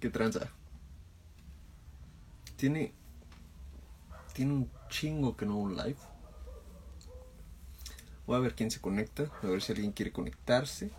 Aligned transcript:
¿Qué 0.00 0.10
tranza? 0.10 0.48
Tiene. 2.56 2.92
Tiene 4.32 4.52
un 4.52 4.70
chingo 4.88 5.36
que 5.36 5.46
no 5.46 5.56
un 5.56 5.76
live. 5.76 5.96
Voy 8.26 8.36
a 8.36 8.40
ver 8.40 8.54
quién 8.54 8.70
se 8.70 8.80
conecta. 8.80 9.30
A 9.42 9.46
ver 9.46 9.62
si 9.62 9.72
alguien 9.72 9.92
quiere 9.92 10.12
conectarse. 10.12 10.90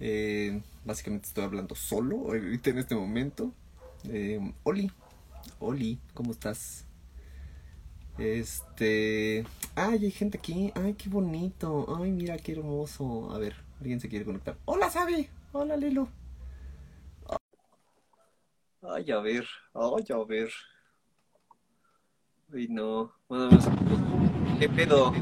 Eh, 0.00 0.60
básicamente 0.84 1.28
estoy 1.28 1.44
hablando 1.44 1.74
solo 1.74 2.16
ahorita 2.26 2.70
en 2.70 2.78
este 2.78 2.94
momento. 2.94 3.52
Eh, 4.04 4.52
Oli. 4.62 4.90
Oli, 5.60 5.98
¿cómo 6.14 6.32
estás? 6.32 6.84
Este. 8.18 9.44
Ay, 9.74 10.04
hay 10.04 10.10
gente 10.10 10.38
aquí. 10.38 10.72
Ay, 10.74 10.94
qué 10.94 11.08
bonito. 11.08 11.96
Ay, 12.00 12.10
mira, 12.12 12.38
qué 12.38 12.52
hermoso. 12.52 13.32
A 13.34 13.38
ver, 13.38 13.56
alguien 13.80 14.00
se 14.00 14.08
quiere 14.08 14.24
conectar. 14.24 14.56
Hola, 14.64 14.90
Sabi. 14.90 15.28
Hola, 15.56 15.76
Lilo. 15.76 16.08
Ay, 18.82 19.08
a 19.12 19.20
ver. 19.20 19.46
Ay, 19.72 20.04
a 20.12 20.24
ver. 20.24 20.50
Ay, 22.52 22.66
no. 22.68 23.12
Bueno, 23.28 23.56
¿Qué 24.58 24.68
pedo? 24.68 25.12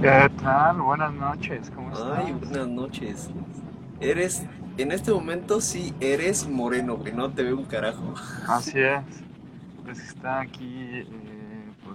¿Qué 0.00 0.28
tal? 0.42 0.82
Buenas 0.82 1.12
noches, 1.14 1.70
¿cómo 1.70 1.92
estás? 1.92 2.18
Ay, 2.18 2.32
buenas 2.32 2.66
noches. 2.66 3.30
Eres. 4.00 4.42
En 4.78 4.90
este 4.90 5.12
momento 5.12 5.60
sí 5.60 5.94
eres 6.00 6.48
moreno, 6.48 6.96
güey. 6.96 7.12
No 7.12 7.32
te 7.32 7.44
veo 7.44 7.56
un 7.56 7.64
carajo. 7.64 8.14
Así 8.48 8.80
es. 8.80 9.04
Pues 9.84 10.00
está 10.00 10.40
aquí 10.40 10.74
eh, 10.90 11.06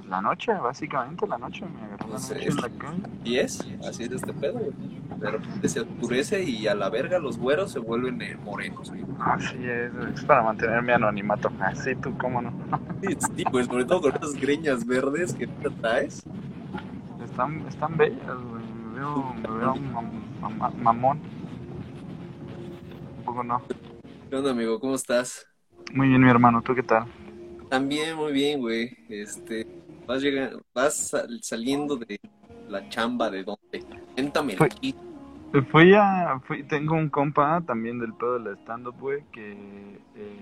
la 0.08 0.22
noche, 0.22 0.54
básicamente 0.54 1.28
la 1.28 1.38
noche. 1.38 1.66
Me 1.66 1.86
agarró 1.86 2.08
la 2.08 2.14
noche 2.20 2.48
en 2.48 2.56
la 2.56 2.70
calle. 2.70 3.02
Y 3.24 3.38
es, 3.38 3.60
así 3.88 4.04
es 4.04 4.12
este 4.12 4.34
pedo, 4.34 4.60
güey. 4.60 4.98
Repente 5.20 5.68
se 5.68 5.82
oscurece 5.82 6.44
y 6.44 6.68
a 6.68 6.76
la 6.76 6.90
verga 6.90 7.18
los 7.18 7.38
güeros 7.40 7.72
se 7.72 7.80
vuelven 7.80 8.22
eh, 8.22 8.38
morenos, 8.44 8.90
güey. 8.90 9.04
Así 9.20 9.58
es, 9.66 9.92
es 10.14 10.24
para 10.26 10.44
mantener 10.44 10.81
mi 10.84 10.92
anonimato. 10.92 11.50
Así 11.59 11.96
tú, 11.96 12.16
¿cómo 12.18 12.42
no? 12.42 12.52
Sí, 13.36 13.44
pues 13.52 13.66
sobre 13.66 13.86
todo 13.86 14.02
con 14.02 14.12
esas 14.16 14.34
greñas 14.36 14.86
verdes 14.86 15.34
que 15.34 15.48
te 15.48 15.70
traes. 15.72 16.24
Están, 17.24 17.66
están 17.68 17.98
bellas, 17.98 18.38
güey. 18.50 18.64
Me 18.94 19.00
veo, 19.00 19.34
me 19.34 19.58
veo 19.59 19.76
mam- 19.76 20.59
mam- 20.59 20.74
mamón. 20.76 21.20
Un 23.18 23.24
poco 23.26 23.44
no. 23.44 23.62
¿Qué 24.30 24.36
onda, 24.36 24.52
amigo? 24.52 24.80
¿Cómo 24.80 24.96
estás? 24.96 25.48
Muy 25.94 26.09
bien, 26.09 26.22
mi 26.24 26.30
hermano, 26.30 26.62
¿tú 26.62 26.76
qué 26.76 26.84
tal? 26.84 27.06
También 27.70 28.16
muy 28.16 28.31
bien, 28.34 28.59
güey. 28.59 28.90
Este, 29.09 29.66
vas 30.08 30.22
llegando, 30.22 30.61
vas 30.73 30.95
sal- 30.95 31.39
saliendo 31.41 31.97
de 31.97 32.19
la 32.69 32.88
chamba 32.89 33.30
de 33.30 33.44
dónde. 33.44 33.83
Cuéntame 34.13 34.55
aquí. 34.59 34.95
Fui 35.72 35.94
a, 35.94 36.39
fui, 36.45 36.63
tengo 36.63 36.95
un 36.95 37.09
compa 37.09 37.61
también 37.61 38.00
del 38.00 38.13
pedo 38.13 38.38
del 38.39 38.58
stand-up, 38.58 38.95
güey, 39.00 39.23
que 39.31 39.53
eh, 40.16 40.39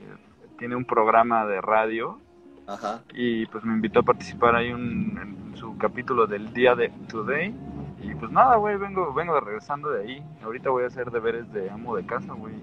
tiene 0.58 0.76
un 0.76 0.84
programa 0.86 1.46
de 1.46 1.62
radio 1.62 2.20
Ajá. 2.68 3.04
y 3.14 3.46
pues 3.48 3.64
me 3.64 3.74
invitó 3.74 4.00
a 4.00 4.04
participar 4.04 4.56
ahí 4.56 4.72
un- 4.72 5.18
en 5.22 5.58
su 5.58 5.78
capítulo 5.78 6.26
del 6.26 6.52
día 6.54 6.76
de 6.76 6.90
Today 7.08 7.54
y 8.02 8.16
pues 8.16 8.32
nada, 8.32 8.56
güey, 8.58 8.78
vengo, 8.78 9.14
vengo 9.14 9.40
regresando 9.40 9.90
de 9.92 10.04
ahí. 10.04 10.24
Ahorita 10.44 10.70
voy 10.72 10.84
a 10.84 10.88
hacer 10.88 11.12
deberes 11.12 11.52
de 11.54 11.70
amo 11.70 11.96
de 11.96 12.06
casa, 12.06 12.34
güey, 12.34 12.56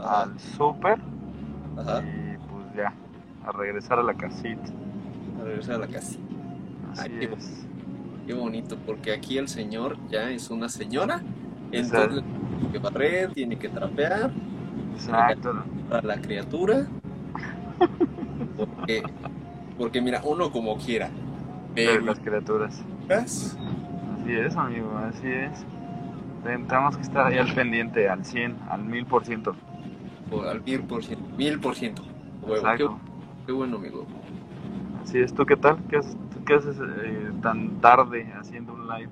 al 0.00 0.38
súper 0.38 0.98
Ajá. 1.76 2.02
y 2.02 2.36
pues 2.50 2.74
ya, 2.76 2.92
a 3.46 3.52
regresar 3.52 4.00
a 4.00 4.02
la 4.02 4.14
casita. 4.14 4.62
A 5.40 5.44
regresar 5.44 5.76
a 5.76 5.78
la 5.78 5.86
casa. 5.86 6.18
Ay, 6.98 7.28
qué 8.26 8.34
bonito, 8.34 8.76
porque 8.84 9.12
aquí 9.12 9.38
el 9.38 9.48
señor 9.48 9.96
ya 10.10 10.30
es 10.30 10.50
una 10.50 10.68
señora. 10.68 11.22
Entonces, 11.72 12.22
tiene 12.58 12.72
que 12.72 12.78
barrer, 12.78 13.32
tiene 13.32 13.58
que 13.58 13.68
trapear 13.68 14.30
Exacto. 14.94 15.62
a 15.90 16.00
la 16.02 16.20
criatura. 16.20 16.86
Porque, 18.56 19.02
porque 19.76 20.00
mira, 20.00 20.20
uno 20.24 20.50
como 20.50 20.76
quiera. 20.78 21.10
Pero 21.74 22.00
las 22.00 22.18
criaturas. 22.18 22.80
las- 23.08 23.56
Así 24.20 24.32
es, 24.32 24.56
amigo, 24.56 24.90
así 24.98 25.28
es. 25.28 25.64
Tenemos 26.44 26.96
que 26.96 27.02
estar 27.02 27.26
ahí 27.26 27.38
al 27.38 27.52
pendiente, 27.54 28.08
al 28.08 28.24
100, 28.24 28.56
al 28.70 28.82
1000%. 28.84 29.54
por 30.30 30.46
al 30.46 30.62
mil 30.62 30.80
por 30.82 31.02
ciento. 31.04 31.24
Mil 31.36 31.58
por 31.60 31.74
ciento. 31.74 32.02
Huevo, 32.42 32.66
qué, 32.76 32.88
qué 33.46 33.52
bueno, 33.52 33.76
amigo. 33.76 34.06
Así 35.08 35.20
es, 35.20 35.32
¿tú 35.32 35.46
qué 35.46 35.56
tal? 35.56 35.82
¿Qué 35.88 35.96
haces, 35.96 36.14
qué 36.46 36.52
haces 36.52 36.76
eh, 36.78 37.30
tan 37.40 37.80
tarde 37.80 38.30
haciendo 38.38 38.74
un 38.74 38.86
live 38.86 39.08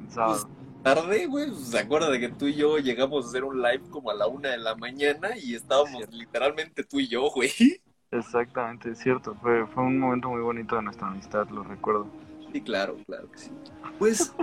en 0.00 0.10
sábado? 0.10 0.48
Tarde, 0.82 1.26
güey, 1.26 1.50
pues, 1.50 1.68
se 1.68 1.78
acuerda 1.78 2.10
de 2.10 2.18
que 2.18 2.30
tú 2.30 2.48
y 2.48 2.56
yo 2.56 2.78
llegamos 2.78 3.24
a 3.24 3.28
hacer 3.28 3.44
un 3.44 3.62
live 3.62 3.82
como 3.90 4.10
a 4.10 4.14
la 4.14 4.26
una 4.26 4.48
de 4.48 4.58
la 4.58 4.74
mañana 4.74 5.38
y 5.40 5.54
estábamos 5.54 6.12
literalmente 6.12 6.82
tú 6.82 6.98
y 6.98 7.06
yo, 7.06 7.30
güey. 7.30 7.52
Exactamente, 8.10 8.90
es 8.90 8.98
cierto. 8.98 9.36
Fue, 9.40 9.64
fue 9.68 9.84
un 9.84 10.00
momento 10.00 10.30
muy 10.30 10.40
bonito 10.40 10.74
de 10.74 10.82
nuestra 10.82 11.06
amistad, 11.06 11.48
lo 11.50 11.62
recuerdo. 11.62 12.08
Sí, 12.52 12.60
claro, 12.60 12.96
claro 13.06 13.30
que 13.30 13.38
sí. 13.38 13.52
Pues, 14.00 14.34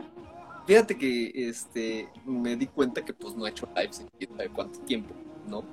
fíjate 0.66 0.98
que 0.98 1.50
este 1.50 2.08
me 2.26 2.56
di 2.56 2.68
cuenta 2.68 3.04
que 3.04 3.14
pues 3.14 3.36
no 3.36 3.46
he 3.46 3.50
hecho 3.50 3.68
lives 3.76 4.00
en 4.00 4.08
quién 4.18 4.32
sabe 4.38 4.48
cuánto 4.48 4.80
tiempo, 4.80 5.14
¿no? 5.50 5.66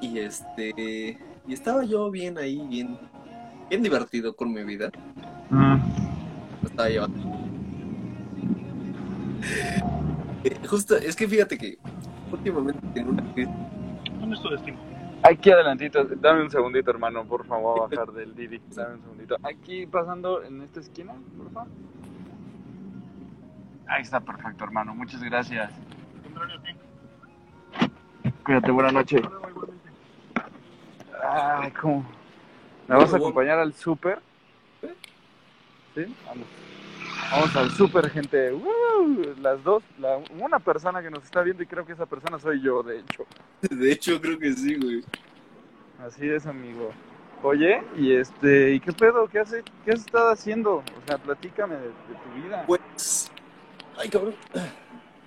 Y 0.00 0.18
este 0.18 1.16
y 1.46 1.52
estaba 1.52 1.84
yo 1.84 2.10
bien 2.10 2.38
ahí, 2.38 2.60
bien, 2.68 2.98
bien 3.72 3.82
divertido 3.82 4.36
con 4.36 4.52
mi 4.52 4.62
vida. 4.64 4.90
Mm, 5.48 5.76
Lo 6.60 6.68
estaba 6.68 6.88
llevando. 6.90 7.18
Eh, 10.44 10.60
Justo, 10.68 10.94
es 10.96 11.16
que 11.16 11.26
fíjate 11.26 11.56
que 11.56 11.78
últimamente 12.30 12.86
tengo 12.92 13.12
una 13.12 13.22
crisis. 13.32 13.54
¿Dónde 14.20 14.36
es 14.36 14.42
tu 14.42 14.50
destino? 14.50 14.76
Aquí 15.22 15.50
adelantito, 15.50 16.04
dame 16.04 16.42
un 16.42 16.50
segundito, 16.50 16.90
hermano, 16.90 17.24
por 17.24 17.46
favor, 17.46 17.78
a 17.78 17.96
bajar 17.96 18.12
del 18.12 18.34
Didi. 18.34 18.60
Dame 18.74 18.96
un 18.96 19.00
segundito. 19.02 19.36
Aquí 19.42 19.86
pasando 19.86 20.42
en 20.42 20.60
esta 20.60 20.80
esquina, 20.80 21.14
por 21.38 21.50
favor. 21.52 21.70
Ahí 23.86 24.02
está 24.02 24.20
perfecto, 24.20 24.64
hermano. 24.64 24.94
Muchas 24.94 25.22
gracias. 25.22 25.72
Cuídate, 28.44 28.70
buena 28.70 28.90
noche. 28.92 29.22
Ay, 31.22 31.70
¿cómo? 31.70 32.04
¿Me 32.88 32.96
vas 32.96 33.12
a 33.12 33.16
acompañar 33.16 33.58
al 33.58 33.72
súper? 33.74 34.18
¿Sí? 35.94 36.14
Vamos. 36.26 36.46
Vamos 37.30 37.56
al 37.56 37.70
súper, 37.70 38.10
gente. 38.10 38.52
¡Woo! 38.52 39.34
Las 39.40 39.62
dos, 39.64 39.82
la- 39.98 40.20
una 40.38 40.58
persona 40.58 41.02
que 41.02 41.10
nos 41.10 41.24
está 41.24 41.42
viendo 41.42 41.62
y 41.62 41.66
creo 41.66 41.84
que 41.86 41.92
esa 41.92 42.06
persona 42.06 42.38
soy 42.38 42.60
yo, 42.62 42.82
de 42.82 43.00
hecho. 43.00 43.26
De 43.70 43.92
hecho, 43.92 44.20
creo 44.20 44.38
que 44.38 44.52
sí, 44.52 44.74
güey. 44.76 45.02
Así 46.04 46.28
es, 46.28 46.46
amigo. 46.46 46.90
Oye, 47.42 47.82
y 47.96 48.12
este, 48.12 48.72
¿y 48.72 48.80
qué 48.80 48.92
pedo? 48.92 49.26
¿Qué 49.28 49.40
has, 49.40 49.52
qué 49.84 49.92
has 49.92 50.00
estado 50.00 50.30
haciendo? 50.30 50.76
O 50.76 51.06
sea, 51.06 51.18
platícame 51.18 51.74
de, 51.76 51.88
de 51.88 51.90
tu 51.92 52.42
vida. 52.42 52.64
Pues, 52.66 53.30
ay, 53.98 54.08
cabrón. 54.08 54.34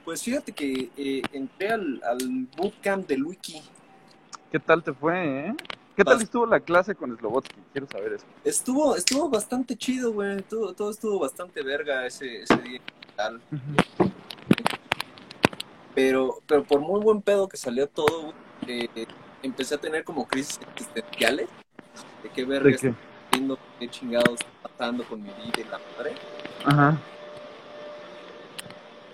Pues 0.03 0.23
fíjate 0.23 0.51
que 0.51 0.89
eh, 0.95 1.21
entré 1.33 1.69
al, 1.69 2.01
al 2.03 2.47
bootcamp 2.55 3.07
del 3.07 3.23
Wiki. 3.23 3.61
¿Qué 4.51 4.59
tal 4.59 4.83
te 4.83 4.93
fue, 4.93 5.47
eh? 5.47 5.53
¿Qué 5.95 6.03
tal 6.03 6.21
estuvo 6.21 6.45
la 6.45 6.59
clase 6.59 6.93
con 6.93 7.17
Slobotsky? 7.17 7.55
Quiero 7.71 7.87
saber 7.87 8.13
eso. 8.13 8.25
Estuvo, 8.43 8.95
estuvo 8.97 9.29
bastante 9.29 9.77
chido, 9.77 10.11
güey. 10.11 10.41
Todo, 10.41 10.73
todo 10.73 10.91
estuvo 10.91 11.19
bastante 11.19 11.63
verga 11.63 12.05
ese, 12.05 12.41
ese 12.41 12.57
día. 12.57 12.81
Pero, 15.93 16.41
pero 16.45 16.63
por 16.65 16.81
muy 16.81 16.99
buen 16.99 17.21
pedo 17.21 17.47
que 17.47 17.55
salió 17.55 17.87
todo, 17.87 18.33
eh, 18.67 18.89
empecé 19.41 19.75
a 19.75 19.77
tener 19.77 20.03
como 20.03 20.27
crisis 20.27 20.59
existenciales. 20.73 21.47
De 22.23 22.29
qué 22.29 22.43
verga 22.43 22.69
¿De 22.69 22.75
estoy 22.75 22.91
qué? 22.91 22.97
haciendo, 23.29 23.57
qué 23.79 23.89
chingados 23.89 24.39
está 24.41 24.67
pasando 24.67 25.05
con 25.05 25.21
mi 25.23 25.29
vida 25.29 25.61
y 25.61 25.63
la 25.63 25.79
madre. 25.97 26.13
Ajá. 26.65 26.97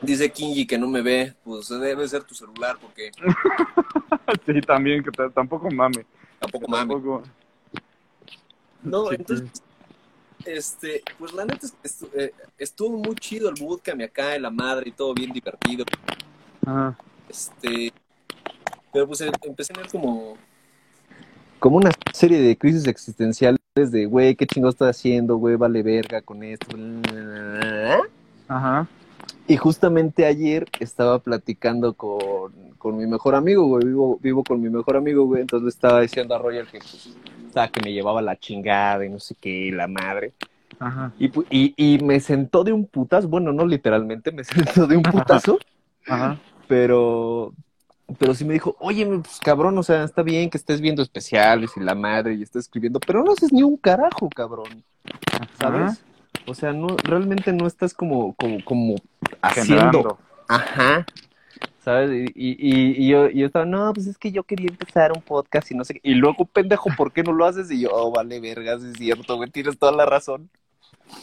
Dice 0.01 0.31
Kinji 0.31 0.65
que 0.65 0.79
no 0.79 0.87
me 0.87 1.03
ve, 1.03 1.35
pues 1.43 1.69
debe 1.69 2.07
ser 2.07 2.23
tu 2.23 2.33
celular 2.33 2.77
porque 2.81 3.11
Sí, 4.47 4.61
también, 4.61 5.03
que 5.03 5.11
tampoco 5.29 5.69
mame. 5.69 6.07
Tampoco 6.41 6.67
mames. 6.67 6.95
Tampoco. 6.97 7.23
No, 8.83 9.09
Sí, 9.09 9.15
entonces, 9.19 9.63
este, 10.45 11.03
pues 11.19 11.33
la 11.33 11.45
neta 11.45 11.65
es 11.67 11.71
que 11.71 11.87
estu- 11.87 12.09
eh, 12.15 12.33
estuvo 12.57 12.97
muy 12.97 13.15
chido 13.15 13.47
el 13.49 13.55
bootcamp 13.63 14.01
y 14.01 14.03
acá 14.03 14.35
en 14.35 14.41
la 14.41 14.49
madre 14.49 14.89
y 14.89 14.91
todo 14.91 15.13
bien 15.13 15.31
divertido. 15.31 15.85
Ajá. 16.65 16.97
Este, 17.29 17.93
pero 18.91 19.07
pues 19.07 19.21
em- 19.21 19.31
empecé 19.43 19.71
a 19.73 19.75
tener 19.75 19.91
como 19.91 20.35
como 21.59 21.77
una 21.77 21.91
serie 22.11 22.39
de 22.41 22.57
crisis 22.57 22.87
existenciales 22.87 23.59
de, 23.75 24.07
güey, 24.07 24.35
qué 24.35 24.47
chingo 24.47 24.69
estoy 24.69 24.89
haciendo, 24.89 25.35
güey, 25.35 25.55
vale 25.57 25.83
verga 25.83 26.19
con 26.21 26.41
esto. 26.43 26.75
Ajá. 28.47 28.87
Y 29.51 29.57
justamente 29.57 30.25
ayer 30.25 30.65
estaba 30.79 31.19
platicando 31.19 31.93
con, 31.93 32.53
con 32.77 32.95
mi 32.95 33.05
mejor 33.05 33.35
amigo, 33.35 33.65
güey, 33.65 33.85
vivo, 33.85 34.17
vivo 34.21 34.45
con 34.45 34.61
mi 34.61 34.69
mejor 34.69 34.95
amigo, 34.95 35.25
güey, 35.25 35.41
entonces 35.41 35.65
le 35.65 35.69
estaba 35.71 35.99
diciendo 35.99 36.33
a 36.33 36.37
Roger 36.37 36.67
que, 36.67 36.79
pues, 36.79 37.13
que 37.69 37.81
me 37.83 37.91
llevaba 37.91 38.21
la 38.21 38.37
chingada 38.37 39.05
y 39.05 39.09
no 39.09 39.19
sé 39.19 39.35
qué, 39.35 39.69
la 39.73 39.89
madre. 39.89 40.31
Ajá. 40.79 41.11
Y, 41.19 41.29
y, 41.49 41.73
y 41.75 42.01
me 42.01 42.21
sentó 42.21 42.63
de 42.63 42.71
un 42.71 42.85
putazo, 42.85 43.27
bueno, 43.27 43.51
no 43.51 43.65
literalmente, 43.65 44.31
me 44.31 44.43
sentó 44.45 44.87
de 44.87 44.95
un 44.95 45.03
putazo, 45.03 45.59
Ajá. 46.07 46.39
pero, 46.69 47.51
pero 48.17 48.33
sí 48.33 48.45
me 48.45 48.53
dijo, 48.53 48.77
oye, 48.79 49.05
pues 49.05 49.37
cabrón, 49.43 49.77
o 49.77 49.83
sea, 49.83 50.05
está 50.05 50.23
bien 50.23 50.49
que 50.49 50.59
estés 50.59 50.79
viendo 50.79 51.01
especiales 51.01 51.71
y 51.75 51.81
la 51.81 51.93
madre 51.93 52.35
y 52.35 52.43
estés 52.43 52.67
escribiendo, 52.67 53.01
pero 53.01 53.21
no 53.21 53.33
haces 53.33 53.51
ni 53.51 53.63
un 53.63 53.75
carajo, 53.75 54.29
cabrón. 54.29 54.81
¿Sabes? 55.59 56.01
O 56.47 56.53
sea, 56.53 56.73
no, 56.73 56.95
realmente 57.03 57.53
no 57.53 57.67
estás 57.67 57.93
como, 57.93 58.33
como, 58.35 58.63
como 58.63 58.95
haciendo. 59.41 60.17
Ajá. 60.47 61.05
¿Sabes? 61.83 62.11
Y, 62.35 62.51
y, 62.51 63.05
y, 63.05 63.09
yo, 63.09 63.29
yo 63.29 63.47
estaba, 63.47 63.65
no, 63.65 63.91
pues 63.93 64.05
es 64.05 64.17
que 64.17 64.31
yo 64.31 64.43
quería 64.43 64.67
empezar 64.69 65.11
un 65.11 65.21
podcast 65.21 65.71
y 65.71 65.75
no 65.75 65.83
sé 65.83 65.95
qué. 65.95 66.01
Y 66.03 66.13
luego, 66.13 66.45
pendejo, 66.45 66.89
¿por 66.95 67.11
qué 67.11 67.23
no 67.23 67.33
lo 67.33 67.45
haces? 67.45 67.71
Y 67.71 67.81
yo, 67.81 67.89
oh, 67.91 68.11
vale, 68.11 68.39
vergas, 68.39 68.83
es 68.83 68.97
cierto, 68.97 69.35
güey, 69.37 69.49
tienes 69.49 69.79
toda 69.79 69.91
la 69.91 70.05
razón. 70.05 70.49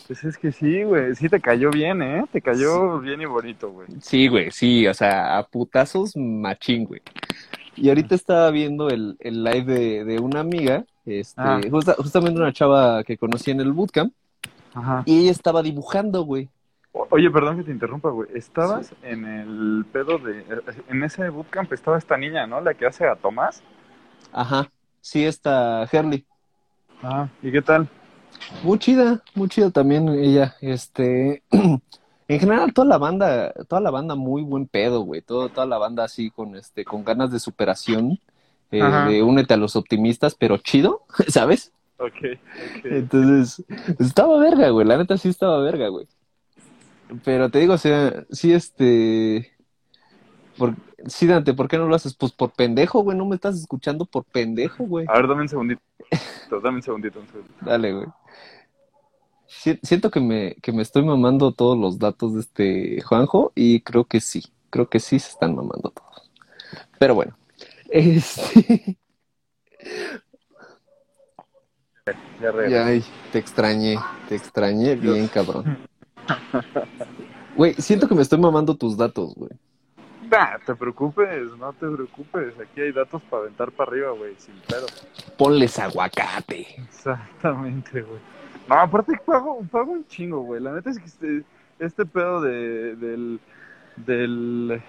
Pues 0.06 0.24
es 0.24 0.36
que 0.36 0.52
sí, 0.52 0.82
güey, 0.82 1.14
sí 1.14 1.28
te 1.28 1.40
cayó 1.40 1.70
bien, 1.70 2.02
¿eh? 2.02 2.24
Te 2.32 2.42
cayó 2.42 2.98
bien 2.98 3.20
y 3.20 3.26
bonito, 3.26 3.70
güey. 3.70 3.88
Sí, 4.00 4.28
güey, 4.28 4.50
sí, 4.50 4.86
o 4.86 4.94
sea, 4.94 5.38
a 5.38 5.46
putazos 5.46 6.16
machín, 6.16 6.84
güey. 6.84 7.00
Y 7.76 7.88
ahorita 7.88 8.14
estaba 8.14 8.50
viendo 8.50 8.88
el, 8.88 9.16
el 9.20 9.44
live 9.44 9.64
de, 9.64 10.04
de 10.04 10.18
una 10.18 10.40
amiga, 10.40 10.84
este, 11.06 11.40
ah. 11.40 11.60
justamente 11.96 12.40
una 12.40 12.52
chava 12.52 13.04
que 13.04 13.16
conocí 13.16 13.50
en 13.50 13.60
el 13.60 13.72
bootcamp, 13.72 14.12
Ajá. 14.74 15.02
y 15.06 15.20
ella 15.20 15.30
estaba 15.30 15.62
dibujando, 15.62 16.22
güey. 16.22 16.48
Oye, 17.10 17.30
perdón 17.30 17.58
que 17.58 17.64
te 17.64 17.70
interrumpa, 17.70 18.10
güey. 18.10 18.28
Estabas 18.34 18.94
en 19.02 19.24
el 19.24 19.86
pedo 19.92 20.18
de. 20.18 20.44
En 20.88 21.02
ese 21.04 21.28
bootcamp 21.28 21.72
estaba 21.72 21.98
esta 21.98 22.16
niña, 22.16 22.46
¿no? 22.46 22.60
La 22.60 22.74
que 22.74 22.86
hace 22.86 23.06
a 23.06 23.14
Tomás. 23.16 23.62
Ajá. 24.32 24.70
Sí, 25.00 25.24
esta 25.24 25.84
Herly. 25.90 26.26
Ah, 27.02 27.28
¿y 27.42 27.52
qué 27.52 27.62
tal? 27.62 27.88
Muy 28.62 28.78
chida, 28.78 29.22
muy 29.34 29.48
chida 29.48 29.70
también 29.70 30.08
ella. 30.08 30.56
Este. 30.60 31.42
en 31.50 32.40
general, 32.40 32.72
toda 32.72 32.88
la 32.88 32.98
banda, 32.98 33.52
toda 33.68 33.80
la 33.80 33.90
banda 33.90 34.14
muy 34.14 34.42
buen 34.42 34.66
pedo, 34.66 35.02
güey. 35.02 35.22
Todo, 35.22 35.48
toda 35.48 35.66
la 35.66 35.78
banda 35.78 36.04
así 36.04 36.30
con 36.30 36.56
este, 36.56 36.84
con 36.84 37.04
ganas 37.04 37.30
de 37.30 37.38
superación. 37.38 38.18
Eh, 38.70 38.82
de 38.82 39.22
únete 39.22 39.54
a 39.54 39.56
los 39.56 39.76
optimistas, 39.76 40.34
pero 40.34 40.58
chido, 40.58 41.06
¿sabes? 41.28 41.72
Ok, 41.98 42.14
ok. 42.14 42.84
Entonces, 42.84 43.64
estaba 43.98 44.38
verga, 44.38 44.70
güey. 44.70 44.86
La 44.86 44.96
neta 44.96 45.18
sí 45.18 45.28
estaba 45.28 45.60
verga, 45.60 45.88
güey. 45.88 46.06
Pero 47.24 47.50
te 47.50 47.58
digo, 47.58 47.74
o 47.74 47.78
sea, 47.78 48.24
sí, 48.30 48.52
este. 48.52 49.52
Por... 50.56 50.74
Sí, 51.06 51.26
Dante, 51.26 51.54
¿por 51.54 51.68
qué 51.68 51.78
no 51.78 51.86
lo 51.86 51.94
haces? 51.94 52.14
Pues 52.14 52.32
por 52.32 52.52
pendejo, 52.52 53.02
güey. 53.02 53.16
No 53.16 53.26
me 53.26 53.34
estás 53.34 53.58
escuchando 53.58 54.04
por 54.04 54.24
pendejo, 54.24 54.84
güey. 54.84 55.06
A 55.08 55.14
ver, 55.14 55.26
dame 55.26 55.42
un 55.42 55.48
segundito. 55.48 55.80
dame 56.62 56.76
un 56.76 56.82
segundito, 56.82 57.20
un 57.20 57.26
segundito. 57.26 57.54
Dale, 57.60 57.92
güey. 57.92 58.06
siento 59.82 60.10
que 60.10 60.20
me, 60.20 60.54
que 60.56 60.72
me 60.72 60.82
estoy 60.82 61.04
mamando 61.04 61.52
todos 61.52 61.78
los 61.78 61.98
datos 61.98 62.34
de 62.34 62.40
este 62.40 63.02
Juanjo 63.02 63.52
y 63.54 63.80
creo 63.80 64.04
que 64.04 64.20
sí. 64.20 64.44
Creo 64.70 64.88
que 64.88 65.00
sí 65.00 65.18
se 65.18 65.30
están 65.30 65.54
mamando 65.54 65.90
todos. 65.90 66.30
Pero 66.98 67.14
bueno. 67.14 67.36
Este. 67.90 68.98
Ya, 72.40 72.68
ya 72.68 73.04
te 73.32 73.38
extrañé, 73.38 73.98
te 74.28 74.36
extrañé 74.36 74.94
bien, 74.96 75.28
cabrón. 75.28 75.78
Güey, 77.56 77.74
siento 77.74 78.08
que 78.08 78.14
me 78.14 78.22
estoy 78.22 78.38
mamando 78.38 78.76
tus 78.76 78.96
datos, 78.96 79.34
güey. 79.34 79.50
Nah, 80.30 80.58
te 80.64 80.74
preocupes, 80.74 81.56
no 81.58 81.72
te 81.72 81.86
preocupes. 81.88 82.54
Aquí 82.60 82.82
hay 82.82 82.92
datos 82.92 83.22
para 83.22 83.42
aventar 83.42 83.72
para 83.72 83.90
arriba, 83.90 84.10
güey, 84.12 84.34
sin 84.36 84.54
pedo. 84.68 84.86
Ponles 85.36 85.78
aguacate. 85.78 86.66
Exactamente, 86.76 88.02
güey. 88.02 88.20
No, 88.68 88.74
aparte 88.74 89.18
pago, 89.24 89.60
pago 89.70 89.92
un 89.92 90.06
chingo, 90.06 90.40
güey. 90.40 90.60
La 90.60 90.72
neta 90.72 90.90
es 90.90 90.98
que 90.98 91.06
este, 91.06 91.44
este 91.78 92.04
pedo 92.04 92.42
de, 92.42 92.96
del, 92.96 93.40
del, 93.96 94.82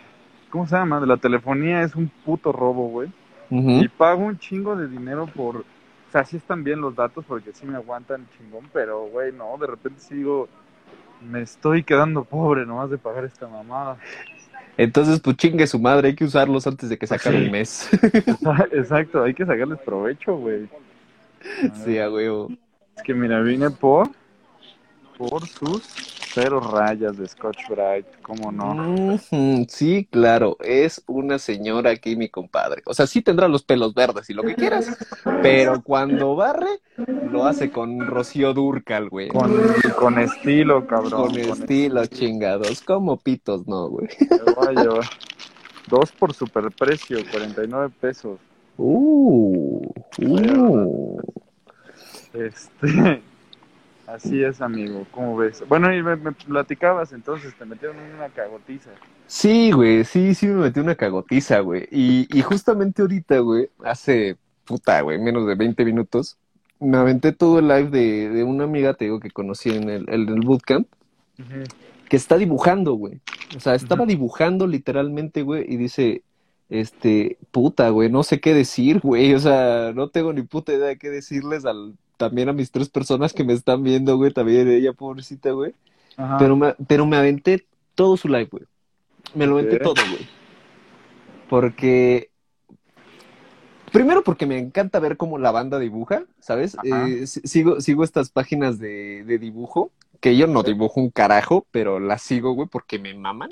¿cómo 0.50 0.68
se 0.68 0.75
llama? 0.75 1.00
De 1.00 1.07
la 1.07 1.18
telefonía 1.18 1.83
es 1.83 1.95
un 1.95 2.10
puto 2.25 2.51
robo, 2.51 2.89
güey. 2.89 3.10
Y 3.51 3.88
pago 3.88 4.25
un 4.25 4.38
chingo 4.38 4.75
de 4.75 4.88
dinero 4.88 5.25
por, 5.25 5.66
o 6.09 6.11
sea, 6.11 6.25
sí 6.25 6.38
están 6.38 6.63
bien 6.63 6.81
los 6.81 6.95
datos 6.95 7.23
porque 7.27 7.53
sí 7.53 7.65
me 7.65 7.75
aguantan 7.75 8.27
chingón, 8.35 8.67
pero, 8.73 9.03
güey, 9.06 9.31
no, 9.31 9.56
de 9.57 9.67
repente 9.67 10.01
sigo 10.01 10.50
me 11.21 11.41
estoy 11.41 11.83
quedando 11.83 12.23
pobre 12.23 12.65
nomás 12.65 12.89
de 12.89 12.97
pagar 12.97 13.25
esta 13.25 13.47
mamada. 13.47 13.97
Entonces, 14.77 15.19
pues 15.19 15.35
chingue 15.38 15.67
su 15.67 15.77
madre, 15.79 16.09
hay 16.09 16.15
que 16.15 16.23
usarlos 16.23 16.65
antes 16.65 16.89
de 16.89 16.97
que 16.97 17.06
se 17.06 17.15
acabe 17.15 17.38
el 17.38 17.51
mes. 17.51 17.89
Exacto, 18.71 19.23
hay 19.23 19.33
que 19.33 19.45
sacarles 19.45 19.79
provecho, 19.79 20.38
güey. 20.38 20.69
Sí, 21.83 22.00
a 22.00 22.09
huevo. 22.09 22.50
Es 22.95 23.03
que 23.03 23.13
mira, 23.13 23.41
vine 23.41 23.69
por 23.69 24.09
por 25.17 25.45
sus 25.45 25.83
cero 26.33 26.59
rayas 26.59 27.17
de 27.17 27.27
Scotch 27.27 27.67
Bright, 27.69 28.05
¿cómo 28.21 28.51
no? 28.51 29.19
sí, 29.67 30.07
claro, 30.09 30.57
es 30.61 31.03
una 31.07 31.39
señora 31.39 31.91
aquí, 31.91 32.15
mi 32.15 32.29
compadre. 32.29 32.81
O 32.85 32.93
sea, 32.93 33.07
sí 33.07 33.21
tendrá 33.21 33.47
los 33.47 33.63
pelos 33.63 33.93
verdes 33.93 34.29
y 34.29 34.33
lo 34.33 34.43
que 34.43 34.55
quieras, 34.55 34.97
pero 35.41 35.81
cuando 35.83 36.35
barre, 36.35 36.79
lo 37.31 37.45
hace 37.45 37.71
con 37.71 38.05
Rocío 38.05 38.53
Durcal, 38.53 39.09
güey. 39.09 39.29
Con, 39.29 40.19
estilo, 40.19 40.85
cabrón. 40.87 41.27
Con, 41.27 41.37
estilo, 41.37 42.05
chingados, 42.05 42.81
como 42.81 43.17
pitos, 43.17 43.67
no, 43.67 43.89
güey. 43.89 44.07
Dos 45.87 46.11
por 46.11 46.33
superprecio, 46.33 47.17
49 47.31 47.91
pesos. 47.99 48.39
Uh, 48.77 49.91
uh. 50.19 51.21
Este, 52.33 53.21
Así 54.13 54.44
es, 54.44 54.59
amigo, 54.59 55.06
¿cómo 55.11 55.38
ves? 55.38 55.63
Bueno, 55.67 55.94
y 55.94 56.01
me, 56.01 56.17
platicabas, 56.17 57.13
entonces 57.13 57.53
te 57.56 57.63
metieron 57.63 57.97
en 58.00 58.15
una 58.15 58.29
cagotiza. 58.29 58.89
Sí, 59.27 59.71
güey, 59.71 60.03
sí, 60.03 60.33
sí 60.33 60.47
me 60.47 60.56
metí 60.56 60.79
una 60.79 60.95
cagotiza, 60.95 61.59
güey. 61.59 61.88
Y, 61.91 62.27
y 62.35 62.41
justamente 62.41 63.03
ahorita, 63.03 63.38
güey, 63.39 63.69
hace, 63.83 64.35
puta, 64.65 65.01
güey, 65.01 65.19
menos 65.19 65.45
de 65.45 65.53
20 65.53 65.85
minutos, 65.85 66.38
me 66.79 66.97
aventé 66.97 67.33
todo 67.33 67.59
el 67.59 67.67
live 67.67 67.89
de, 67.91 68.29
de 68.29 68.44
una 68.44 68.63
amiga, 68.63 68.95
te 68.95 69.06
digo, 69.06 69.19
que 69.19 69.29
conocí 69.29 69.69
en 69.69 69.89
el, 69.89 70.09
el, 70.09 70.25
bootcamp, 70.39 70.88
que 72.09 72.17
está 72.17 72.38
dibujando, 72.38 72.94
güey. 72.94 73.21
O 73.56 73.59
sea, 73.59 73.75
estaba 73.75 74.07
dibujando 74.07 74.65
literalmente, 74.65 75.44
güey, 75.44 75.71
y 75.71 75.77
dice, 75.77 76.23
este, 76.69 77.38
puta, 77.51 77.89
güey, 77.89 78.09
no 78.09 78.23
sé 78.23 78.39
qué 78.39 78.56
decir, 78.56 79.01
güey. 79.01 79.35
O 79.35 79.39
sea, 79.39 79.91
no 79.94 80.09
tengo 80.09 80.33
ni 80.33 80.41
puta 80.41 80.73
idea 80.73 80.88
de 80.88 80.97
qué 80.97 81.11
decirles 81.11 81.65
al 81.65 81.94
también 82.19 82.50
a 82.50 82.54
mis 82.54 82.69
tres 82.69 82.89
personas 82.89 83.31
que 83.31 83.45
me 83.45 83.54
están 83.54 83.81
viendo, 83.81 84.18
güey, 84.18 84.33
también 84.33 84.68
ella, 84.68 84.92
pobrecita, 84.92 85.51
güey. 85.51 85.74
Pero 86.38 86.57
me, 86.57 86.75
pero 86.86 87.06
me 87.06 87.16
aventé 87.16 87.66
todo 87.95 88.18
su 88.18 88.27
live, 88.27 88.50
güey. 88.51 88.66
Me 89.33 89.48
lo 89.48 89.57
aventé 89.57 89.80
todo, 89.80 89.95
güey. 90.12 90.27
Porque. 91.50 92.30
Primero 93.94 94.21
porque 94.23 94.45
me 94.45 94.59
encanta 94.59 94.99
ver 94.99 95.16
cómo 95.16 95.40
la 95.40 95.52
banda 95.52 95.80
dibuja, 95.80 96.26
¿sabes? 96.42 96.78
Eh, 96.83 97.26
sigo, 97.26 97.80
sigo 97.80 98.04
estas 98.04 98.30
páginas 98.30 98.78
de, 98.78 99.23
de 99.23 99.40
dibujo, 99.40 99.90
que 100.19 100.35
yo 100.35 100.45
no 100.45 100.61
dibujo 100.61 100.99
un 100.99 101.09
carajo, 101.09 101.66
pero 101.71 101.99
las 101.99 102.21
sigo, 102.21 102.52
güey, 102.52 102.68
porque 102.68 102.99
me 102.99 103.14
maman. 103.14 103.49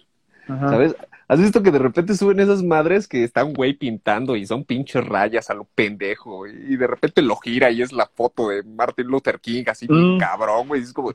¿Sabes? 0.47 0.95
¿Has 1.27 1.41
visto 1.41 1.61
que 1.61 1.71
de 1.71 1.79
repente 1.79 2.15
suben 2.15 2.39
esas 2.39 2.63
madres 2.63 3.07
que 3.07 3.25
están, 3.25 3.51
güey, 3.51 3.73
pintando 3.73 4.37
y 4.37 4.45
son 4.45 4.63
pinches 4.63 5.05
rayas 5.05 5.49
a 5.49 5.53
lo 5.53 5.65
pendejo? 5.65 6.47
Y 6.47 6.77
de 6.77 6.87
repente 6.87 7.21
lo 7.21 7.35
gira 7.35 7.69
y 7.69 7.81
es 7.81 7.91
la 7.91 8.07
foto 8.07 8.47
de 8.47 8.63
Martin 8.63 9.07
Luther 9.07 9.39
King, 9.41 9.65
así, 9.67 9.87
mm. 9.89 10.19
cabrón, 10.19 10.69
güey. 10.69 10.81
Es 10.81 10.93
como, 10.93 11.13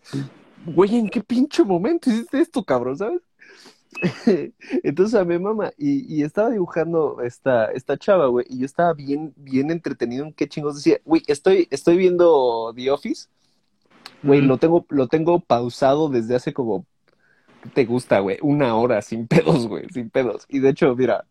güey, 0.66 0.96
¿en 0.96 1.08
qué 1.08 1.22
pinche 1.22 1.64
momento 1.64 2.10
hiciste 2.10 2.40
esto, 2.40 2.62
cabrón, 2.62 2.98
sabes? 2.98 3.22
Entonces 4.82 5.18
a 5.18 5.24
mi 5.24 5.38
mamá, 5.38 5.70
y, 5.78 6.14
y, 6.14 6.22
estaba 6.22 6.50
dibujando 6.50 7.20
esta, 7.22 7.66
esta 7.72 7.96
chava, 7.96 8.26
güey, 8.26 8.46
y 8.48 8.60
yo 8.60 8.66
estaba 8.66 8.92
bien, 8.92 9.32
bien 9.36 9.70
entretenido 9.70 10.24
en 10.24 10.32
qué 10.32 10.48
chingos 10.48 10.76
decía, 10.76 10.98
güey, 11.04 11.22
estoy, 11.26 11.68
estoy 11.70 11.96
viendo 11.96 12.72
The 12.74 12.90
Office, 12.90 13.28
güey, 14.22 14.40
lo 14.40 14.58
tengo, 14.58 14.86
lo 14.88 15.08
tengo 15.08 15.40
pausado 15.40 16.08
desde 16.08 16.34
hace 16.34 16.52
como 16.52 16.86
te 17.74 17.84
gusta, 17.84 18.20
güey? 18.20 18.38
Una 18.42 18.74
hora 18.76 19.02
sin 19.02 19.26
pedos, 19.28 19.66
güey, 19.66 19.88
sin 19.90 20.10
pedos. 20.10 20.46
Y 20.48 20.60
de 20.60 20.70
hecho, 20.70 20.94
mira, 20.94 21.24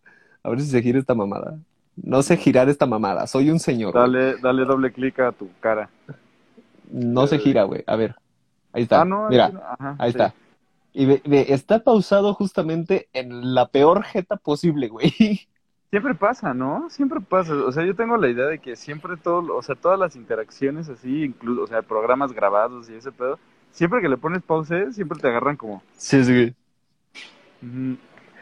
a 0.43 0.49
ver 0.49 0.61
si 0.61 0.67
se 0.67 0.81
gira 0.81 0.99
esta 0.99 1.15
mamada. 1.15 1.57
No 1.95 2.21
sé 2.23 2.37
girar 2.37 2.69
esta 2.69 2.85
mamada, 2.85 3.27
soy 3.27 3.49
un 3.49 3.59
señor. 3.59 3.93
Dale, 3.93 4.37
dale 4.37 4.65
doble 4.65 4.91
clic 4.91 5.19
a 5.19 5.31
tu 5.31 5.49
cara. 5.59 5.89
No 6.89 7.27
se 7.27 7.37
gira, 7.37 7.63
güey. 7.63 7.83
A 7.85 7.95
ver. 7.95 8.15
Ahí 8.73 8.83
está. 8.83 9.01
Ah, 9.01 9.05
mira, 9.05 9.51
ahí 9.99 10.09
está. 10.09 10.33
Y 10.93 11.05
ve, 11.05 11.21
está 11.49 11.83
pausado 11.83 12.33
justamente 12.33 13.09
en 13.13 13.53
la 13.53 13.67
peor 13.67 14.03
jeta 14.03 14.37
posible, 14.37 14.87
güey. 14.87 15.11
Siempre 15.89 16.15
pasa, 16.15 16.53
¿no? 16.53 16.89
Siempre 16.89 17.19
pasa. 17.19 17.53
O 17.53 17.71
sea, 17.71 17.85
yo 17.85 17.95
tengo 17.95 18.15
la 18.15 18.29
idea 18.29 18.45
de 18.45 18.59
que 18.59 18.77
siempre 18.77 19.17
todo, 19.17 19.53
o 19.53 19.61
sea, 19.61 19.75
todas 19.75 19.99
las 19.99 20.15
interacciones 20.15 20.87
así, 20.87 21.23
incluso, 21.23 21.63
o 21.63 21.67
sea, 21.67 21.81
programas 21.81 22.31
grabados 22.31 22.89
y 22.89 22.93
ese 22.93 23.11
pedo, 23.11 23.37
siempre 23.71 24.01
que 24.01 24.09
le 24.09 24.17
pones 24.17 24.41
pause, 24.43 24.93
siempre 24.93 25.19
te 25.19 25.27
agarran 25.27 25.57
como. 25.57 25.83
Sí, 25.97 26.23
sí. 26.23 26.53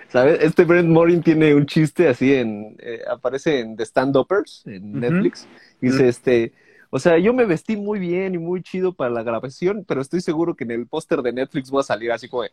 ¿Sabes? 0.10 0.40
Este 0.42 0.66
Brent 0.66 0.90
Morin 0.90 1.22
tiene 1.22 1.54
un 1.56 1.66
chiste 1.66 2.08
así 2.08 2.34
en. 2.34 2.76
Eh, 2.80 3.02
aparece 3.10 3.60
en 3.60 3.76
The 3.76 3.84
Stand-Uppers, 3.84 4.64
en 4.66 5.00
Netflix. 5.00 5.48
Y 5.82 5.88
dice: 5.88 6.08
Este. 6.08 6.54
O 6.92 6.98
sea, 6.98 7.20
yo 7.20 7.34
me 7.34 7.46
vestí 7.46 7.78
muy 7.78 8.00
bien 8.00 8.34
y 8.34 8.40
muy 8.40 8.64
chido 8.64 8.94
para 8.94 9.12
la 9.12 9.22
grabación, 9.22 9.86
pero 9.88 10.02
estoy 10.02 10.22
seguro 10.22 10.56
que 10.56 10.64
en 10.64 10.72
el 10.72 10.88
póster 10.88 11.22
de 11.22 11.34
Netflix 11.34 11.70
voy 11.70 11.82
a 11.82 11.84
salir 11.84 12.12
así, 12.12 12.28
güey. 12.28 12.50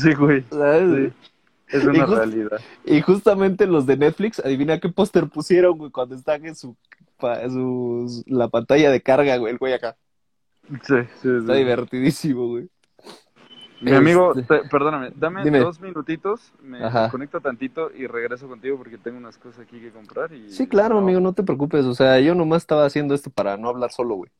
Sí, 0.00 0.12
güey. 0.14 0.42
¿Sabes? 0.50 1.12
Es 1.68 1.84
una 1.84 2.06
realidad. 2.06 2.60
Y 2.84 3.00
justamente 3.00 3.66
los 3.66 3.86
de 3.86 3.96
Netflix, 3.96 4.40
adivina 4.40 4.80
qué 4.80 4.88
póster 4.88 5.28
pusieron, 5.28 5.78
güey, 5.78 5.90
cuando 5.90 6.14
están 6.14 6.44
en 6.44 6.56
su, 6.56 6.76
su, 7.20 8.24
la 8.26 8.48
pantalla 8.48 8.90
de 8.90 9.00
carga, 9.00 9.36
güey, 9.36 9.52
el 9.52 9.58
güey 9.58 9.72
acá. 9.72 9.96
Sí, 10.82 10.94
sí, 11.20 11.28
Está 11.38 11.54
divertidísimo, 11.54 12.48
güey. 12.48 12.68
Mi 13.80 13.92
amigo, 13.92 14.34
este, 14.34 14.62
perdóname, 14.70 15.12
dame 15.14 15.58
dos 15.58 15.78
minutitos, 15.78 16.52
me 16.62 16.78
conecto 17.10 17.40
tantito 17.40 17.90
y 17.94 18.06
regreso 18.06 18.48
contigo 18.48 18.78
porque 18.78 18.96
tengo 18.96 19.18
unas 19.18 19.36
cosas 19.36 19.60
aquí 19.60 19.78
que 19.78 19.90
comprar. 19.90 20.32
Y... 20.32 20.50
Sí, 20.50 20.66
claro, 20.66 20.98
amigo, 20.98 21.20
no 21.20 21.34
te 21.34 21.42
preocupes. 21.42 21.84
O 21.84 21.94
sea, 21.94 22.18
yo 22.20 22.34
nomás 22.34 22.62
estaba 22.62 22.86
haciendo 22.86 23.14
esto 23.14 23.30
para 23.30 23.58
no 23.58 23.68
hablar 23.68 23.90
solo, 23.90 24.14
güey. 24.14 24.30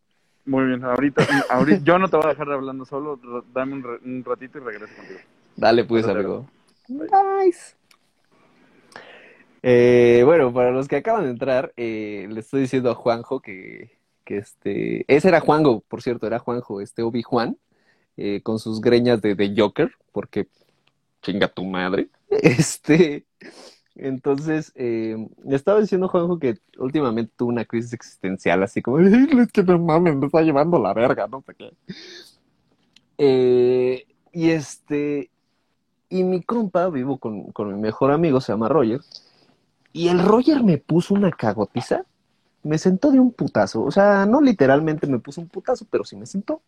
Muy 0.46 0.64
bien, 0.66 0.84
ahorita, 0.84 1.26
ahorita 1.50 1.80
yo 1.84 1.98
no 1.98 2.08
te 2.08 2.16
voy 2.16 2.26
a 2.26 2.30
dejar 2.30 2.50
hablando 2.52 2.84
solo, 2.86 3.18
dame 3.52 3.74
un, 3.74 4.24
ratito 4.24 4.58
y 4.58 4.60
regreso 4.62 4.94
contigo. 4.96 5.20
Dale, 5.56 5.84
pues, 5.84 6.06
amigo. 6.06 6.48
Nice. 6.88 7.76
Eh, 9.62 10.22
bueno, 10.24 10.52
para 10.52 10.70
los 10.70 10.88
que 10.88 10.96
acaban 10.96 11.24
de 11.24 11.30
entrar, 11.30 11.72
eh, 11.76 12.26
le 12.30 12.40
estoy 12.40 12.62
diciendo 12.62 12.90
a 12.90 12.94
Juanjo 12.94 13.40
que, 13.40 13.98
que 14.24 14.38
este, 14.38 15.04
ese 15.14 15.28
era 15.28 15.40
Juanjo, 15.40 15.82
por 15.88 16.02
cierto, 16.02 16.26
era 16.26 16.38
Juanjo, 16.38 16.80
este 16.80 17.02
Obi 17.02 17.22
Juan, 17.22 17.56
eh, 18.16 18.40
con 18.42 18.58
sus 18.58 18.80
greñas 18.80 19.20
de, 19.22 19.34
de, 19.34 19.54
Joker, 19.56 19.92
porque 20.12 20.48
chinga 21.22 21.48
tu 21.48 21.64
madre. 21.64 22.08
Este, 22.42 23.26
entonces, 23.94 24.72
eh, 24.74 25.16
estaba 25.50 25.80
diciendo 25.80 26.08
Juanjo 26.08 26.40
que 26.40 26.58
últimamente 26.78 27.32
tuvo 27.36 27.50
una 27.50 27.64
crisis 27.64 27.92
existencial, 27.92 28.62
así 28.64 28.82
como, 28.82 28.98
es 28.98 29.52
que 29.52 29.62
no 29.62 29.78
mames, 29.78 30.16
me 30.16 30.26
está 30.26 30.42
llevando 30.42 30.80
la 30.80 30.92
verga, 30.92 31.28
no 31.28 31.42
sé 31.42 31.54
qué. 31.54 31.72
Eh, 33.18 34.06
y 34.32 34.50
este, 34.50 35.30
y 36.08 36.24
mi 36.24 36.42
compa, 36.42 36.88
vivo 36.88 37.18
con, 37.18 37.52
con 37.52 37.72
mi 37.72 37.80
mejor 37.80 38.10
amigo, 38.10 38.40
se 38.40 38.52
llama 38.52 38.68
Roger, 38.68 39.00
y 39.92 40.08
el 40.08 40.18
Roger 40.18 40.64
me 40.64 40.78
puso 40.78 41.14
una 41.14 41.30
cagotiza, 41.30 42.04
me 42.64 42.78
sentó 42.78 43.11
de 43.12 43.21
un 43.21 43.33
putazo, 43.33 43.83
o 43.85 43.90
sea, 43.90 44.26
no 44.26 44.40
literalmente 44.40 45.06
me 45.06 45.18
puso 45.21 45.40
un 45.40 45.49
putazo, 45.49 45.87
pero 45.90 46.04
sí 46.04 46.16
me 46.16 46.26
sentó. 46.26 46.62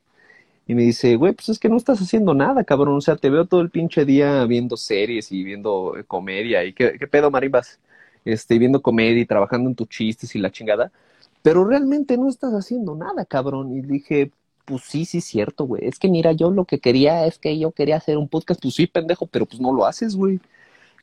Y 0.66 0.74
me 0.74 0.82
dice, 0.82 1.16
güey, 1.16 1.32
pues 1.32 1.48
es 1.48 1.58
que 1.58 1.68
no 1.68 1.76
estás 1.76 2.00
haciendo 2.00 2.34
nada, 2.34 2.64
cabrón. 2.64 2.96
O 2.96 3.00
sea, 3.00 3.16
te 3.16 3.30
veo 3.30 3.46
todo 3.46 3.60
el 3.60 3.70
pinche 3.70 4.04
día 4.04 4.44
viendo 4.46 4.76
series 4.76 5.30
y 5.30 5.44
viendo 5.44 5.96
eh, 5.96 6.04
comedia. 6.04 6.64
¿Y 6.64 6.72
qué, 6.72 6.90
pedo, 7.10 7.30
marimbas? 7.30 7.78
Este, 8.24 8.58
viendo 8.58 8.82
comedia 8.82 9.20
y 9.20 9.26
trabajando 9.26 9.70
en 9.70 9.76
tus 9.76 9.88
chistes 9.88 10.34
y 10.34 10.40
la 10.40 10.50
chingada. 10.50 10.90
Pero 11.42 11.64
realmente 11.64 12.18
no 12.18 12.28
estás 12.28 12.52
haciendo 12.52 12.96
nada, 12.96 13.24
cabrón. 13.24 13.76
Y 13.76 13.82
dije, 13.82 14.32
pues 14.64 14.82
sí, 14.82 15.04
sí, 15.04 15.20
cierto, 15.20 15.64
güey. 15.64 15.86
Es 15.86 15.98
que 16.00 16.08
mira, 16.08 16.32
yo 16.32 16.50
lo 16.50 16.64
que 16.64 16.80
quería 16.80 17.26
es 17.26 17.38
que 17.38 17.58
yo 17.58 17.70
quería 17.72 17.96
hacer 17.96 18.18
un 18.18 18.28
podcast. 18.28 18.60
Pues 18.60 18.74
sí, 18.74 18.86
pendejo, 18.88 19.26
pero 19.26 19.46
pues 19.46 19.60
no 19.60 19.72
lo 19.72 19.86
haces, 19.86 20.16
güey. 20.16 20.40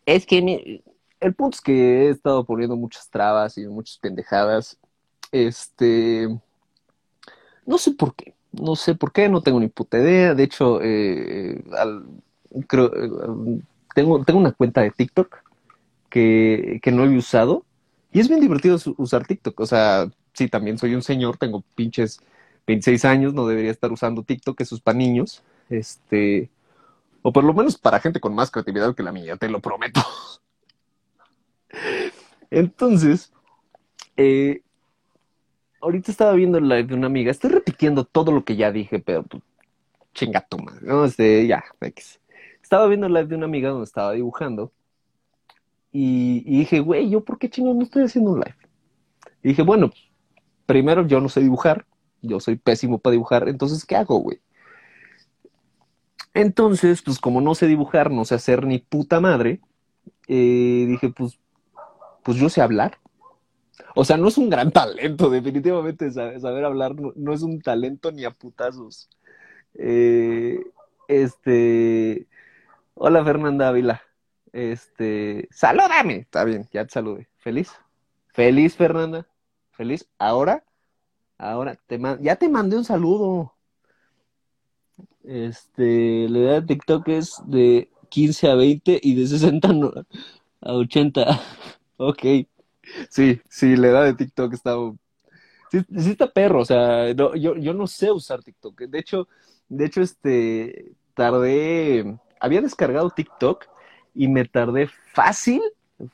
Es 0.05 0.25
que 0.25 0.81
el 1.21 1.33
punto 1.35 1.55
es 1.55 1.61
que 1.61 2.07
he 2.07 2.09
estado 2.09 2.43
poniendo 2.45 2.75
muchas 2.75 3.09
trabas 3.09 3.57
y 3.57 3.65
muchas 3.67 3.97
pendejadas. 3.97 4.77
Este. 5.33 6.29
No 7.65 7.77
sé 7.77 7.91
por 7.91 8.15
qué 8.15 8.33
no 8.53 8.75
sé 8.75 8.95
por 8.95 9.11
qué, 9.11 9.29
no 9.29 9.41
tengo 9.41 9.59
ni 9.59 9.67
puta 9.67 9.97
idea. 9.99 10.33
De 10.35 10.43
hecho, 10.43 10.79
eh, 10.81 11.63
creo, 12.67 12.91
eh, 12.95 13.61
tengo, 13.95 14.23
tengo 14.23 14.39
una 14.39 14.51
cuenta 14.51 14.81
de 14.81 14.91
TikTok 14.91 15.37
que, 16.09 16.79
que 16.81 16.91
no 16.91 17.03
he 17.03 17.17
usado. 17.17 17.65
Y 18.11 18.19
es 18.19 18.29
bien 18.29 18.41
divertido 18.41 18.77
usar 18.97 19.25
TikTok. 19.25 19.59
O 19.59 19.65
sea, 19.65 20.07
sí, 20.33 20.47
también 20.47 20.77
soy 20.77 20.93
un 20.93 21.01
señor, 21.01 21.37
tengo 21.37 21.63
pinches 21.75 22.19
26 22.67 23.05
años, 23.05 23.33
no 23.33 23.47
debería 23.47 23.71
estar 23.71 23.91
usando 23.91 24.23
TikTok, 24.23 24.61
eso 24.61 24.75
es 24.75 24.81
para 24.81 24.97
niños. 24.97 25.41
Este, 25.69 26.49
o 27.23 27.33
por 27.33 27.43
lo 27.43 27.53
menos 27.53 27.77
para 27.77 27.99
gente 27.99 28.19
con 28.19 28.35
más 28.35 28.51
creatividad 28.51 28.93
que 28.95 29.03
la 29.03 29.11
mía, 29.11 29.35
te 29.37 29.49
lo 29.49 29.61
prometo. 29.61 30.01
Entonces, 32.51 33.31
eh, 34.15 34.61
ahorita 35.83 36.11
estaba 36.11 36.31
viendo 36.33 36.57
el 36.57 36.69
live 36.69 36.85
de 36.85 36.95
una 36.95 37.07
amiga, 37.07 37.29
estoy 37.29 37.51
repitiendo 37.51 38.05
todo 38.05 38.31
lo 38.31 38.45
que 38.45 38.55
ya 38.55 38.71
dije, 38.71 38.99
pero 38.99 39.23
pues, 39.23 39.43
chinga 40.13 40.47
madre, 40.63 40.79
¿no? 40.87 41.05
Este, 41.05 41.45
ya, 41.45 41.63
Estaba 42.61 42.87
viendo 42.87 43.07
el 43.07 43.13
live 43.13 43.27
de 43.27 43.35
una 43.35 43.45
amiga 43.45 43.69
donde 43.69 43.83
estaba 43.83 44.13
dibujando 44.13 44.71
y, 45.91 46.43
dije, 46.59 46.79
güey, 46.79 47.09
¿yo 47.09 47.23
por 47.23 47.37
qué 47.37 47.49
chingo 47.49 47.73
no 47.73 47.83
estoy 47.83 48.03
haciendo 48.03 48.31
un 48.31 48.39
live? 48.39 48.55
Y 49.43 49.49
dije, 49.49 49.61
bueno, 49.61 49.91
primero 50.65 51.05
yo 51.05 51.19
no 51.19 51.27
sé 51.27 51.41
dibujar, 51.41 51.85
yo 52.21 52.39
soy 52.39 52.55
pésimo 52.55 52.97
para 52.97 53.11
dibujar, 53.11 53.49
entonces, 53.49 53.85
¿qué 53.85 53.97
hago, 53.97 54.17
güey? 54.17 54.39
Entonces, 56.33 57.01
pues 57.01 57.19
como 57.19 57.41
no 57.41 57.53
sé 57.53 57.67
dibujar, 57.67 58.09
no 58.09 58.25
sé 58.25 58.35
hacer 58.35 58.65
ni 58.65 58.79
puta 58.79 59.19
madre, 59.19 59.59
eh, 60.27 60.85
dije, 60.87 61.09
pues, 61.09 61.37
pues 62.23 62.37
yo 62.37 62.49
sé 62.49 62.61
hablar. 62.61 62.97
O 63.95 64.05
sea, 64.05 64.17
no 64.17 64.27
es 64.27 64.37
un 64.37 64.49
gran 64.49 64.71
talento, 64.71 65.29
definitivamente 65.29 66.11
saber, 66.11 66.65
hablar 66.65 66.95
no, 67.15 67.33
es 67.33 67.41
un 67.41 67.61
talento 67.61 68.11
ni 68.11 68.25
a 68.25 68.31
putazos. 68.31 69.09
Eh, 69.75 70.59
este, 71.07 72.27
hola 72.93 73.23
Fernanda 73.23 73.69
Ávila. 73.69 74.01
Este, 74.51 75.47
salúdame. 75.51 76.17
Está 76.17 76.43
bien, 76.43 76.67
ya 76.71 76.85
te 76.85 76.91
saludé. 76.91 77.27
¿Feliz? 77.37 77.71
¿Feliz, 78.27 78.75
Fernanda? 78.75 79.27
¿Feliz? 79.71 80.07
¿Ahora? 80.19 80.63
Ahora, 81.37 81.75
te 81.87 81.99
ya 82.21 82.35
te 82.35 82.49
mandé 82.49 82.77
un 82.77 82.85
saludo. 82.85 83.53
Este, 85.23 86.27
la 86.29 86.39
edad 86.39 86.61
de 86.61 86.67
TikTok 86.67 87.07
es 87.09 87.41
de 87.45 87.89
15 88.09 88.49
a 88.49 88.55
20 88.55 88.99
y 89.01 89.15
de 89.15 89.27
60 89.27 89.69
a 90.61 90.73
80. 90.73 91.41
ok. 91.97 92.25
Sí, 93.09 93.41
sí, 93.49 93.75
la 93.75 93.87
edad 93.87 94.03
de 94.05 94.13
TikTok 94.13 94.53
está... 94.53 94.75
Sí, 95.71 96.11
está 96.11 96.31
perro, 96.31 96.61
o 96.61 96.65
sea, 96.65 97.11
yo, 97.11 97.33
yo 97.35 97.73
no 97.73 97.87
sé 97.87 98.11
usar 98.11 98.43
TikTok. 98.43 98.81
De 98.81 98.99
hecho, 98.99 99.27
de 99.69 99.85
hecho, 99.85 100.01
este, 100.01 100.91
tardé, 101.15 102.17
había 102.39 102.61
descargado 102.61 103.09
TikTok 103.09 103.65
y 104.13 104.27
me 104.27 104.45
tardé 104.45 104.87
fácil, 105.13 105.61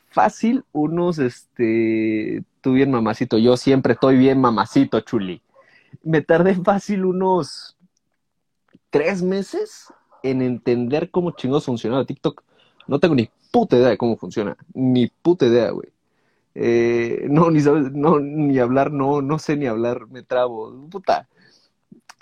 fácil 0.10 0.64
unos, 0.72 1.20
este, 1.20 2.44
tú 2.62 2.74
bien 2.74 2.92
mamacito, 2.92 3.38
yo 3.38 3.58
siempre 3.58 3.94
estoy 3.94 4.18
bien 4.18 4.40
mamacito, 4.40 5.02
chuli. 5.02 5.42
Me 6.04 6.22
tardé 6.22 6.56
fácil 6.56 7.04
unos 7.04 7.76
tres 8.90 9.22
meses 9.22 9.94
en 10.24 10.42
entender 10.42 11.12
cómo 11.12 11.32
chingos 11.32 11.66
funcionaba 11.66 12.06
TikTok. 12.06 12.44
No 12.88 13.00
tengo 13.00 13.16
ni 13.16 13.30
puta 13.52 13.76
idea 13.76 13.90
de 13.90 13.98
cómo 13.98 14.16
funciona, 14.16 14.56
ni 14.74 15.08
puta 15.08 15.46
idea, 15.46 15.72
güey. 15.72 15.90
Eh, 16.56 17.27
no, 17.29 17.51
ni 17.51 17.62
sabes, 17.62 17.91
ni 17.91 18.60
hablar, 18.60 18.91
no, 18.91 19.22
no 19.22 19.39
sé 19.39 19.56
ni 19.56 19.68
hablar, 19.68 20.08
me 20.08 20.24
trabo. 20.24 20.88
Puta. 20.89 21.27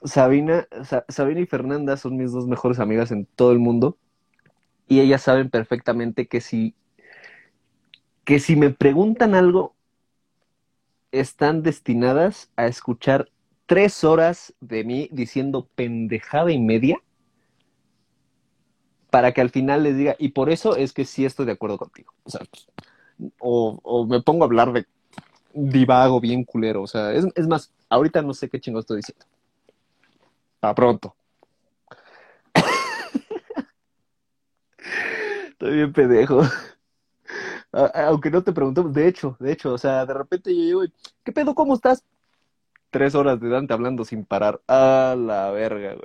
Sabina, 0.03 0.67
Sabina 1.09 1.39
y 1.39 1.47
Fernanda 1.47 1.97
son 1.97 2.17
mis 2.17 2.31
dos 2.31 2.47
mejores 2.47 2.79
amigas 2.79 3.11
en 3.11 3.25
todo 3.25 3.51
el 3.51 3.59
mundo. 3.59 3.97
Y 4.87 4.99
ellas 4.99 5.21
saben 5.21 5.49
perfectamente 5.49 6.27
que 6.27 6.39
si, 6.39 6.75
que 8.23 8.39
si 8.39 8.55
me 8.55 8.69
preguntan 8.69 9.35
algo, 9.35 9.75
están 11.11 11.63
destinadas 11.63 12.51
a 12.55 12.67
escuchar 12.67 13.29
tres 13.65 14.03
horas 14.03 14.53
de 14.61 14.83
mí 14.83 15.09
diciendo 15.11 15.67
pendejada 15.75 16.51
y 16.51 16.59
media 16.59 17.01
para 19.09 19.31
que 19.31 19.41
al 19.41 19.49
final 19.49 19.83
les 19.83 19.97
diga, 19.97 20.15
y 20.19 20.29
por 20.29 20.49
eso 20.49 20.75
es 20.75 20.93
que 20.93 21.05
sí 21.05 21.25
estoy 21.25 21.45
de 21.45 21.53
acuerdo 21.53 21.77
contigo. 21.77 22.13
O 22.23 22.29
sea, 22.29 22.41
o, 23.39 24.05
me 24.09 24.21
pongo 24.21 24.43
a 24.43 24.47
hablar 24.47 24.73
de 24.73 24.85
divago 25.53 26.19
bien 26.19 26.43
culero. 26.43 26.83
O 26.83 26.87
sea, 26.87 27.13
es, 27.13 27.47
más, 27.47 27.71
ahorita 27.89 28.21
no 28.21 28.33
sé 28.33 28.49
qué 28.49 28.59
chingo 28.59 28.79
estoy 28.79 28.97
diciendo. 28.97 29.25
A 30.61 30.73
pronto. 30.73 31.15
estoy 35.49 35.75
bien 35.75 35.93
pendejo. 35.93 36.41
Aunque 37.71 38.31
no 38.31 38.43
te 38.43 38.53
preguntemos, 38.53 38.93
de 38.93 39.07
hecho, 39.07 39.37
de 39.39 39.51
hecho, 39.51 39.73
o 39.73 39.77
sea, 39.77 40.05
de 40.05 40.13
repente 40.13 40.55
yo 40.55 40.63
llego 40.63 40.81
¿qué 41.23 41.31
pedo? 41.31 41.53
¿Cómo 41.53 41.75
estás? 41.75 42.03
Tres 42.89 43.13
horas 43.13 43.39
de 43.39 43.49
Dante 43.49 43.73
hablando 43.73 44.05
sin 44.05 44.25
parar. 44.25 44.61
A 44.67 45.15
la 45.17 45.51
verga, 45.51 45.95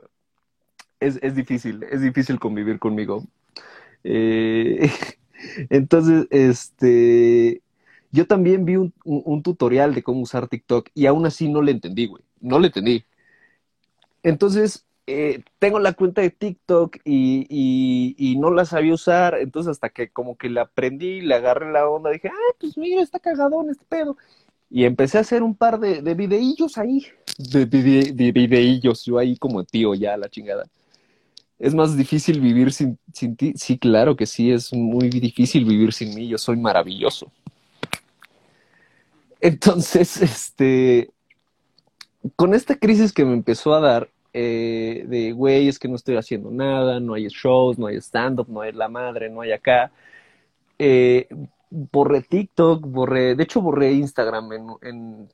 Es, 1.00 1.19
es 1.23 1.35
difícil, 1.35 1.85
es 1.85 2.02
difícil 2.02 2.38
convivir 2.38 2.78
conmigo. 2.78 3.25
Eh, 4.04 4.90
Entonces, 5.71 6.27
este, 6.31 7.63
yo 8.11 8.27
también 8.27 8.65
vi 8.65 8.77
un, 8.77 9.43
tutorial 9.43 9.95
de 9.95 10.03
cómo 10.03 10.21
usar 10.21 10.49
TikTok 10.49 10.91
y 10.95 11.07
aún 11.07 11.27
así 11.27 11.49
no 11.49 11.63
le 11.63 11.73
entendí, 11.73 12.07
güey. 12.07 12.23
No 12.41 12.59
le 12.59 12.69
entendí. 12.69 13.05
Entonces, 14.23 14.85
eh, 15.07 15.43
tengo 15.59 15.79
la 15.79 15.95
cuenta 15.95 16.21
de 16.21 16.31
TikTok 16.31 16.99
y, 17.05 18.37
no 18.39 18.51
la 18.51 18.65
sabía 18.65 18.95
usar. 18.95 19.37
Entonces, 19.39 19.71
hasta 19.71 19.89
que 19.89 20.11
como 20.11 20.37
que 20.37 20.51
la 20.51 20.63
aprendí, 20.63 21.21
le 21.21 21.35
agarré 21.35 21.73
la 21.73 21.89
onda, 21.89 22.11
dije, 22.11 22.29
ah, 22.29 22.55
pues 22.61 22.77
mira, 22.77 23.03
está 23.03 23.19
cagadón 23.19 23.71
este 23.71 23.85
pedo. 23.89 24.17
Y 24.71 24.85
empecé 24.85 25.19
a 25.19 25.23
hacer 25.23 25.43
un 25.43 25.55
par 25.55 25.79
de, 25.81 26.03
de 26.03 26.15
videillos 26.15 26.79
ahí. 26.79 27.07
De, 27.39 27.67
de, 27.67 28.13
de 28.13 28.33
videillos, 28.33 29.05
yo 29.05 29.19
ahí 29.19 29.37
como 29.37 29.65
tío 29.65 29.95
ya, 29.95 30.17
la 30.17 30.29
chingada. 30.29 30.65
Es 31.62 31.75
más 31.76 31.97
difícil 31.97 32.40
vivir 32.40 32.73
sin, 32.73 32.99
sin 33.12 33.37
ti. 33.37 33.52
Sí, 33.54 33.78
claro 33.78 34.16
que 34.16 34.26
sí, 34.26 34.50
es 34.50 34.73
muy 34.73 35.09
difícil 35.09 35.64
vivir 35.64 35.92
sin 35.92 36.12
mí. 36.12 36.26
Yo 36.26 36.37
soy 36.37 36.57
maravilloso. 36.57 37.31
Entonces, 39.40 40.16
este, 40.23 41.11
con 42.35 42.52
esta 42.54 42.75
crisis 42.76 43.12
que 43.12 43.25
me 43.25 43.35
empezó 43.35 43.75
a 43.75 43.81
dar, 43.81 44.11
eh, 44.33 45.04
de, 45.07 45.31
güey, 45.31 45.69
es 45.69 45.78
que 45.78 45.87
no 45.87 45.95
estoy 45.95 46.16
haciendo 46.16 46.50
nada, 46.50 46.99
no 46.99 47.14
hay 47.14 47.28
shows, 47.28 47.78
no 47.78 47.87
hay 47.87 47.99
stand-up, 47.99 48.49
no 48.49 48.62
hay 48.62 48.73
la 48.73 48.88
madre, 48.88 49.31
no 49.31 49.42
hay 49.42 49.52
acá. 49.52 49.92
Eh, 50.81 51.28
borré 51.71 52.23
TikTok, 52.23 52.85
borré, 52.88 53.37
de 53.37 53.42
hecho 53.45 53.61
borré 53.61 53.92
Instagram 53.92 54.49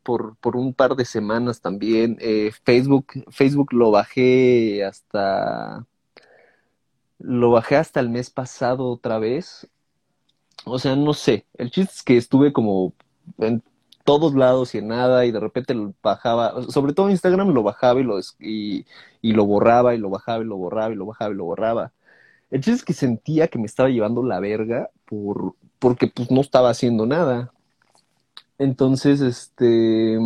por, 0.02 0.36
por, 0.36 0.56
un 0.56 0.74
par 0.74 0.94
de 0.94 1.06
semanas 1.06 1.62
también. 1.62 2.18
Eh, 2.20 2.50
Facebook, 2.64 3.06
Facebook 3.30 3.72
lo 3.72 3.90
bajé 3.90 4.84
hasta 4.84 5.86
lo 7.18 7.50
bajé 7.50 7.76
hasta 7.76 8.00
el 8.00 8.08
mes 8.08 8.30
pasado 8.30 8.86
otra 8.86 9.18
vez. 9.18 9.68
O 10.64 10.78
sea, 10.78 10.96
no 10.96 11.14
sé. 11.14 11.46
El 11.54 11.70
chiste 11.70 11.92
es 11.94 12.02
que 12.02 12.16
estuve 12.16 12.52
como 12.52 12.92
en 13.38 13.62
todos 14.04 14.34
lados 14.34 14.74
y 14.74 14.78
en 14.78 14.88
nada 14.88 15.26
y 15.26 15.32
de 15.32 15.40
repente 15.40 15.74
lo 15.74 15.92
bajaba, 16.02 16.62
sobre 16.70 16.94
todo 16.94 17.10
Instagram 17.10 17.50
lo 17.50 17.62
bajaba 17.62 18.00
y 18.00 18.04
lo, 18.04 18.18
y, 18.40 18.86
y 19.20 19.32
lo 19.32 19.44
borraba 19.44 19.94
y 19.94 19.98
lo 19.98 20.08
bajaba 20.10 20.42
y 20.42 20.46
lo 20.46 20.56
borraba 20.56 20.92
y 20.92 20.96
lo 20.96 21.06
bajaba 21.06 21.30
y 21.32 21.36
lo 21.36 21.44
borraba. 21.44 21.92
El 22.50 22.60
chiste 22.62 22.78
es 22.78 22.84
que 22.84 22.94
sentía 22.94 23.48
que 23.48 23.58
me 23.58 23.66
estaba 23.66 23.90
llevando 23.90 24.22
la 24.22 24.40
verga 24.40 24.90
por, 25.04 25.54
porque 25.78 26.06
pues 26.06 26.30
no 26.30 26.40
estaba 26.40 26.70
haciendo 26.70 27.06
nada. 27.06 27.52
Entonces, 28.58 29.20
este 29.20 30.18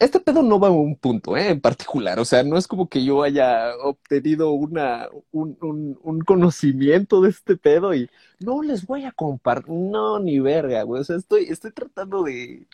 este, 0.00 0.20
pedo 0.20 0.42
no 0.42 0.58
va 0.60 0.68
a 0.68 0.70
un 0.70 0.96
punto 0.96 1.36
¿eh? 1.36 1.50
en 1.50 1.60
particular, 1.60 2.18
o 2.18 2.24
sea, 2.24 2.42
no 2.42 2.56
es 2.56 2.66
como 2.66 2.88
que 2.88 3.04
yo 3.04 3.22
haya 3.22 3.74
obtenido 3.82 4.52
una, 4.52 5.08
un, 5.32 5.56
un, 6.02 6.20
conocimiento 6.20 7.20
de 7.20 7.30
este 7.30 7.56
pedo 7.56 7.94
y 7.94 8.08
no 8.40 8.62
les 8.62 8.86
voy 8.86 9.04
a 9.04 9.12
compartir, 9.12 9.72
no, 9.72 10.18
ni 10.18 10.40
verga, 10.40 10.82
güey, 10.82 11.00
o 11.02 11.04
sea, 11.04 11.16
estoy, 11.16 11.44
estoy 11.44 11.72
tratando 11.72 12.22
de, 12.22 12.66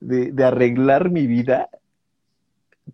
de, 0.00 0.44
arreglar 0.44 1.10
mi 1.10 1.26
vida 1.26 1.68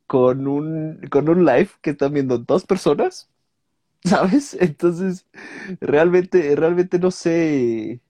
con 0.07 0.47
un, 0.49 1.01
con 1.11 1.29
un 1.29 1.45
live 1.45 1.71
que 1.83 1.91
están 1.91 2.13
viendo 2.15 2.39
dos 2.39 2.65
personas, 2.67 3.29
¿sabes? 4.05 4.57
Entonces, 4.61 5.27
realmente, 5.81 6.57
realmente 6.57 6.99
no 6.99 7.11
sé 7.11 8.01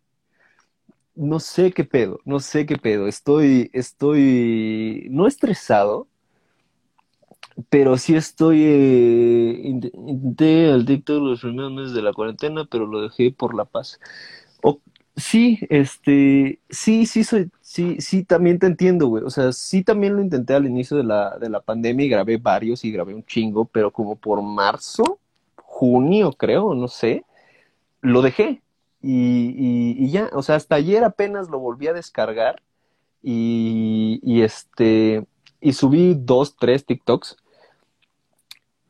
no 1.21 1.39
sé 1.39 1.73
qué 1.73 1.85
pedo, 1.85 2.21
no 2.25 2.41
sé 2.41 2.67
qué 2.67 2.77
pedo. 2.79 3.07
Estoy, 3.07 3.71
estoy, 3.75 5.07
no 5.11 5.27
estresado, 5.27 6.09
pero 7.69 7.99
sí 7.99 8.17
estoy, 8.17 8.63
eh, 8.65 9.61
intenté 9.65 10.71
al 10.73 10.87
TikTok 10.87 11.23
los 11.23 11.41
primeros 11.43 11.73
meses 11.73 11.93
de 11.93 12.03
la 12.03 12.15
cuarentena, 12.15 12.65
pero 12.71 12.87
lo 12.87 13.03
dejé 13.03 13.33
por 13.33 13.55
la 13.55 13.65
paz. 13.67 14.01
sí, 15.17 15.59
este, 15.69 16.61
sí, 16.71 17.05
sí 17.07 17.25
soy, 17.25 17.51
sí, 17.61 17.97
sí, 18.01 18.25
también 18.25 18.59
te 18.59 18.67
entiendo, 18.67 19.09
güey. 19.09 19.23
O 19.25 19.31
sea, 19.31 19.53
sí 19.53 19.85
también 19.85 20.17
lo 20.17 20.23
intenté 20.23 20.55
al 20.55 20.67
inicio 20.67 20.97
de 20.97 21.05
la, 21.05 21.39
de 21.39 21.51
la 21.51 21.61
pandemia 21.61 22.07
y 22.07 22.09
grabé 22.09 22.39
varios 22.39 22.85
y 22.85 22.93
grabé 22.93 23.15
un 23.15 23.25
chingo, 23.25 23.67
pero 23.67 23.91
como 23.93 24.17
por 24.17 24.43
marzo, 24.43 25.19
junio, 25.57 26.33
creo, 26.33 26.75
no 26.75 26.89
sé, 26.89 27.25
lo 28.01 28.23
dejé 28.23 28.63
y, 29.03 30.11
ya, 30.11 30.31
o 30.33 30.43
sea, 30.43 30.57
hasta 30.57 30.77
ayer 30.77 31.05
apenas 31.05 31.49
lo 31.49 31.59
volví 31.59 31.87
a 31.87 31.93
descargar 31.93 32.63
y, 33.23 34.43
este, 34.43 35.27
y 35.61 35.73
subí 35.73 36.15
dos, 36.19 36.57
tres 36.57 36.85
TikToks. 36.85 37.37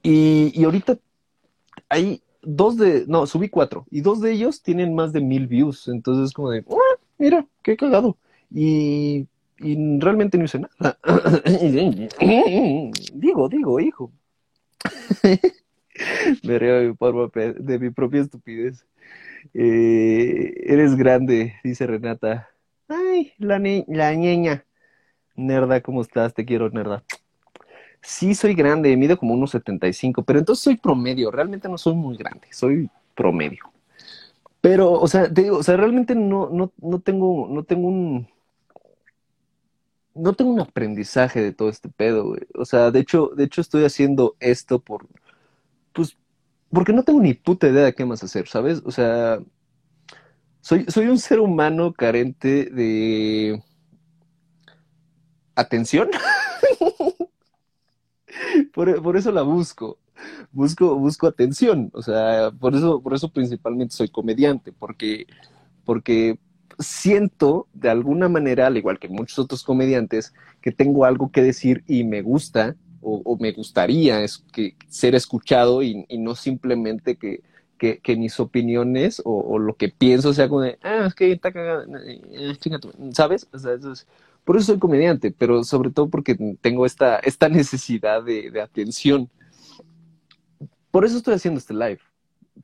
Y, 0.03 0.65
ahorita 0.65 0.99
hay 1.89 2.23
dos 2.43 2.77
de, 2.77 3.05
no, 3.07 3.27
subí 3.27 3.49
cuatro 3.49 3.87
y 3.91 4.01
dos 4.01 4.21
de 4.21 4.33
ellos 4.33 4.63
tienen 4.63 4.95
más 4.95 5.13
de 5.13 5.21
mil 5.21 5.47
views. 5.47 5.89
Entonces, 5.89 6.33
como 6.33 6.51
de, 6.51 6.65
ah, 6.71 6.99
mira, 7.19 7.47
qué 7.63 7.77
cagado. 7.77 8.17
Y, 8.53 9.27
y 9.59 10.01
realmente 10.01 10.39
no 10.39 10.45
hice 10.45 10.61
nada. 10.61 10.99
digo, 13.15 13.49
digo, 13.49 13.81
hijo. 13.81 14.11
Me 16.43 16.59
río 16.59 16.95
de 16.95 17.79
mi 17.79 17.91
propia 17.91 18.23
estupidez. 18.23 18.87
Eh, 19.55 20.55
eres 20.67 20.97
grande, 20.97 21.55
dice 21.65 21.87
Renata. 21.87 22.49
Ay, 22.89 23.33
la, 23.39 23.59
la 23.89 24.15
ñeña. 24.15 24.65
Nerda, 25.37 25.81
¿cómo 25.81 26.03
estás? 26.03 26.35
Te 26.35 26.45
quiero, 26.45 26.71
Nerda. 26.71 27.05
Sí, 28.03 28.35
soy 28.35 28.55
grande, 28.55 28.97
mido 28.97 29.17
como 29.19 29.35
unos 29.35 29.51
75, 29.51 30.23
pero 30.25 30.39
entonces 30.39 30.63
soy 30.63 30.77
promedio. 30.77 31.31
Realmente 31.31 31.69
no 31.69 31.79
soy 31.79 31.95
muy 31.95 32.17
grande, 32.17 32.49
soy 32.51 32.89
promedio. 33.15 33.71
Pero, 34.61 34.93
o 34.93 35.07
sea, 35.09 35.33
te 35.33 35.43
digo, 35.43 35.59
o 35.59 35.63
sea, 35.63 35.77
realmente 35.77 36.15
no, 36.15 36.51
no, 36.51 36.73
no 36.79 37.01
tengo, 37.01 37.49
no 37.51 37.65
tengo 37.65 37.89
un, 37.89 38.29
no 40.15 40.33
tengo 40.35 40.51
un 40.51 40.61
aprendizaje 40.61 41.41
de 41.41 41.53
todo 41.53 41.69
este 41.69 41.89
pedo, 41.89 42.25
güey. 42.29 42.43
O 42.55 42.65
sea, 42.65 42.91
de 42.91 43.01
hecho, 43.01 43.31
de 43.37 43.45
hecho 43.45 43.61
estoy 43.61 43.85
haciendo 43.85 44.37
esto 44.41 44.79
por, 44.81 45.07
porque 46.71 46.93
no 46.93 47.03
tengo 47.03 47.21
ni 47.21 47.35
puta 47.35 47.69
idea 47.69 47.85
de 47.85 47.95
qué 47.95 48.05
más 48.05 48.23
hacer, 48.23 48.49
¿sabes? 48.49 48.83
O 48.85 48.91
sea, 48.91 49.41
soy, 50.61 50.85
soy 50.89 51.07
un 51.07 51.19
ser 51.19 51.41
humano 51.41 51.93
carente 51.93 52.67
de 52.67 53.63
atención. 55.55 56.11
por, 58.73 59.17
eso 59.17 59.33
la 59.33 59.43
busco. 59.43 59.99
Busco, 60.53 60.97
busco 60.97 61.27
atención. 61.27 61.91
O 61.93 62.03
sea, 62.03 62.51
por 62.53 62.75
eso, 62.75 63.03
por 63.03 63.15
eso 63.15 63.33
principalmente 63.33 63.95
soy 63.95 64.09
comediante, 64.09 64.73
porque, 64.73 65.27
porque 65.85 66.39
siento 66.79 67.69
de 67.73 67.91
alguna 67.91 68.29
manera, 68.29 68.67
al 68.67 68.77
igual 68.77 68.99
que 68.99 69.09
muchos 69.09 69.39
otros 69.39 69.65
comediantes, 69.65 70.35
que 70.61 70.73
tengo 70.73 71.05
algo 71.05 71.31
que 71.31 71.43
decir 71.43 71.85
y 71.87 72.05
me 72.05 72.23
gusta 72.23 72.77
o, 73.03 73.37
me 73.41 73.53
gustaría 73.53 74.23
es 74.23 74.39
que, 74.53 74.77
ser 74.89 75.15
escuchado 75.15 75.83
y, 75.83 76.07
no 76.19 76.35
simplemente 76.35 77.17
que, 77.17 77.43
que, 77.79 78.17
mis 78.17 78.39
opiniones 78.41 79.23
o, 79.25 79.59
lo 79.59 79.75
que 79.75 79.89
pienso 79.89 80.33
sea 80.35 80.49
como 80.49 80.63
de, 80.63 80.79
ah, 80.83 81.07
es 81.07 81.15
que 81.15 81.33
está 81.33 81.53
cagado, 81.53 81.85
eh, 82.05 82.57
¿sabes? 83.13 83.49
O 83.53 83.59
sea, 83.59 83.75
eso 83.75 83.93
es, 83.93 84.07
por 84.45 84.57
eso 84.57 84.67
soy 84.67 84.79
comediante, 84.79 85.31
pero 85.31 85.65
sobre 85.65 85.91
todo 85.91 86.09
porque 86.09 86.37
tengo 86.61 86.87
esta, 86.87 87.17
esta 87.19 87.49
necesidad 87.51 88.23
de, 88.23 88.51
de 88.51 88.61
atención. 88.61 89.31
Por 90.91 91.05
eso 91.05 91.19
estoy 91.19 91.35
haciendo 91.35 91.59
este 91.59 91.75
live. 91.75 92.01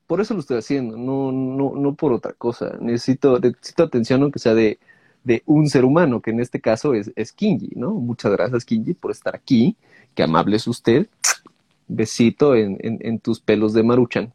Por 0.06 0.20
eso 0.20 0.34
lo 0.34 0.40
estoy 0.40 0.58
haciendo, 0.58 0.96
no, 0.96 1.32
no, 1.32 1.74
no 1.76 1.94
por 1.94 2.12
otra 2.12 2.32
cosa. 2.32 2.76
Necesito, 2.80 3.38
necesito 3.38 3.84
atención, 3.84 4.22
aunque 4.22 4.38
sea 4.38 4.54
de, 4.54 4.78
de 5.24 5.42
un 5.46 5.68
ser 5.68 5.84
humano, 5.84 6.20
que 6.20 6.30
en 6.30 6.40
este 6.40 6.60
caso 6.60 6.94
es, 6.94 7.12
es 7.16 7.32
Kinji, 7.32 7.72
¿no? 7.76 7.92
Muchas 7.92 8.32
gracias, 8.32 8.64
Kinji, 8.64 8.94
por 8.94 9.10
estar 9.10 9.34
aquí. 9.34 9.76
Qué 10.16 10.22
amable 10.22 10.56
es 10.56 10.66
usted. 10.66 11.08
Besito 11.86 12.56
en, 12.56 13.20
tus 13.20 13.38
pelos 13.38 13.74
de 13.74 13.82
maruchan. 13.82 14.32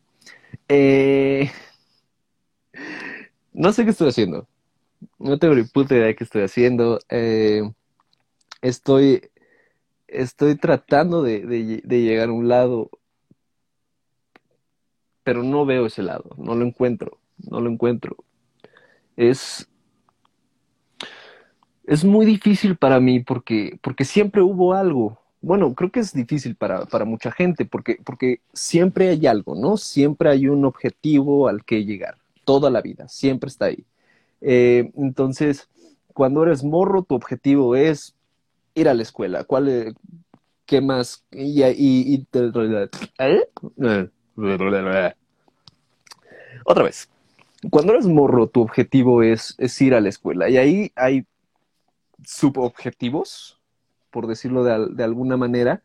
Eh, 0.70 1.52
no 3.52 3.74
sé 3.74 3.84
qué 3.84 3.90
estoy 3.90 4.10
haciendo. 4.10 4.48
No 5.18 5.40
tengo 5.40 5.56
ni 5.56 5.64
puta 5.64 5.96
idea 5.96 6.06
de 6.06 6.16
qué 6.16 6.24
estoy 6.24 6.44
haciendo. 6.44 7.00
Eh, 7.10 7.64
estoy, 8.62 9.30
estoy 10.08 10.56
tratando 10.56 11.24
de, 11.24 11.82
de 11.84 12.02
llegar 12.02 12.30
a 12.30 12.34
un 12.34 12.48
lado, 12.48 12.92
pero 15.24 15.42
no 15.42 15.66
veo 15.66 15.88
ese 15.88 16.04
lado. 16.04 16.30
No 16.38 16.54
lo 16.54 16.64
encuentro. 16.64 17.18
No 17.50 17.60
lo 17.60 17.72
encuentro. 17.72 18.18
Es, 19.18 19.68
es 21.86 22.06
muy 22.06 22.28
difícil 22.28 22.78
para 22.78 23.00
mí 23.00 23.20
porque, 23.22 23.80
porque 23.82 24.06
siempre 24.06 24.44
hubo 24.44 24.76
algo. 24.76 25.21
Bueno, 25.42 25.74
creo 25.74 25.92
que 25.92 26.00
es 26.00 26.14
difícil 26.14 26.56
para, 26.56 26.86
para 26.86 27.04
mucha 27.04 27.32
gente 27.32 27.66
porque, 27.66 27.98
porque 28.04 28.42
siempre 28.54 29.10
hay 29.10 29.26
algo, 29.26 29.56
¿no? 29.56 29.76
Siempre 29.78 30.30
hay 30.30 30.48
un 30.48 30.66
objetivo 30.66 31.48
al 31.48 31.66
que 31.66 31.84
llegar, 31.84 32.18
toda 32.46 32.70
la 32.70 32.82
vida, 32.82 33.08
siempre 33.08 33.50
está 33.50 33.66
ahí. 33.66 33.84
Eh, 34.42 34.92
entonces, 34.96 35.68
cuando 36.14 36.44
eres 36.44 36.64
morro, 36.64 37.04
tu 37.04 37.16
objetivo 37.16 37.76
es 37.76 38.16
ir 38.76 38.90
a 38.90 38.94
la 38.94 39.02
escuela. 39.04 39.44
¿Cuál, 39.44 39.70
eh, 39.70 39.94
qué 40.66 40.82
más? 40.82 41.26
Y, 41.32 41.64
y, 41.64 42.28
¿eh? 43.20 43.50
Otra 46.66 46.84
vez. 46.84 47.10
Cuando 47.70 47.94
eres 47.94 48.08
morro, 48.08 48.48
tu 48.48 48.62
objetivo 48.62 49.22
es, 49.22 49.56
es 49.58 49.80
ir 49.82 49.94
a 49.94 50.02
la 50.02 50.10
escuela. 50.10 50.50
Y 50.50 50.58
ahí 50.58 50.92
hay 50.96 51.26
subobjetivos, 52.26 53.61
por 54.12 54.28
decirlo 54.28 54.64
de, 54.64 55.04
alguna 55.04 55.38
manera, 55.38 55.82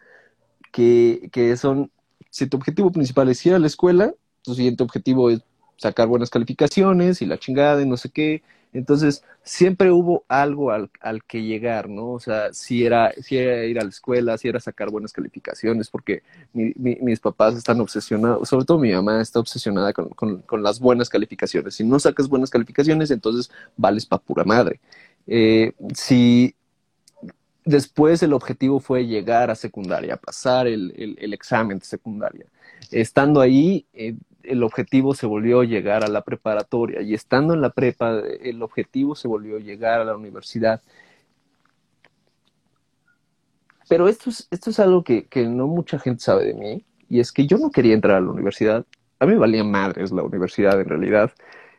que, 0.72 1.56
son, 1.56 1.90
si 2.30 2.46
tu 2.46 2.56
objetivo 2.58 2.92
principal 2.92 3.28
es 3.28 3.44
ir 3.46 3.54
a 3.54 3.58
la 3.58 3.66
escuela, 3.66 4.12
tu 4.42 4.54
siguiente 4.54 4.82
objetivo 4.82 5.30
es 5.30 5.42
sacar 5.76 6.08
buenas 6.08 6.30
calificaciones 6.30 7.22
y 7.22 7.26
la 7.26 7.38
chingada 7.38 7.82
y 7.82 7.86
no 7.86 7.96
sé 7.96 8.10
qué, 8.10 8.42
Entonces, 8.72 9.22
siempre 9.42 9.90
hubo 9.90 10.24
algo 10.28 10.70
al, 10.70 10.90
al, 11.00 11.22
que 11.24 11.42
llegar, 11.42 11.88
¿no? 11.88 12.10
O 12.10 12.20
sea, 12.20 12.52
si 12.52 12.84
era, 12.84 13.12
si 13.22 13.38
era 13.38 13.64
ir 13.64 13.78
a 13.78 13.84
la 13.84 13.88
escuela, 13.88 14.36
si 14.36 14.48
era 14.48 14.60
sacar 14.60 14.90
buenas 14.90 15.12
calificaciones, 15.12 15.88
porque 15.88 16.22
mi, 16.52 16.74
mis 16.76 17.20
papás 17.20 17.54
están 17.56 17.80
obsesionados, 17.80 18.48
sobre 18.48 18.66
todo 18.66 18.78
mi 18.78 18.92
mamá 18.92 19.22
está 19.22 19.38
obsesionada 19.40 19.92
con, 19.92 20.08
con, 20.10 20.42
con, 20.42 20.62
las 20.62 20.80
buenas 20.80 21.08
calificaciones. 21.08 21.76
Si 21.76 21.84
no 21.84 21.98
sacas 21.98 22.28
buenas 22.28 22.50
calificaciones, 22.50 23.10
entonces 23.10 23.50
vales 23.76 24.04
pa' 24.04 24.18
pura 24.18 24.44
madre. 24.44 24.80
Eh, 25.26 25.72
si 25.94 26.54
después 27.66 28.22
el 28.22 28.32
objetivo 28.32 28.80
fue 28.80 29.06
llegar 29.06 29.50
a 29.50 29.54
secundaria, 29.54 30.16
pasar 30.16 30.66
el, 30.66 31.18
examen 31.34 31.78
de 31.78 31.84
secundaria, 31.84 32.46
estando 32.90 33.40
ahí, 33.42 33.86
eh, 33.92 34.14
el 34.44 34.62
objetivo 34.62 35.14
se 35.14 35.26
volvió 35.26 35.64
llegar 35.64 36.04
a 36.04 36.08
la 36.08 36.22
preparatoria 36.22 37.02
y 37.02 37.12
estando 37.12 37.52
en 37.52 37.60
la 37.60 37.70
prepa, 37.70 38.22
el 38.40 38.62
objetivo 38.62 39.14
se 39.16 39.28
volvió 39.28 39.58
llegar 39.58 40.00
a 40.00 40.04
la 40.04 40.16
universidad. 40.16 40.80
Pero 43.88 44.08
esto 44.08 44.30
es, 44.30 44.46
esto 44.50 44.70
es 44.70 44.78
algo 44.80 45.02
que, 45.04 45.26
que 45.26 45.46
no 45.46 45.66
mucha 45.66 45.98
gente 45.98 46.22
sabe 46.22 46.46
de 46.46 46.54
mí 46.54 46.84
y 47.08 47.20
es 47.20 47.32
que 47.32 47.46
yo 47.46 47.58
no 47.58 47.70
quería 47.70 47.94
entrar 47.94 48.16
a 48.16 48.20
la 48.20 48.30
universidad. 48.30 48.86
A 49.18 49.26
mí 49.26 49.32
me 49.32 49.38
valía 49.38 49.64
madres 49.64 50.12
la 50.12 50.22
universidad 50.22 50.80
en 50.80 50.88
realidad. 50.88 51.32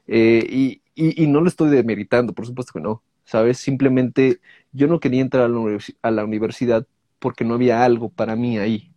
Eh, 0.08 0.46
y, 0.50 0.82
y, 0.96 1.24
y, 1.24 1.28
no 1.28 1.42
lo 1.42 1.48
estoy 1.48 1.70
demeritando, 1.70 2.34
por 2.34 2.46
supuesto 2.46 2.74
que 2.74 2.82
no. 2.82 3.04
¿Sabes? 3.26 3.58
Simplemente 3.58 4.40
yo 4.78 4.88
no 4.88 5.00
quería 5.00 5.22
entrar 5.22 5.46
a 5.46 5.48
la, 5.50 5.78
a 6.02 6.12
la 6.12 6.24
universidad 6.26 6.86
porque 7.20 7.44
no 7.44 7.56
había 7.56 7.84
algo 7.84 8.10
para 8.10 8.36
mí 8.36 8.58
ahí 8.58 8.92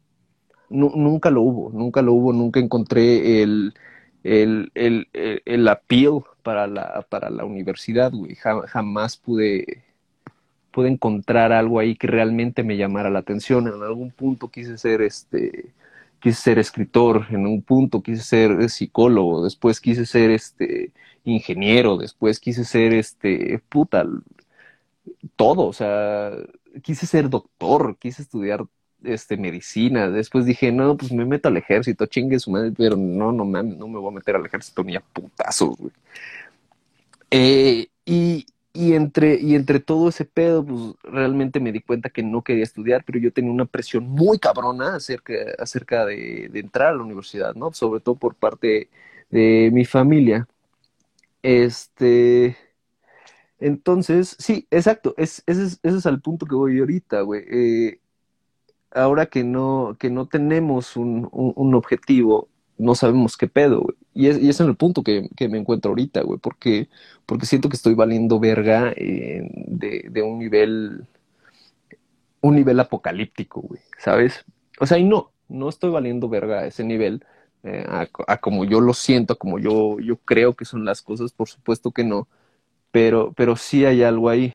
nunca 0.71 1.31
lo 1.31 1.43
hubo, 1.43 1.71
nunca 1.73 2.03
lo 2.03 2.13
hubo, 2.15 2.33
nunca 2.33 2.61
encontré 2.61 3.43
el, 3.43 3.75
el, 4.23 4.71
el, 4.75 5.09
el, 5.13 5.69
appeal 5.69 6.23
para 6.43 6.67
la, 6.67 7.07
para 7.09 7.31
la 7.31 7.45
universidad, 7.45 8.13
güey. 8.13 8.37
jamás 8.37 9.17
pude, 9.17 9.85
pude 10.71 10.89
encontrar 10.89 11.53
algo 11.53 11.81
ahí 11.81 11.97
que 11.97 12.07
realmente 12.07 12.63
me 12.63 12.77
llamara 12.77 13.11
la 13.11 13.21
atención. 13.21 13.67
En 13.69 13.83
algún 13.83 14.11
punto 14.13 14.49
quise 14.49 14.79
ser 14.79 15.03
este 15.03 15.73
quise 16.21 16.41
ser 16.43 16.59
escritor, 16.59 17.27
en 17.31 17.47
un 17.47 17.63
punto 17.63 18.03
quise 18.03 18.23
ser 18.23 18.69
psicólogo, 18.69 19.43
después 19.43 19.81
quise 19.81 20.05
ser 20.05 20.31
este 20.31 20.93
ingeniero, 21.25 21.97
después 21.97 22.39
quise 22.41 22.65
ser 22.65 22.93
este 22.93 23.59
puta 23.71 24.05
todo, 25.37 25.67
o 25.67 25.73
sea, 25.73 26.33
quise 26.83 27.07
ser 27.07 27.29
doctor, 27.31 27.97
quise 27.99 28.23
estudiar 28.23 28.65
este, 29.03 29.37
medicina. 29.37 30.11
Después 30.11 30.45
dije, 30.47 30.73
no, 30.73 30.97
pues 30.97 31.13
me 31.13 31.25
meto 31.25 31.49
al 31.49 31.57
ejército, 31.57 32.07
chingue 32.07 32.39
su 32.39 32.51
madre, 32.51 32.73
pero 32.77 32.97
no, 32.97 33.33
no 33.33 33.45
mames, 33.45 33.77
no 33.77 33.89
me 33.89 33.99
voy 33.99 34.13
a 34.13 34.17
meter 34.17 34.37
al 34.37 34.47
ejército 34.47 34.85
ni 34.85 34.97
a 34.97 35.01
putazos, 35.01 35.77
güey. 35.77 35.93
Eh, 37.31 37.89
y, 38.05 38.47
y, 38.73 38.95
entre, 38.95 39.41
y 39.41 39.55
entre 39.55 39.81
todo 39.81 40.09
ese 40.09 40.25
pedo, 40.25 40.65
pues 40.65 40.95
realmente 41.05 41.61
me 41.61 41.73
di 41.73 41.81
cuenta 41.81 42.11
que 42.11 42.23
no 42.23 42.43
quería 42.43 42.65
estudiar, 42.65 43.05
pero 43.05 43.19
yo 43.19 43.33
tenía 43.33 43.53
una 43.53 43.67
presión 43.67 44.05
muy 44.09 44.39
cabrona 44.39 44.97
acerca, 44.97 45.35
acerca 45.59 46.05
de, 46.07 46.49
de 46.51 46.61
entrar 46.61 46.89
a 46.89 46.97
la 46.97 47.03
universidad, 47.03 47.55
¿no? 47.55 47.73
Sobre 47.73 48.01
todo 48.01 48.17
por 48.17 48.35
parte 48.35 48.89
de 49.31 49.71
mi 49.73 49.85
familia. 49.85 50.49
Este. 51.43 52.57
Entonces, 53.61 54.37
sí, 54.39 54.67
exacto, 54.71 55.15
es, 55.19 55.43
ese, 55.47 55.65
es, 55.65 55.81
ese 55.83 55.99
es 55.99 56.07
al 56.07 56.21
punto 56.21 56.47
que 56.47 56.55
voy 56.55 56.79
ahorita, 56.81 57.21
güey. 57.21 57.45
Eh, 57.51 58.01
ahora 58.91 59.27
que 59.27 59.45
no, 59.45 59.97
que 59.99 60.11
no 60.11 60.27
tenemos 60.27 60.97
un, 60.97 61.29
un, 61.33 61.75
objetivo, 61.75 62.49
no 62.79 62.95
sabemos 62.95 63.37
qué 63.37 63.49
pedo, 63.49 63.83
güey. 63.83 63.97
Y 64.15 64.27
es, 64.29 64.39
y 64.39 64.49
es 64.49 64.61
en 64.61 64.69
el 64.69 64.77
punto 64.77 65.03
que, 65.03 65.29
que 65.37 65.49
me 65.49 65.59
encuentro 65.59 65.91
ahorita, 65.91 66.23
güey, 66.23 66.39
porque, 66.41 66.89
porque 67.27 67.47
siento 67.47 67.69
que 67.69 67.77
estoy 67.77 67.95
valiendo 67.95 68.41
verga 68.41 68.93
eh, 68.97 69.43
de, 69.69 70.07
de 70.11 70.23
un 70.23 70.39
nivel, 70.39 71.07
un 72.41 72.55
nivel 72.57 72.81
apocalíptico, 72.81 73.61
güey, 73.61 73.81
¿sabes? 73.99 74.45
O 74.81 74.87
sea, 74.87 74.99
y 74.99 75.05
no, 75.05 75.33
no 75.49 75.69
estoy 75.69 75.91
valiendo 75.91 76.29
verga 76.29 76.61
a 76.61 76.67
ese 76.67 76.85
nivel, 76.85 77.25
eh, 77.63 77.85
a, 77.87 78.09
a, 78.27 78.39
como 78.39 78.65
yo 78.65 78.81
lo 78.81 78.95
siento, 78.95 79.35
a 79.35 79.37
como 79.37 79.59
yo, 79.59 80.01
yo 80.01 80.17
creo 80.17 80.55
que 80.55 80.65
son 80.65 80.85
las 80.85 81.03
cosas, 81.03 81.33
por 81.33 81.49
supuesto 81.49 81.93
que 81.93 82.05
no, 82.05 82.27
pero, 82.91 83.33
pero 83.33 83.57
sí 83.57 83.85
hay 83.85 84.03
algo 84.03 84.29
ahí, 84.29 84.55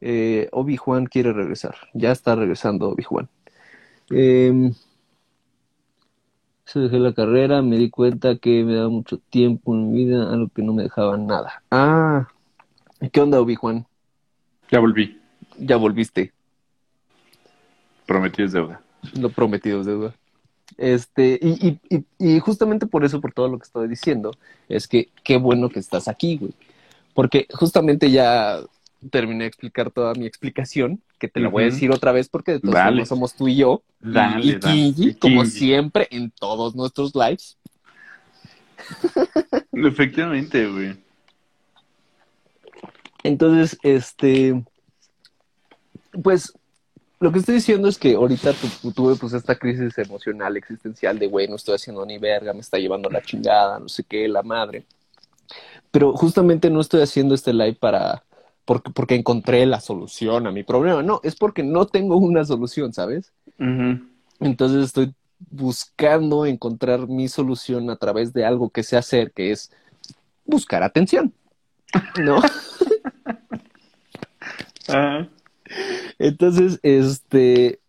eh, 0.00 0.48
Obi-Juan 0.52 1.06
quiere 1.06 1.32
regresar. 1.32 1.76
Ya 1.94 2.12
está 2.12 2.34
regresando 2.34 2.88
Obi-Juan. 2.90 3.28
Eh, 4.10 4.72
se 6.64 6.80
dejé 6.80 6.98
la 6.98 7.12
carrera, 7.12 7.62
me 7.62 7.76
di 7.76 7.90
cuenta 7.90 8.36
que 8.36 8.64
me 8.64 8.74
daba 8.74 8.88
mucho 8.88 9.18
tiempo 9.18 9.74
en 9.74 9.92
mi 9.92 10.04
vida, 10.04 10.32
algo 10.32 10.48
que 10.48 10.62
no 10.62 10.72
me 10.72 10.82
dejaba 10.82 11.16
nada. 11.16 11.62
Ah, 11.70 12.28
¿qué 13.12 13.20
onda, 13.20 13.40
Obi-Juan? 13.40 13.86
Ya 14.70 14.80
volví. 14.80 15.20
Ya 15.58 15.76
volviste. 15.76 16.32
Prometido 18.06 18.46
es 18.46 18.52
deuda. 18.52 18.80
Lo 19.18 19.30
prometido 19.30 19.80
es 19.80 19.86
deuda. 19.86 20.14
Este, 20.76 21.38
y, 21.40 21.78
y, 21.88 22.04
y, 22.18 22.38
justamente 22.40 22.86
por 22.86 23.04
eso, 23.04 23.20
por 23.20 23.32
todo 23.32 23.48
lo 23.48 23.58
que 23.58 23.64
estoy 23.64 23.88
diciendo, 23.88 24.32
es 24.68 24.88
que 24.88 25.08
qué 25.22 25.36
bueno 25.36 25.68
que 25.68 25.78
estás 25.78 26.08
aquí, 26.08 26.36
güey. 26.36 26.52
Porque 27.14 27.46
justamente 27.52 28.10
ya 28.10 28.60
terminé 29.10 29.44
de 29.44 29.48
explicar 29.48 29.90
toda 29.90 30.14
mi 30.14 30.26
explicación, 30.26 31.00
que 31.18 31.28
te 31.28 31.40
la 31.40 31.48
voy 31.48 31.64
a 31.64 31.66
decir 31.66 31.90
otra 31.90 32.12
vez 32.12 32.28
porque 32.28 32.52
de 32.52 32.60
todos 32.60 32.74
modos 32.74 33.08
somos 33.08 33.34
tú 33.34 33.48
y 33.48 33.56
yo. 33.56 33.82
Dale, 34.00 34.46
y 34.46 34.58
Kinji, 34.58 35.14
como 35.14 35.44
siempre 35.44 36.08
en 36.10 36.30
todos 36.30 36.74
nuestros 36.74 37.14
lives. 37.14 37.56
Efectivamente, 39.72 40.66
güey. 40.66 40.96
Entonces, 43.22 43.78
este, 43.82 44.62
pues, 46.22 46.52
lo 47.24 47.32
que 47.32 47.38
estoy 47.38 47.54
diciendo 47.54 47.88
es 47.88 47.96
que 47.96 48.16
ahorita 48.16 48.52
tuve 48.94 49.16
pues 49.16 49.32
esta 49.32 49.54
crisis 49.54 49.96
emocional, 49.96 50.58
existencial 50.58 51.18
de, 51.18 51.26
güey, 51.26 51.48
no 51.48 51.56
estoy 51.56 51.76
haciendo 51.76 52.04
ni 52.04 52.18
verga, 52.18 52.52
me 52.52 52.60
está 52.60 52.76
llevando 52.76 53.08
la 53.08 53.22
chingada, 53.22 53.78
no 53.78 53.88
sé 53.88 54.04
qué, 54.04 54.28
la 54.28 54.42
madre. 54.42 54.84
Pero 55.90 56.12
justamente 56.12 56.68
no 56.68 56.82
estoy 56.82 57.00
haciendo 57.00 57.34
este 57.34 57.54
live 57.54 57.78
para, 57.80 58.24
porque, 58.66 58.90
porque 58.90 59.14
encontré 59.14 59.64
la 59.64 59.80
solución 59.80 60.46
a 60.46 60.50
mi 60.50 60.64
problema. 60.64 61.02
No, 61.02 61.20
es 61.22 61.34
porque 61.34 61.62
no 61.62 61.86
tengo 61.86 62.18
una 62.18 62.44
solución, 62.44 62.92
¿sabes? 62.92 63.32
Entonces 64.38 64.84
estoy 64.84 65.14
buscando 65.50 66.44
encontrar 66.44 67.08
mi 67.08 67.28
solución 67.28 67.88
a 67.88 67.96
través 67.96 68.34
de 68.34 68.44
algo 68.44 68.68
que 68.68 68.82
sé 68.82 68.98
hacer, 68.98 69.32
que 69.32 69.50
es 69.50 69.72
buscar 70.44 70.82
atención. 70.82 71.32
¿No? 72.22 72.42
Entonces, 76.18 76.78
este, 76.82 77.80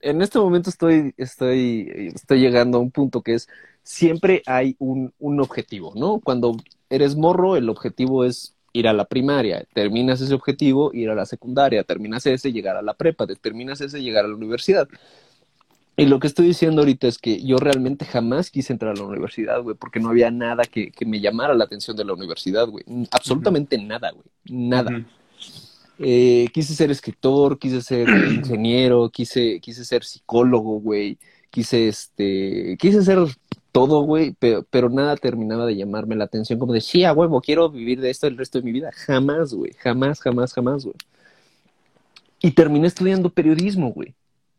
en 0.00 0.22
este 0.22 0.38
momento 0.38 0.70
estoy, 0.70 1.14
estoy, 1.16 2.12
estoy 2.14 2.40
llegando 2.40 2.78
a 2.78 2.80
un 2.80 2.90
punto 2.90 3.22
que 3.22 3.34
es 3.34 3.48
siempre 3.82 4.42
hay 4.46 4.76
un, 4.78 5.12
un 5.18 5.40
objetivo, 5.40 5.92
¿no? 5.94 6.20
Cuando 6.20 6.56
eres 6.90 7.16
morro, 7.16 7.56
el 7.56 7.68
objetivo 7.68 8.24
es 8.24 8.54
ir 8.72 8.88
a 8.88 8.92
la 8.92 9.04
primaria, 9.04 9.64
terminas 9.72 10.20
ese 10.20 10.34
objetivo, 10.34 10.90
ir 10.92 11.10
a 11.10 11.14
la 11.14 11.26
secundaria, 11.26 11.84
terminas 11.84 12.26
ese, 12.26 12.52
llegar 12.52 12.76
a 12.76 12.82
la 12.82 12.94
prepa, 12.94 13.26
terminas 13.26 13.80
ese, 13.80 14.02
llegar 14.02 14.24
a 14.24 14.28
la 14.28 14.34
universidad. 14.34 14.88
Y 15.96 16.06
lo 16.06 16.18
que 16.18 16.26
estoy 16.26 16.48
diciendo 16.48 16.82
ahorita 16.82 17.06
es 17.06 17.18
que 17.18 17.40
yo 17.40 17.56
realmente 17.58 18.04
jamás 18.04 18.50
quise 18.50 18.72
entrar 18.72 18.92
a 18.92 18.96
la 18.96 19.04
universidad, 19.04 19.62
güey, 19.62 19.76
porque 19.76 20.00
no 20.00 20.08
había 20.08 20.30
nada 20.32 20.64
que, 20.64 20.90
que, 20.90 21.06
me 21.06 21.20
llamara 21.20 21.54
la 21.54 21.64
atención 21.64 21.96
de 21.96 22.04
la 22.04 22.14
universidad, 22.14 22.66
güey. 22.66 22.84
Absolutamente 23.12 23.78
nada, 23.78 24.10
güey. 24.10 24.24
Nada. 24.46 24.90
Eh, 25.98 26.48
quise 26.52 26.74
ser 26.74 26.90
escritor, 26.90 27.58
quise 27.58 27.82
ser 27.82 28.08
ingeniero, 28.38 29.10
quise, 29.10 29.60
quise 29.60 29.84
ser 29.84 30.04
psicólogo, 30.04 30.80
güey. 30.80 31.18
Quise, 31.50 31.86
este, 31.86 32.76
quise 32.80 33.02
ser 33.02 33.18
todo, 33.70 34.02
güey, 34.02 34.34
pero, 34.38 34.64
pero, 34.70 34.88
nada 34.88 35.16
terminaba 35.16 35.66
de 35.66 35.76
llamarme 35.76 36.16
la 36.16 36.24
atención 36.24 36.58
como 36.58 36.72
de, 36.72 36.80
sí, 36.80 37.04
a 37.04 37.12
huevo, 37.12 37.40
quiero 37.40 37.70
vivir 37.70 38.00
de 38.00 38.10
esto 38.10 38.26
el 38.26 38.36
resto 38.36 38.58
de 38.58 38.64
mi 38.64 38.72
vida. 38.72 38.90
Jamás, 38.92 39.52
güey, 39.54 39.72
jamás, 39.74 40.20
jamás, 40.20 40.52
jamás, 40.52 40.84
güey. 40.84 40.96
Y 42.40 42.52
terminé 42.52 42.88
estudiando 42.88 43.30
periodismo, 43.30 43.92
güey. 43.92 44.14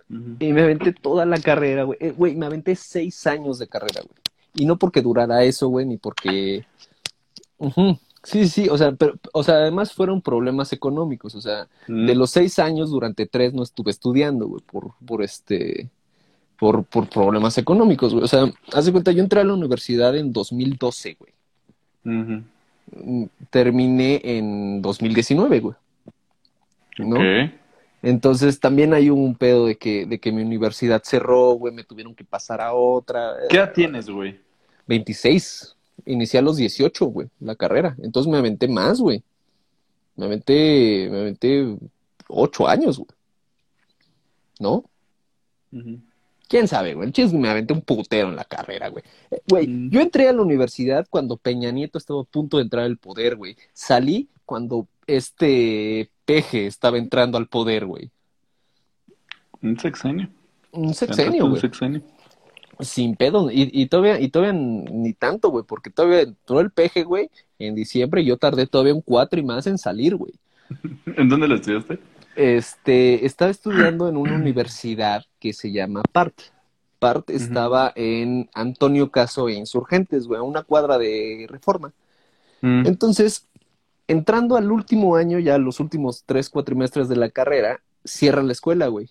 Uh 0.10 0.13
-huh. 0.15 0.36
Y 0.39 0.54
me 0.54 0.62
aventé 0.62 0.93
toda 0.93 1.26
la 1.26 1.39
carrera, 1.39 1.84
güey. 1.84 1.98
Eh, 2.02 2.12
güey, 2.12 2.36
me 2.36 2.45
aventé 2.45 2.76
seis 2.76 3.28
años 3.28 3.60
de 3.60 3.67
carrera, 3.67 4.02
güey. 4.02 4.19
Y 4.54 4.65
no 4.65 4.78
porque 4.78 5.02
durara 5.02 5.43
eso, 5.43 5.67
güey, 5.67 5.86
ni 5.86 5.98
porque... 5.98 6.65
Uh 7.58 7.69
-huh. 7.69 8.00
Sí, 8.25 8.47
sí, 8.47 8.67
o 8.69 8.77
sea, 8.77 8.91
pero, 8.91 9.13
o 9.33 9.43
sea, 9.43 9.55
además 9.55 9.93
fueron 9.93 10.19
problemas 10.19 10.73
económicos, 10.73 11.35
o 11.35 11.41
sea, 11.41 11.67
mm. 11.88 12.07
de 12.07 12.15
los 12.15 12.31
seis 12.31 12.57
años, 12.57 12.89
durante 12.89 13.27
tres 13.27 13.53
no 13.53 13.61
estuve 13.61 13.91
estudiando, 13.91 14.47
güey, 14.47 14.63
por, 14.63 14.93
por 15.05 15.21
este, 15.21 15.89
por, 16.57 16.83
por 16.83 17.07
problemas 17.07 17.57
económicos, 17.59 18.13
güey. 18.13 18.23
O 18.23 18.27
sea, 18.27 18.51
haz 18.73 18.85
de 18.85 18.91
cuenta, 18.91 19.11
yo 19.11 19.21
entré 19.21 19.41
a 19.41 19.43
la 19.43 19.53
universidad 19.53 20.15
en 20.17 20.33
2012, 20.33 21.17
güey. 21.19 21.33
-huh. 22.05 23.29
Terminé 23.51 24.21
en 24.23 24.81
2019, 24.81 25.59
güey. 25.59 25.75
¿No? 26.97 27.15
Okay. 27.17 27.53
Entonces 28.01 28.59
también 28.59 28.93
hay 28.93 29.09
un 29.09 29.35
pedo 29.35 29.65
de 29.65 29.75
que, 29.75 30.05
de 30.05 30.19
que 30.19 30.31
mi 30.31 30.43
universidad 30.43 31.01
cerró, 31.03 31.53
güey, 31.53 31.73
me 31.73 31.83
tuvieron 31.83 32.13
que 32.15 32.23
pasar 32.23 32.61
a 32.61 32.73
otra. 32.73 33.33
¿Qué 33.49 33.57
edad 33.57 33.73
tienes, 33.73 34.09
güey? 34.09 34.39
26. 34.88 35.75
Inicié 36.05 36.39
a 36.39 36.43
los 36.43 36.58
18, 36.58 37.05
güey, 37.05 37.27
la 37.39 37.55
carrera. 37.55 37.95
Entonces 38.01 38.31
me 38.31 38.38
aventé 38.38 38.67
más, 38.67 38.99
güey. 38.99 39.23
Me 40.15 40.25
aventé, 40.25 41.08
me 41.12 41.19
aventé 41.21 41.75
ocho 42.27 42.67
años, 42.67 42.97
güey. 42.97 43.10
¿No? 44.60 44.86
¿Quién 46.47 46.67
sabe, 46.67 46.93
güey? 46.93 47.08
El 47.08 47.13
chiste 47.13 47.38
me 47.38 47.49
aventé 47.49 47.73
un 47.73 47.81
putero 47.81 48.29
en 48.29 48.36
la 48.36 48.45
carrera, 48.45 48.88
güey. 48.89 49.03
Eh, 49.31 49.41
Güey, 49.49 49.67
Mm. 49.67 49.89
yo 49.89 49.99
entré 50.01 50.27
a 50.29 50.34
la 50.34 50.41
universidad 50.41 51.05
cuando 51.10 51.38
Peña 51.38 51.71
Nieto 51.71 51.97
estaba 51.97 52.21
a 52.21 52.23
punto 52.23 52.58
de 52.58 52.63
entrar 52.63 52.86
al 52.86 52.97
poder, 52.97 53.36
güey. 53.36 53.58
Salí 53.73 54.29
cuando 54.45 54.88
este 55.08 56.10
peje 56.23 56.67
estaba 56.67 56.97
entrando 56.97 57.38
al 57.38 57.47
poder, 57.47 57.86
güey. 57.86 58.10
Un 59.62 59.77
sexenio. 59.79 60.29
Un 60.71 60.93
sexenio, 60.93 61.43
Un 61.45 61.49
güey. 61.51 61.62
sexenio. 61.62 62.01
Sin 62.79 63.15
pedo. 63.15 63.51
Y, 63.51 63.69
y 63.71 63.88
todavía, 63.88 64.19
y 64.19 64.29
todavía 64.29 64.53
ni 64.53 65.13
tanto, 65.13 65.49
güey, 65.49 65.63
porque 65.65 65.89
todavía 65.89 66.21
entró 66.21 66.59
el 66.59 66.71
peje, 66.71 67.03
güey, 67.03 67.29
en 67.59 67.75
diciembre 67.75 68.21
y 68.21 68.25
yo 68.25 68.38
tardé 68.38 68.67
todavía 68.67 68.93
un 68.93 69.01
cuatro 69.01 69.39
y 69.39 69.43
más 69.43 69.67
en 69.67 69.77
salir, 69.77 70.15
güey. 70.15 70.33
¿En 71.17 71.29
dónde 71.29 71.47
lo 71.47 71.55
estudiaste? 71.55 71.99
Este, 72.35 73.25
estaba 73.25 73.51
estudiando 73.51 74.09
en 74.09 74.17
una 74.17 74.35
universidad 74.35 75.23
que 75.39 75.53
se 75.53 75.71
llama 75.71 76.01
PART. 76.11 76.41
PART 76.99 77.29
estaba 77.29 77.93
en 77.95 78.49
Antonio 78.53 79.09
Caso 79.09 79.47
e 79.47 79.53
Insurgentes, 79.53 80.27
güey, 80.27 80.39
a 80.39 80.43
una 80.43 80.63
cuadra 80.63 80.97
de 80.97 81.45
Reforma. 81.49 81.93
Mm. 82.61 82.88
Entonces, 82.88 83.47
entrando 84.07 84.57
al 84.57 84.71
último 84.71 85.15
año, 85.15 85.39
ya 85.39 85.57
los 85.57 85.79
últimos 85.79 86.23
tres 86.25 86.49
cuatrimestres 86.49 87.07
de 87.07 87.15
la 87.15 87.29
carrera, 87.29 87.81
cierra 88.03 88.43
la 88.43 88.51
escuela, 88.51 88.88
güey. 88.88 89.09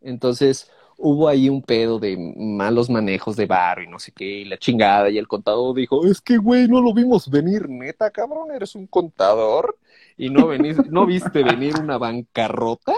Entonces, 0.00 0.70
hubo 0.98 1.28
ahí 1.28 1.48
un 1.48 1.62
pedo 1.62 1.98
de 1.98 2.16
malos 2.36 2.88
manejos 2.88 3.36
de 3.36 3.46
barrio 3.46 3.88
y 3.88 3.90
no 3.90 3.98
sé 3.98 4.12
qué, 4.12 4.24
y 4.24 4.44
la 4.44 4.58
chingada, 4.58 5.10
y 5.10 5.18
el 5.18 5.28
contador 5.28 5.74
dijo, 5.74 6.04
es 6.06 6.20
que, 6.20 6.36
güey, 6.38 6.68
no 6.68 6.80
lo 6.80 6.94
vimos 6.94 7.30
venir, 7.30 7.68
neta, 7.68 8.10
cabrón, 8.10 8.50
eres 8.54 8.74
un 8.74 8.86
contador, 8.86 9.78
y 10.16 10.30
no, 10.30 10.46
venís, 10.46 10.76
no 10.90 11.06
viste 11.06 11.42
venir 11.42 11.74
una 11.80 11.98
bancarrota, 11.98 12.94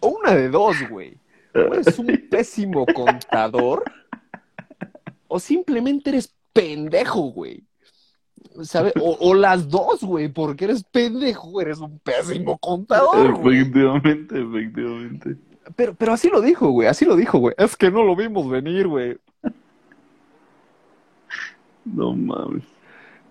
o 0.00 0.08
una 0.08 0.34
de 0.34 0.48
dos, 0.48 0.76
güey. 0.90 1.16
O 1.54 1.74
eres 1.74 1.98
un 1.98 2.06
pésimo 2.30 2.84
contador, 2.86 3.84
o 5.26 5.40
simplemente 5.40 6.10
eres 6.10 6.34
pendejo, 6.52 7.30
güey. 7.32 7.64
¿Sabe? 8.62 8.92
O, 9.00 9.16
o 9.20 9.34
las 9.34 9.68
dos, 9.68 10.02
güey, 10.02 10.28
porque 10.28 10.64
eres 10.64 10.84
pendejo, 10.84 11.60
eres 11.60 11.78
un 11.78 11.98
pésimo 12.00 12.58
contador, 12.58 13.34
güey. 13.36 13.60
Efectivamente, 13.60 14.40
efectivamente. 14.40 15.36
Pero, 15.76 15.94
pero 15.94 16.12
así 16.12 16.28
lo 16.28 16.40
dijo, 16.40 16.68
güey, 16.70 16.88
así 16.88 17.04
lo 17.04 17.16
dijo, 17.16 17.38
güey. 17.38 17.54
Es 17.58 17.76
que 17.76 17.90
no 17.90 18.02
lo 18.02 18.14
vimos 18.16 18.48
venir, 18.48 18.86
güey. 18.88 19.18
No 21.84 22.14
mames. 22.14 22.64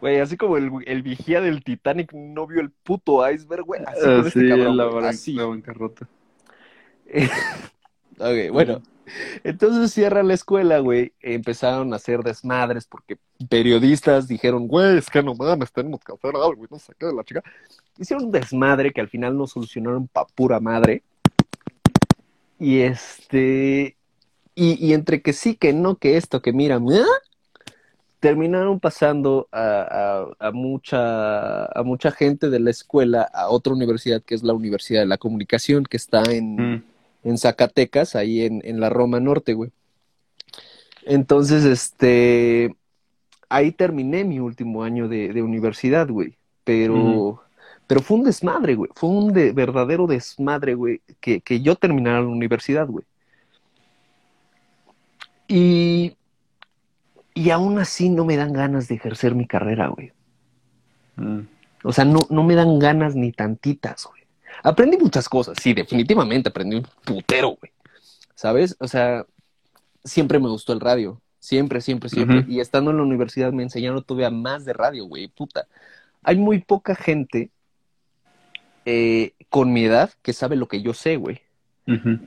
Güey, 0.01 0.19
así 0.19 0.37
como 0.37 0.57
el, 0.57 0.71
el 0.85 1.01
vigía 1.01 1.41
del 1.41 1.63
Titanic 1.63 2.13
no 2.13 2.45
vio 2.47 2.61
el 2.61 2.69
puto 2.69 3.27
iceberg, 3.29 3.63
güey. 3.65 3.81
Así 3.85 4.01
con 4.01 4.09
Ah, 4.11 4.23
este 4.27 4.39
sí, 4.41 4.49
cabrón, 4.49 4.77
la, 4.77 4.85
güey, 4.85 5.05
así. 5.05 5.33
la 5.33 5.45
bancarrota. 5.45 6.07
Ok, 8.19 8.51
bueno. 8.51 8.81
Entonces 9.43 9.93
cierra 9.93 10.23
la 10.23 10.33
escuela, 10.33 10.79
güey. 10.79 11.13
Empezaron 11.21 11.93
a 11.93 11.97
hacer 11.97 12.21
desmadres 12.23 12.87
porque 12.87 13.17
periodistas 13.47 14.27
dijeron, 14.27 14.67
güey, 14.67 14.97
es 14.97 15.07
que 15.11 15.21
no 15.21 15.35
mames, 15.35 15.71
tenemos 15.71 15.99
que 16.03 16.13
hacer 16.13 16.35
algo 16.35 16.65
y 16.65 16.67
no 16.71 16.79
sé 16.79 16.93
qué 16.99 17.05
de 17.05 17.13
la 17.13 17.23
chica. 17.23 17.43
Hicieron 17.99 18.25
un 18.25 18.31
desmadre 18.31 18.91
que 18.91 19.01
al 19.01 19.07
final 19.07 19.37
no 19.37 19.45
solucionaron 19.45 20.07
pa' 20.07 20.25
pura 20.25 20.59
madre. 20.59 21.03
Y 22.59 22.79
este. 22.79 23.95
Y, 24.55 24.83
y 24.85 24.93
entre 24.93 25.21
que 25.21 25.33
sí, 25.33 25.55
que 25.55 25.71
no, 25.73 25.95
que 25.97 26.17
esto, 26.17 26.41
que 26.41 26.51
mira, 26.53 26.77
¿ah? 26.77 27.05
terminaron 28.19 28.79
pasando 28.79 29.47
a, 29.51 30.25
a- 30.39 30.47
a 30.47 30.51
mucha, 30.51 31.65
a 31.65 31.83
mucha 31.83 32.09
gente 32.11 32.49
de 32.49 32.59
la 32.59 32.71
escuela 32.71 33.21
a 33.31 33.49
otra 33.49 33.73
universidad 33.73 34.23
que 34.23 34.33
es 34.33 34.41
la 34.41 34.53
Universidad 34.53 35.01
de 35.01 35.05
la 35.05 35.19
Comunicación, 35.19 35.83
que 35.83 35.97
está 35.97 36.23
en, 36.31 36.55
Mm. 36.55 36.83
en 37.25 37.37
Zacatecas, 37.37 38.15
ahí 38.15 38.41
en, 38.41 38.61
en 38.65 38.79
la 38.79 38.89
Roma 38.89 39.19
Norte, 39.19 39.53
güey. 39.53 39.69
Entonces, 41.05 41.63
este, 41.63 42.75
ahí 43.49 43.71
terminé 43.71 44.23
mi 44.23 44.39
último 44.39 44.83
año 44.83 45.07
de, 45.07 45.31
de 45.31 45.41
universidad, 45.43 46.07
güey. 46.09 46.33
Pero. 46.63 47.43
Pero 47.87 48.01
fue 48.01 48.17
un 48.17 48.25
desmadre, 48.25 48.75
güey. 48.75 48.91
Fue 48.95 49.09
un 49.09 49.33
de- 49.33 49.53
verdadero 49.53 50.07
desmadre, 50.07 50.75
güey, 50.75 51.01
que, 51.21 51.41
que 51.41 51.61
yo 51.61 51.75
terminara 51.75 52.21
la 52.21 52.27
universidad, 52.27 52.87
güey. 52.87 53.05
Y, 55.47 56.17
y 57.33 57.49
aún 57.51 57.79
así 57.79 58.09
no 58.09 58.25
me 58.25 58.35
dan 58.35 58.51
ganas 58.51 58.89
de 58.89 58.95
ejercer 58.95 59.33
mi 59.33 59.47
carrera, 59.47 59.87
güey. 59.87 60.11
Mm. 61.15 61.39
O 61.83 61.93
sea, 61.93 62.03
no, 62.03 62.19
no 62.29 62.43
me 62.43 62.55
dan 62.55 62.79
ganas 62.79 63.15
ni 63.15 63.31
tantitas, 63.31 64.05
güey. 64.05 64.23
Aprendí 64.63 64.97
muchas 64.97 65.29
cosas, 65.29 65.57
sí, 65.61 65.73
definitivamente 65.73 66.49
aprendí 66.49 66.77
un 66.77 66.87
putero, 67.05 67.49
güey. 67.59 67.71
¿Sabes? 68.35 68.75
O 68.79 68.87
sea, 68.87 69.25
siempre 70.03 70.39
me 70.39 70.49
gustó 70.49 70.73
el 70.73 70.79
radio. 70.79 71.21
Siempre, 71.39 71.79
siempre, 71.79 72.09
siempre. 72.09 72.43
Y 72.49 72.59
estando 72.59 72.91
en 72.91 72.97
la 72.97 73.03
universidad 73.03 73.53
me 73.53 73.63
enseñaron 73.63 74.03
todavía 74.03 74.29
más 74.29 74.65
de 74.65 74.73
radio, 74.73 75.05
güey. 75.05 75.27
Puta. 75.29 75.67
Hay 76.23 76.35
muy 76.35 76.59
poca 76.59 76.93
gente 76.93 77.51
eh, 78.89 79.33
con 79.49 79.73
mi 79.73 79.83
edad 79.83 80.11
que 80.21 80.31
sabe 80.31 80.55
lo 80.55 80.69
que 80.69 80.81
yo 80.81 80.93
sé, 80.93 81.17
güey. 81.17 81.41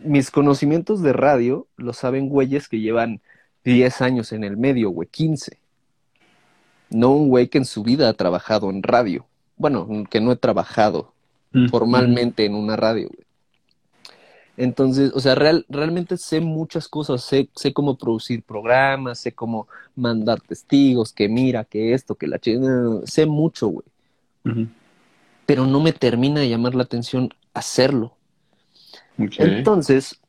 Mis 0.05 0.31
conocimientos 0.31 1.01
de 1.01 1.15
radio 1.15 1.67
los 1.79 1.97
saben 1.97 2.29
güeyes 2.29 2.69
que 2.69 2.81
llevan 2.81 3.23
10 3.65 4.03
años 4.03 4.33
en 4.33 4.45
el 4.45 4.59
medio, 4.59 4.91
güey, 4.91 5.09
15. 5.11 5.59
No 6.91 7.13
un 7.13 7.29
güey 7.31 7.49
que 7.49 7.57
en 7.57 7.65
su 7.65 7.83
vida 7.83 8.11
ha 8.11 8.13
trabajado 8.13 8.69
en 8.69 8.83
radio. 8.83 9.25
Bueno, 9.57 9.89
que 10.11 10.21
no 10.21 10.33
he 10.33 10.37
trabajado 10.37 11.15
formalmente 11.71 12.45
en 12.45 12.55
una 12.55 12.77
radio, 12.77 13.09
güey. 13.09 13.27
Entonces, 14.59 15.13
o 15.15 15.21
sea, 15.21 15.35
real, 15.35 15.65
realmente 15.71 16.19
sé 16.19 16.43
muchas 16.43 16.89
cosas, 16.89 17.25
sé, 17.25 17.49
sé 17.55 17.73
cómo 17.73 17.97
producir 17.97 18.43
programas, 18.43 19.21
sé 19.21 19.33
cómo 19.33 19.67
mandar 19.97 20.43
testigos, 20.43 21.15
que 21.15 21.27
mira, 21.27 21.65
que 21.65 21.95
esto, 21.95 22.17
que 22.17 22.27
la 22.27 22.39
chingada, 22.39 23.01
sé 23.07 23.25
mucho, 23.25 23.69
güey. 23.69 23.87
Ujú. 24.45 24.67
Pero 25.51 25.67
no 25.67 25.81
me 25.81 25.93
termina 25.93 26.39
de 26.39 26.49
llamar 26.49 26.77
la 26.77 26.85
atención 26.85 27.31
hacerlo. 27.55 28.17
Entonces, 29.37 30.21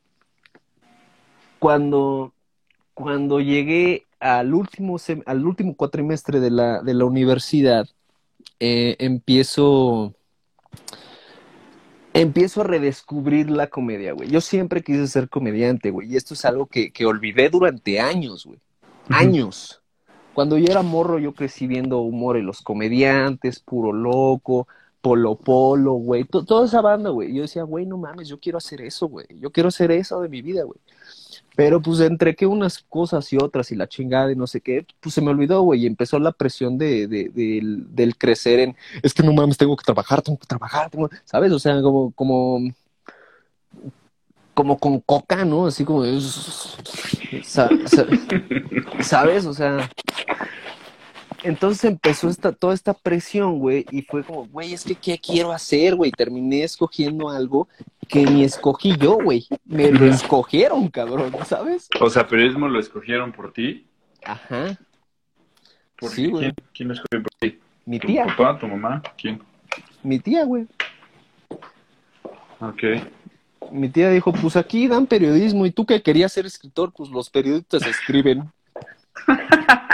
cuando, 1.60 2.32
cuando 2.92 3.38
llegué 3.38 4.04
al 4.18 4.52
último, 4.52 4.94
sem- 4.94 5.22
al 5.24 5.46
último 5.46 5.76
cuatrimestre 5.76 6.40
de 6.40 6.50
la, 6.50 6.82
de 6.82 6.94
la 6.94 7.04
universidad, 7.04 7.86
eh, 8.58 8.96
empiezo, 8.98 10.12
empiezo 12.14 12.62
a 12.62 12.64
redescubrir 12.64 13.48
la 13.48 13.68
comedia, 13.68 14.14
güey. 14.14 14.28
Yo 14.28 14.40
siempre 14.40 14.82
quise 14.82 15.06
ser 15.06 15.28
comediante, 15.28 15.90
güey, 15.90 16.12
y 16.12 16.16
esto 16.16 16.34
es 16.34 16.44
algo 16.44 16.66
que, 16.66 16.90
que 16.90 17.06
olvidé 17.06 17.48
durante 17.48 18.00
años, 18.00 18.44
güey. 18.44 18.58
Años. 19.08 19.82
Cuando 20.34 20.58
yo 20.58 20.66
era 20.68 20.82
morro, 20.82 21.20
yo 21.20 21.32
crecí 21.32 21.68
viendo 21.68 22.00
humor 22.00 22.36
en 22.36 22.46
los 22.46 22.60
comediantes, 22.60 23.60
puro 23.60 23.92
loco, 23.92 24.66
Polo 25.02 25.34
Polo, 25.34 25.92
güey, 25.94 26.24
to- 26.24 26.44
toda 26.44 26.64
esa 26.66 26.80
banda, 26.80 27.10
güey. 27.10 27.34
Yo 27.34 27.42
decía, 27.42 27.64
güey, 27.64 27.84
no 27.84 27.98
mames, 27.98 28.28
yo 28.28 28.38
quiero 28.40 28.58
hacer 28.58 28.80
eso, 28.80 29.08
güey. 29.08 29.26
Yo 29.40 29.50
quiero 29.50 29.68
hacer 29.68 29.90
eso 29.90 30.20
de 30.22 30.28
mi 30.28 30.40
vida, 30.42 30.62
güey. 30.62 30.78
Pero 31.54 31.82
pues 31.82 32.00
entre 32.00 32.34
que 32.34 32.46
unas 32.46 32.78
cosas 32.88 33.30
y 33.32 33.36
otras 33.36 33.70
y 33.72 33.76
la 33.76 33.86
chingada 33.88 34.32
y 34.32 34.36
no 34.36 34.46
sé 34.46 34.60
qué, 34.62 34.86
pues 35.00 35.14
se 35.14 35.20
me 35.20 35.30
olvidó, 35.30 35.60
güey, 35.62 35.82
y 35.82 35.86
empezó 35.86 36.18
la 36.18 36.32
presión 36.32 36.78
de, 36.78 37.06
de- 37.08 37.30
del, 37.34 38.16
crecer 38.16 38.60
en, 38.60 38.76
es 39.02 39.12
que 39.12 39.22
no 39.22 39.32
mames, 39.34 39.58
tengo 39.58 39.76
que 39.76 39.84
trabajar, 39.84 40.22
tengo 40.22 40.38
que 40.38 40.46
trabajar, 40.46 40.88
tengo, 40.88 41.10
¿sabes? 41.24 41.52
O 41.52 41.58
sea, 41.58 41.82
como, 41.82 42.10
como, 42.12 42.60
como 44.54 44.78
con 44.78 45.00
coca, 45.00 45.44
¿no? 45.44 45.66
Así 45.66 45.84
como, 45.84 46.04
¿sabes? 49.02 49.44
O 49.46 49.52
sea, 49.54 49.90
entonces 51.42 51.84
empezó 51.84 52.28
esta, 52.28 52.52
toda 52.52 52.74
esta 52.74 52.94
presión, 52.94 53.58
güey, 53.58 53.86
y 53.90 54.02
fue 54.02 54.22
como, 54.24 54.46
güey, 54.46 54.72
es 54.72 54.84
que 54.84 54.94
¿qué 54.94 55.18
quiero 55.18 55.52
hacer, 55.52 55.94
güey? 55.94 56.10
Terminé 56.10 56.62
escogiendo 56.62 57.28
algo 57.28 57.68
que 58.08 58.24
ni 58.24 58.44
escogí 58.44 58.96
yo, 58.96 59.14
güey. 59.14 59.46
Me 59.64 59.90
lo 59.90 60.06
escogieron, 60.06 60.88
cabrón, 60.88 61.32
¿sabes? 61.46 61.88
O 62.00 62.10
sea, 62.10 62.26
periodismo 62.26 62.68
lo 62.68 62.78
escogieron 62.78 63.32
por 63.32 63.52
ti. 63.52 63.86
Ajá. 64.24 64.78
¿Por 65.96 66.10
Sí, 66.10 66.26
güey. 66.26 66.42
¿Quién, 66.42 66.54
quién 66.74 66.88
lo 66.88 66.94
escogió 66.94 67.22
por 67.22 67.32
ti? 67.38 67.58
Mi 67.86 67.98
¿Tu 67.98 68.06
tía, 68.06 68.26
papá, 68.26 68.58
tu 68.58 68.66
mamá? 68.66 69.02
¿Quién? 69.16 69.40
mi 70.02 70.18
tía, 70.18 70.44
güey. 70.44 70.66
Ok. 72.60 72.82
Mi 73.70 73.88
tía 73.88 74.10
dijo, 74.10 74.32
pues 74.32 74.56
aquí 74.56 74.86
dan 74.86 75.06
periodismo, 75.06 75.66
y 75.66 75.70
tú 75.70 75.86
que 75.86 76.02
querías 76.02 76.32
ser 76.32 76.46
escritor, 76.46 76.92
pues 76.92 77.10
los 77.10 77.30
periodistas 77.30 77.86
escriben. 77.86 78.50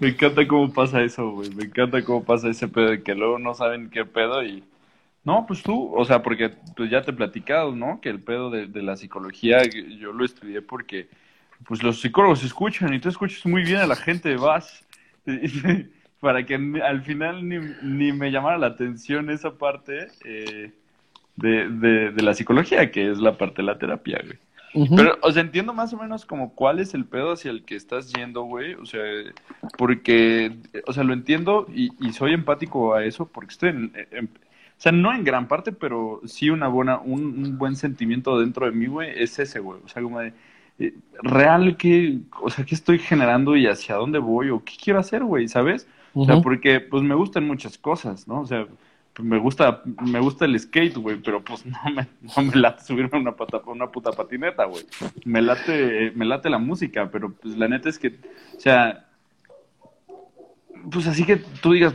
Me 0.00 0.08
encanta 0.08 0.46
cómo 0.48 0.72
pasa 0.72 1.02
eso, 1.02 1.30
güey. 1.30 1.50
Me 1.54 1.64
encanta 1.64 2.02
cómo 2.02 2.24
pasa 2.24 2.48
ese 2.48 2.68
pedo 2.68 2.90
de 2.90 3.02
que 3.02 3.14
luego 3.14 3.38
no 3.38 3.54
saben 3.54 3.90
qué 3.90 4.04
pedo 4.04 4.42
y... 4.42 4.64
No, 5.22 5.44
pues 5.46 5.62
tú, 5.62 5.94
o 5.94 6.04
sea, 6.06 6.22
porque 6.22 6.50
pues 6.74 6.90
ya 6.90 7.02
te 7.02 7.10
he 7.10 7.14
platicado, 7.14 7.76
¿no? 7.76 8.00
Que 8.00 8.08
el 8.08 8.20
pedo 8.20 8.48
de, 8.48 8.66
de 8.66 8.82
la 8.82 8.96
psicología 8.96 9.62
yo 9.98 10.14
lo 10.14 10.24
estudié 10.24 10.62
porque 10.62 11.08
pues 11.66 11.82
los 11.82 12.00
psicólogos 12.00 12.42
escuchan 12.42 12.94
y 12.94 13.00
tú 13.00 13.10
escuchas 13.10 13.44
muy 13.46 13.62
bien 13.62 13.78
a 13.78 13.86
la 13.86 13.96
gente, 13.96 14.36
vas, 14.36 14.82
para 16.20 16.44
que 16.44 16.54
al 16.54 17.02
final 17.02 17.46
ni, 17.46 17.58
ni 17.82 18.12
me 18.12 18.30
llamara 18.30 18.58
la 18.58 18.68
atención 18.68 19.30
esa 19.30 19.52
parte 19.52 20.08
eh, 20.24 20.72
de, 21.36 21.68
de, 21.68 22.10
de, 22.12 22.22
la 22.22 22.34
psicología, 22.34 22.90
que 22.90 23.10
es 23.10 23.18
la 23.18 23.36
parte 23.36 23.62
de 23.62 23.66
la 23.66 23.78
terapia, 23.78 24.20
güey. 24.24 24.38
Pero, 24.72 25.18
o 25.22 25.32
sea, 25.32 25.42
entiendo 25.42 25.72
más 25.72 25.92
o 25.92 25.96
menos 25.96 26.24
como 26.24 26.54
cuál 26.54 26.78
es 26.78 26.94
el 26.94 27.04
pedo 27.04 27.32
hacia 27.32 27.50
el 27.50 27.64
que 27.64 27.74
estás 27.76 28.12
yendo, 28.12 28.42
güey. 28.42 28.74
O 28.74 28.86
sea, 28.86 29.02
porque, 29.76 30.56
o 30.86 30.92
sea, 30.92 31.04
lo 31.04 31.12
entiendo 31.12 31.66
y, 31.74 31.90
y 32.00 32.12
soy 32.12 32.34
empático 32.34 32.94
a 32.94 33.04
eso 33.04 33.26
porque 33.26 33.52
estoy 33.52 33.70
en, 33.70 33.92
en, 34.10 34.26
o 34.26 34.82
sea, 34.82 34.92
no 34.92 35.12
en 35.12 35.24
gran 35.24 35.48
parte, 35.48 35.72
pero 35.72 36.20
sí 36.24 36.50
una 36.50 36.68
buena, 36.68 36.98
un, 37.00 37.22
un 37.22 37.58
buen 37.58 37.76
sentimiento 37.76 38.38
dentro 38.38 38.66
de 38.66 38.72
mí, 38.72 38.86
güey, 38.86 39.10
es 39.22 39.38
ese, 39.38 39.60
güey. 39.60 39.80
O 39.84 39.88
sea, 39.88 40.02
como 40.02 40.20
de, 40.20 40.32
eh, 40.78 40.94
real, 41.22 41.76
¿qué, 41.76 42.20
o 42.40 42.48
sea, 42.48 42.64
qué 42.64 42.74
estoy 42.74 42.98
generando 42.98 43.56
y 43.56 43.66
hacia 43.66 43.96
dónde 43.96 44.18
voy 44.18 44.50
o 44.50 44.64
qué 44.64 44.74
quiero 44.82 44.98
hacer, 44.98 45.24
güey, 45.24 45.48
¿sabes? 45.48 45.86
O 46.14 46.24
sea, 46.24 46.40
porque 46.40 46.80
pues 46.80 47.02
me 47.02 47.14
gustan 47.14 47.46
muchas 47.46 47.76
cosas, 47.78 48.26
¿no? 48.26 48.40
O 48.40 48.46
sea, 48.46 48.66
me 49.18 49.38
gusta, 49.38 49.82
me 49.84 50.20
gusta 50.20 50.44
el 50.44 50.58
skate, 50.58 50.96
güey, 50.96 51.16
pero 51.16 51.42
pues 51.42 51.64
no 51.66 51.78
me, 51.94 52.06
no 52.36 52.42
me 52.42 52.56
late 52.56 52.84
subirme 52.84 53.18
a 53.18 53.20
una, 53.20 53.36
pata, 53.36 53.60
una 53.66 53.90
puta 53.90 54.12
patineta, 54.12 54.64
güey. 54.64 54.84
Me 55.24 55.42
late, 55.42 56.12
me 56.14 56.24
late 56.24 56.50
la 56.50 56.58
música, 56.58 57.10
pero 57.10 57.32
pues 57.32 57.56
la 57.56 57.68
neta 57.68 57.88
es 57.88 57.98
que, 57.98 58.18
o 58.56 58.60
sea, 58.60 59.06
pues 60.90 61.06
así 61.06 61.24
que 61.24 61.36
tú 61.36 61.72
digas, 61.72 61.94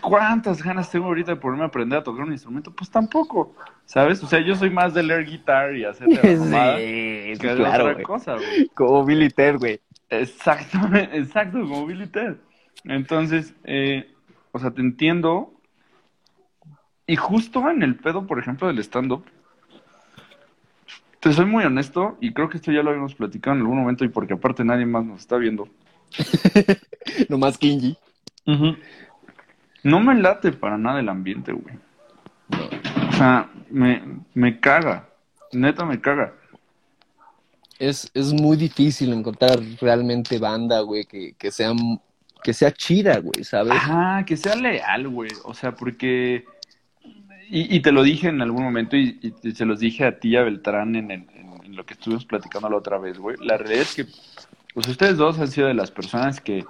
¿cuántas 0.00 0.62
ganas 0.62 0.90
tengo 0.90 1.06
ahorita 1.06 1.32
de 1.32 1.40
ponerme 1.40 1.64
a 1.64 1.66
aprender 1.66 1.98
a 1.98 2.02
tocar 2.02 2.24
un 2.24 2.32
instrumento? 2.32 2.72
Pues 2.72 2.90
tampoco, 2.90 3.54
¿sabes? 3.84 4.22
O 4.22 4.26
sea, 4.26 4.40
yo 4.40 4.54
soy 4.54 4.70
más 4.70 4.94
de 4.94 5.02
leer 5.02 5.26
guitar 5.26 5.76
y 5.76 5.84
hacer 5.84 6.08
sí, 6.10 6.16
que 6.18 7.36
claro, 7.38 7.84
otra 7.84 7.92
güey. 7.92 8.04
cosa, 8.04 8.34
güey. 8.36 8.68
Como 8.74 9.04
Billy 9.04 9.28
Ted, 9.28 9.58
güey. 9.58 9.80
Exactamente, 10.08 11.16
exacto, 11.18 11.60
como 11.60 11.86
Billy 11.86 12.06
Ted. 12.06 12.36
Entonces, 12.84 13.54
eh, 13.64 14.10
o 14.52 14.58
sea, 14.58 14.70
te 14.70 14.80
entiendo. 14.80 15.52
Y 17.06 17.16
justo 17.16 17.68
en 17.70 17.82
el 17.82 17.96
pedo, 17.96 18.26
por 18.26 18.38
ejemplo, 18.38 18.68
del 18.68 18.78
stand-up, 18.78 19.24
te 21.20 21.32
soy 21.32 21.46
muy 21.46 21.64
honesto, 21.64 22.16
y 22.20 22.32
creo 22.32 22.48
que 22.48 22.56
esto 22.56 22.72
ya 22.72 22.82
lo 22.82 22.90
habíamos 22.90 23.14
platicado 23.14 23.54
en 23.54 23.62
algún 23.62 23.78
momento, 23.78 24.04
y 24.04 24.08
porque 24.08 24.34
aparte 24.34 24.64
nadie 24.64 24.86
más 24.86 25.04
nos 25.04 25.20
está 25.20 25.36
viendo. 25.36 25.68
Nomás 27.28 27.58
Kinji. 27.58 27.96
No 29.84 30.00
me 30.00 30.14
late 30.14 30.52
para 30.52 30.78
nada 30.78 31.00
el 31.00 31.08
ambiente, 31.08 31.52
güey. 31.52 31.76
O 33.08 33.12
sea, 33.12 33.50
me, 33.70 34.02
me 34.34 34.60
caga. 34.60 35.08
Neta 35.52 35.84
me 35.84 36.00
caga. 36.00 36.34
Es, 37.78 38.10
es 38.14 38.32
muy 38.32 38.56
difícil 38.56 39.12
encontrar 39.12 39.58
realmente 39.80 40.38
banda, 40.38 40.80
güey, 40.80 41.04
que, 41.04 41.34
que, 41.34 41.50
sea, 41.50 41.72
que 42.42 42.52
sea 42.52 42.72
chida, 42.72 43.18
güey, 43.18 43.44
¿sabes? 43.44 43.72
Ajá, 43.72 44.24
que 44.24 44.36
sea 44.36 44.54
leal, 44.54 45.08
güey. 45.08 45.30
O 45.44 45.54
sea, 45.54 45.74
porque... 45.74 46.44
Y, 47.54 47.76
y 47.76 47.80
te 47.80 47.92
lo 47.92 48.02
dije 48.02 48.28
en 48.28 48.40
algún 48.40 48.62
momento 48.62 48.96
y, 48.96 49.18
y, 49.42 49.52
se 49.52 49.66
los 49.66 49.78
dije 49.78 50.06
a 50.06 50.18
ti 50.18 50.30
y 50.30 50.36
a 50.36 50.42
Beltrán 50.42 50.96
en, 50.96 51.10
el, 51.10 51.26
en 51.64 51.76
lo 51.76 51.84
que 51.84 51.92
estuvimos 51.92 52.24
platicando 52.24 52.70
la 52.70 52.76
otra 52.78 52.96
vez, 52.96 53.18
güey. 53.18 53.36
La 53.42 53.58
realidad 53.58 53.82
es 53.82 53.94
que 53.94 54.06
pues 54.72 54.88
ustedes 54.88 55.18
dos 55.18 55.38
han 55.38 55.48
sido 55.48 55.68
de 55.68 55.74
las 55.74 55.90
personas 55.90 56.40
que, 56.40 56.64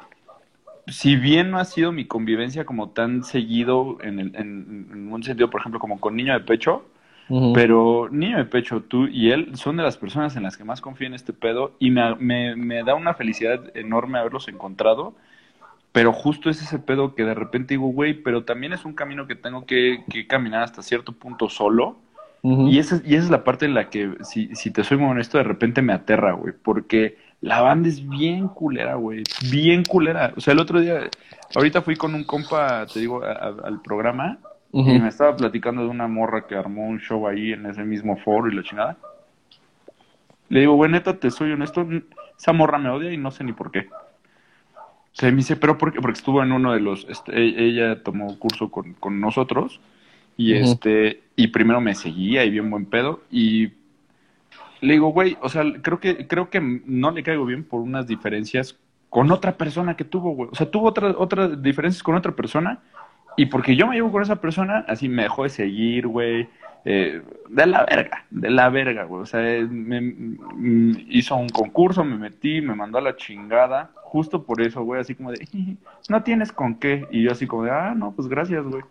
si 0.89 1.15
bien 1.15 1.53
no 1.53 1.59
ha 1.59 1.65
sido 1.67 1.93
mi 1.93 2.07
convivencia 2.07 2.65
como 2.65 2.91
tan 2.91 3.23
seguido 3.23 3.99
en, 4.03 4.19
el, 4.19 4.35
en, 4.35 4.89
en 4.93 5.13
un 5.13 5.23
sentido, 5.23 5.51
por 5.51 5.61
ejemplo, 5.61 5.79
como 5.79 6.01
con 6.01 6.17
niño 6.17 6.33
de 6.33 6.41
pecho, 6.41 6.85
uh 7.29 7.41
-huh. 7.41 7.53
pero 7.55 8.09
niño 8.11 8.39
de 8.39 8.45
pecho, 8.47 8.83
tú 8.83 9.07
y 9.07 9.31
él 9.31 9.57
son 9.57 9.77
de 9.77 9.85
las 9.85 9.97
personas 9.97 10.35
en 10.35 10.43
las 10.43 10.57
que 10.57 10.65
más 10.65 10.81
confío 10.81 11.07
en 11.07 11.15
este 11.15 11.33
pedo 11.33 11.77
y 11.79 11.93
me, 11.93 12.17
me, 12.17 12.57
me 12.57 12.83
da 12.83 12.97
una 12.97 13.15
felicidad 13.15 13.61
enorme 13.77 14.19
haberlos 14.19 14.49
encontrado. 14.49 15.15
Pero 15.93 16.13
justo 16.13 16.49
es 16.49 16.63
ese 16.63 16.79
pedo 16.79 17.15
que 17.15 17.25
de 17.25 17.35
repente 17.35 17.75
digo, 17.75 17.89
güey, 17.89 18.15
pero 18.15 18.45
también 18.45 18.73
es 18.73 18.85
un 18.85 18.95
camino 18.95 19.27
que 19.27 19.35
tengo 19.35 19.67
que, 19.67 20.05
que 20.11 20.27
caminar 20.27 20.63
hasta 20.63 20.83
cierto 20.83 21.13
punto 21.13 21.49
solo. 21.49 21.99
Uh 22.45 22.57
-huh. 22.57 22.71
y, 22.73 22.79
esa, 22.79 23.01
y 23.05 23.15
esa 23.15 23.25
es 23.25 23.31
la 23.31 23.45
parte 23.45 23.67
en 23.67 23.75
la 23.75 23.89
que, 23.89 24.15
si, 24.23 24.55
si 24.57 24.73
te 24.73 24.83
soy 24.83 24.97
muy 24.97 25.11
honesto, 25.11 25.39
de 25.39 25.45
repente 25.45 25.81
me 25.81 25.93
aterra, 25.93 26.33
güey, 26.33 26.53
porque 26.61 27.17
la 27.41 27.61
banda 27.61 27.89
es 27.89 28.09
bien 28.09 28.49
culera, 28.49 28.97
güey, 28.97 29.23
bien 29.51 29.85
culera. 29.85 30.33
O 30.37 30.41
sea, 30.41 30.53
el 30.55 30.59
otro 30.61 30.81
día, 30.81 31.09
ahorita 31.55 31.83
fui 31.83 31.95
con 31.95 32.15
un 32.15 32.25
compa, 32.25 32.85
te 32.87 32.99
digo, 32.99 33.23
a, 33.23 33.31
a, 33.33 33.49
al 33.65 33.81
programa, 33.81 34.39
uh 34.73 34.83
-huh. 34.85 34.97
y 34.97 34.99
me 34.99 35.09
estaba 35.09 35.37
platicando 35.37 35.83
de 35.83 35.89
una 35.89 36.09
morra 36.09 36.47
que 36.49 36.57
armó 36.57 36.89
un 36.89 36.99
show 36.99 37.29
ahí 37.29 37.53
en 37.53 37.67
ese 37.67 37.85
mismo 37.85 38.17
foro 38.17 38.49
y 38.51 38.55
la 38.57 38.63
chingada. 38.65 38.97
Le 40.49 40.61
digo, 40.61 40.75
güey, 40.75 40.91
neta, 40.91 41.17
te 41.19 41.31
soy 41.31 41.53
honesto, 41.53 41.87
esa 42.37 42.53
morra 42.53 42.79
me 42.79 42.91
odia 42.91 43.13
y 43.13 43.19
no 43.19 43.31
sé 43.31 43.45
ni 43.45 43.53
por 43.53 43.71
qué. 43.71 43.89
O 45.13 45.15
sea, 45.15 45.31
me 45.31 45.37
dice, 45.37 45.57
¿pero 45.57 45.77
por 45.77 45.93
qué? 45.93 46.01
Porque 46.01 46.19
estuvo 46.19 46.43
en 46.43 46.53
uno 46.53 46.73
de 46.73 46.81
los, 46.81 47.07
este, 47.09 47.33
ella 47.39 48.03
tomó 48.03 48.39
curso 48.39 48.71
con, 48.71 48.95
con 48.95 49.21
nosotros, 49.21 49.81
y 50.37 50.55
uh 50.55 50.57
-huh. 50.57 50.73
este, 50.73 51.23
y 51.37 51.49
primero 51.49 51.81
me 51.81 51.95
seguía 51.95 52.45
y 52.45 52.51
bien 52.51 52.71
buen 52.71 52.87
pedo, 52.87 53.21
y 53.31 53.73
le 54.81 54.95
digo, 54.95 55.09
güey, 55.09 55.37
o 55.41 55.49
sea, 55.49 55.65
creo 55.81 56.01
que, 56.01 56.27
creo 56.27 56.51
que 56.51 56.61
no 56.61 57.11
le 57.13 57.23
caigo 57.23 57.45
bien 57.47 57.63
por 57.63 57.81
unas 57.81 58.07
diferencias 58.07 58.79
con 59.09 59.31
otra 59.31 59.57
persona 59.57 59.97
que 59.97 60.05
tuvo, 60.05 60.35
güey. 60.35 60.49
O 60.51 60.55
sea, 60.55 60.71
tuvo 60.71 60.89
otras 60.89 61.15
otras 61.19 61.63
diferencias 61.63 62.03
con 62.03 62.15
otra 62.15 62.33
persona 62.33 62.81
y 63.37 63.47
porque 63.47 63.77
yo 63.77 63.87
me 63.87 63.95
llevo 63.95 64.11
con 64.11 64.23
esa 64.23 64.41
persona, 64.41 64.85
así 64.89 65.09
me 65.09 65.23
dejó 65.23 65.45
de 65.45 65.51
seguir, 65.51 66.07
güey. 66.07 66.49
Eh, 66.85 67.23
de 67.49 67.67
la 67.67 67.85
verga, 67.85 68.25
de 68.31 68.51
la 68.51 68.69
verga, 68.69 69.05
güey. 69.05 69.23
O 69.23 69.27
sea, 69.27 69.41
me, 69.41 70.01
me, 70.01 71.07
hizo 71.09 71.37
un 71.37 71.49
concurso, 71.49 72.05
me 72.05 72.17
metí, 72.17 72.61
me 72.61 72.75
mandó 72.75 72.99
a 72.99 73.03
la 73.03 73.17
chingada. 73.17 73.91
Justo 74.03 74.45
por 74.45 74.61
eso, 74.61 74.83
güey, 74.83 75.01
así 75.01 75.15
como 75.15 75.33
de, 75.33 75.47
no 76.09 76.23
tienes 76.23 76.53
con 76.53 76.75
qué. 76.75 77.07
Y 77.11 77.23
yo 77.23 77.33
así 77.33 77.47
como 77.47 77.65
de, 77.65 77.71
ah, 77.71 77.95
no, 77.97 78.13
pues 78.13 78.29
gracias, 78.29 78.65
güey. 78.65 78.83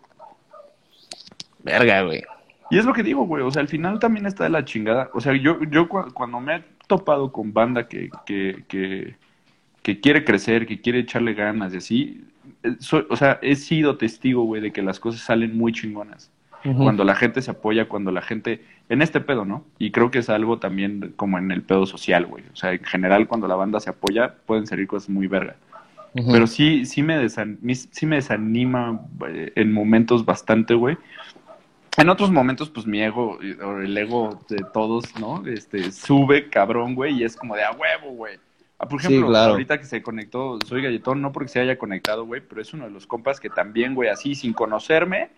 Verga, 1.62 2.02
güey. 2.02 2.22
Y 2.70 2.78
es 2.78 2.86
lo 2.86 2.94
que 2.94 3.02
digo, 3.02 3.24
güey, 3.26 3.42
o 3.42 3.50
sea, 3.50 3.60
al 3.60 3.68
final 3.68 3.98
también 3.98 4.24
está 4.26 4.44
de 4.44 4.50
la 4.50 4.64
chingada. 4.64 5.10
O 5.12 5.20
sea, 5.20 5.34
yo, 5.34 5.62
yo 5.64 5.88
cuando 5.88 6.40
me 6.40 6.56
he 6.56 6.64
topado 6.86 7.30
con 7.30 7.52
banda 7.52 7.86
que, 7.86 8.08
que, 8.24 8.64
que, 8.66 9.16
que 9.82 10.00
quiere 10.00 10.24
crecer, 10.24 10.66
que 10.66 10.80
quiere 10.80 11.00
echarle 11.00 11.34
ganas 11.34 11.74
y 11.74 11.76
así, 11.76 12.24
soy, 12.80 13.06
o 13.10 13.16
sea, 13.16 13.38
he 13.42 13.56
sido 13.56 13.98
testigo, 13.98 14.44
güey, 14.44 14.62
de 14.62 14.72
que 14.72 14.80
las 14.80 14.98
cosas 14.98 15.20
salen 15.20 15.56
muy 15.56 15.72
chingonas. 15.72 16.31
Uh 16.64 16.68
-huh. 16.68 16.82
Cuando 16.82 17.04
la 17.04 17.14
gente 17.14 17.42
se 17.42 17.50
apoya, 17.50 17.88
cuando 17.88 18.10
la 18.10 18.22
gente, 18.22 18.64
en 18.88 19.02
este 19.02 19.20
pedo, 19.20 19.44
¿no? 19.44 19.64
Y 19.78 19.90
creo 19.90 20.10
que 20.10 20.20
es 20.20 20.28
algo 20.28 20.58
también 20.58 21.12
como 21.16 21.38
en 21.38 21.50
el 21.50 21.62
pedo 21.62 21.86
social, 21.86 22.26
güey. 22.26 22.44
O 22.52 22.56
sea, 22.56 22.72
en 22.72 22.84
general, 22.84 23.26
cuando 23.26 23.48
la 23.48 23.56
banda 23.56 23.80
se 23.80 23.90
apoya, 23.90 24.34
pueden 24.46 24.66
salir 24.66 24.86
cosas 24.86 25.08
muy 25.10 25.26
verga. 25.26 25.56
Uh 26.14 26.20
-huh. 26.20 26.32
Pero 26.32 26.46
sí, 26.46 26.86
sí 26.86 27.02
me, 27.02 27.16
desan 27.16 27.58
sí 27.90 28.06
me 28.06 28.16
desanima 28.16 29.00
eh, 29.28 29.52
en 29.56 29.72
momentos 29.72 30.24
bastante, 30.24 30.74
güey 30.74 30.96
en 31.98 32.08
otros 32.08 32.30
momentos, 32.30 32.70
pues 32.70 32.86
mi 32.86 33.02
ego, 33.02 33.38
o 33.62 33.78
el 33.78 33.96
ego 33.96 34.38
de 34.48 34.64
todos, 34.72 35.04
¿no? 35.20 35.44
Este, 35.46 35.92
sube 35.92 36.48
cabrón, 36.48 36.94
güey, 36.94 37.20
y 37.20 37.24
es 37.24 37.36
como 37.36 37.54
de 37.54 37.64
a 37.64 37.72
huevo, 37.72 38.14
güey. 38.14 38.38
Ah, 38.78 38.88
por 38.88 38.98
ejemplo, 38.98 39.26
sí, 39.26 39.30
claro. 39.30 39.52
ahorita 39.52 39.78
que 39.78 39.84
se 39.84 40.02
conectó, 40.02 40.58
soy 40.66 40.82
galletón, 40.82 41.20
no 41.20 41.32
porque 41.32 41.50
se 41.50 41.60
haya 41.60 41.78
conectado, 41.78 42.24
güey, 42.24 42.40
pero 42.40 42.62
es 42.62 42.72
uno 42.72 42.86
de 42.86 42.90
los 42.90 43.06
compas 43.06 43.40
que 43.40 43.50
también, 43.50 43.94
güey, 43.94 44.08
así, 44.08 44.34
sin 44.34 44.54
conocerme, 44.54 45.30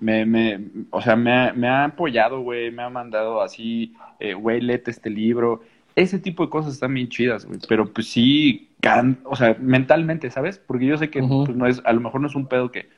me, 0.00 0.26
me, 0.26 0.60
o 0.90 1.00
sea, 1.00 1.16
me 1.16 1.32
ha, 1.32 1.52
me 1.52 1.68
ha 1.68 1.84
apoyado, 1.84 2.40
güey, 2.40 2.70
me 2.70 2.82
ha 2.82 2.90
mandado 2.90 3.40
así, 3.40 3.94
eh, 4.20 4.34
güey, 4.34 4.60
léete 4.60 4.90
este 4.90 5.10
libro. 5.10 5.62
Ese 5.94 6.18
tipo 6.18 6.44
de 6.44 6.50
cosas 6.50 6.74
están 6.74 6.94
bien 6.94 7.08
chidas, 7.08 7.46
güey, 7.46 7.58
pero 7.68 7.92
pues 7.92 8.08
sí, 8.08 8.68
can, 8.80 9.18
o 9.24 9.34
sea, 9.34 9.56
mentalmente, 9.58 10.30
¿sabes? 10.30 10.58
Porque 10.58 10.86
yo 10.86 10.98
sé 10.98 11.08
que 11.10 11.20
uh 11.20 11.26
-huh. 11.26 11.46
pues, 11.46 11.56
no 11.56 11.66
es, 11.66 11.82
a 11.84 11.92
lo 11.92 12.00
mejor 12.00 12.20
no 12.20 12.26
es 12.28 12.34
un 12.34 12.46
pedo 12.46 12.70
que... 12.70 12.88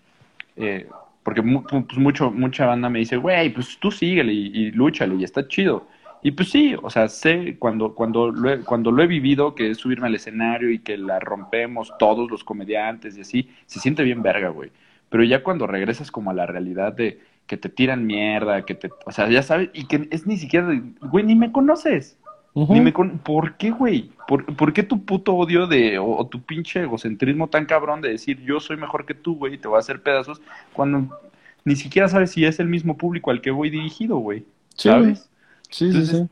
Eh, 0.56 0.86
porque 1.22 1.42
pues 1.42 1.98
mucho, 1.98 2.30
mucha 2.30 2.66
banda 2.66 2.88
me 2.88 3.00
dice, 3.00 3.18
güey, 3.18 3.52
pues 3.52 3.78
tú 3.78 3.90
síguele 3.90 4.32
y, 4.32 4.46
y 4.46 4.70
lúchale 4.70 5.14
y 5.16 5.24
está 5.24 5.46
chido. 5.46 5.86
Y 6.22 6.32
pues 6.32 6.50
sí, 6.50 6.74
o 6.82 6.90
sea, 6.90 7.08
sé 7.08 7.56
cuando, 7.58 7.94
cuando, 7.94 8.30
lo 8.30 8.50
he, 8.50 8.60
cuando 8.60 8.90
lo 8.90 9.02
he 9.02 9.06
vivido, 9.06 9.54
que 9.54 9.70
es 9.70 9.78
subirme 9.78 10.08
al 10.08 10.14
escenario 10.14 10.70
y 10.70 10.80
que 10.80 10.96
la 10.96 11.20
rompemos 11.20 11.92
todos 11.98 12.30
los 12.30 12.42
comediantes 12.42 13.16
y 13.16 13.20
así, 13.20 13.50
se 13.66 13.78
siente 13.78 14.02
bien 14.02 14.22
verga, 14.22 14.48
güey. 14.48 14.70
Pero 15.10 15.24
ya 15.24 15.42
cuando 15.42 15.66
regresas 15.66 16.10
como 16.10 16.30
a 16.30 16.34
la 16.34 16.46
realidad 16.46 16.92
de 16.92 17.20
que 17.46 17.56
te 17.56 17.68
tiran 17.68 18.06
mierda, 18.06 18.64
que 18.64 18.74
te, 18.74 18.90
o 19.06 19.10
sea, 19.10 19.28
ya 19.28 19.42
sabes, 19.42 19.70
y 19.72 19.86
que 19.86 20.06
es 20.10 20.26
ni 20.26 20.36
siquiera, 20.36 20.68
güey, 21.00 21.24
ni 21.24 21.34
me 21.34 21.50
conoces. 21.50 22.18
Uh 22.52 22.66
-huh. 22.66 22.74
Ni 22.74 22.80
me 22.80 22.92
con... 22.92 23.18
¿Por 23.18 23.56
qué, 23.56 23.70
güey? 23.70 24.10
¿Por, 24.26 24.44
¿Por, 24.56 24.72
qué 24.72 24.82
tu 24.82 25.04
puto 25.04 25.34
odio 25.34 25.66
de, 25.66 25.98
o, 25.98 26.16
o, 26.16 26.26
tu 26.26 26.42
pinche 26.42 26.80
egocentrismo 26.80 27.48
tan 27.48 27.66
cabrón 27.66 28.00
de 28.00 28.10
decir 28.10 28.40
yo 28.42 28.60
soy 28.60 28.76
mejor 28.76 29.06
que 29.06 29.14
tú, 29.14 29.36
güey, 29.36 29.54
y 29.54 29.58
te 29.58 29.68
voy 29.68 29.76
a 29.76 29.80
hacer 29.80 30.02
pedazos, 30.02 30.42
cuando 30.72 31.18
ni 31.64 31.76
siquiera 31.76 32.08
sabes 32.08 32.32
si 32.32 32.44
es 32.44 32.60
el 32.60 32.68
mismo 32.68 32.96
público 32.96 33.30
al 33.30 33.40
que 33.40 33.50
voy 33.50 33.70
dirigido, 33.70 34.18
güey? 34.18 34.44
Sí, 34.74 34.88
¿Sabes? 34.88 35.30
Sí, 35.70 35.86
Entonces, 35.86 36.18
sí, 36.18 36.28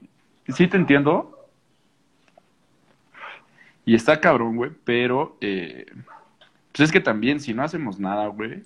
sí. 0.47 0.53
Sí 0.53 0.67
te 0.69 0.77
entiendo. 0.77 1.49
Y 3.85 3.95
está 3.95 4.21
cabrón, 4.21 4.57
güey, 4.57 4.71
pero... 4.85 5.37
Eh, 5.41 5.87
pues 6.77 6.89
es 6.89 6.93
que 6.93 7.01
también, 7.01 7.41
si 7.41 7.55
no 7.55 7.63
hacemos 7.65 7.99
nada, 7.99 8.27
güey. 8.27 8.63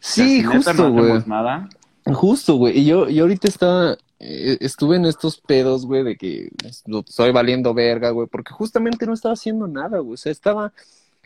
Sí, 0.00 0.44
o 0.44 0.50
sea, 0.50 0.50
si 0.50 0.56
justo, 0.56 0.72
no 0.74 0.90
güey. 0.90 1.04
hacemos 1.04 1.26
nada. 1.28 1.68
Justo, 2.06 2.56
güey. 2.56 2.78
Y 2.80 2.84
yo, 2.86 3.08
yo 3.08 3.22
ahorita 3.22 3.46
estaba 3.46 3.96
eh, 4.24 4.56
estuve 4.60 4.96
en 4.96 5.04
estos 5.04 5.40
pedos, 5.40 5.84
güey, 5.84 6.04
de 6.04 6.16
que 6.16 6.50
estoy 6.64 7.32
valiendo 7.32 7.74
verga, 7.74 8.10
güey, 8.10 8.28
porque 8.28 8.52
justamente 8.52 9.04
no 9.04 9.14
estaba 9.14 9.34
haciendo 9.34 9.66
nada, 9.66 9.98
güey. 9.98 10.14
O 10.14 10.16
sea, 10.16 10.30
estaba, 10.30 10.72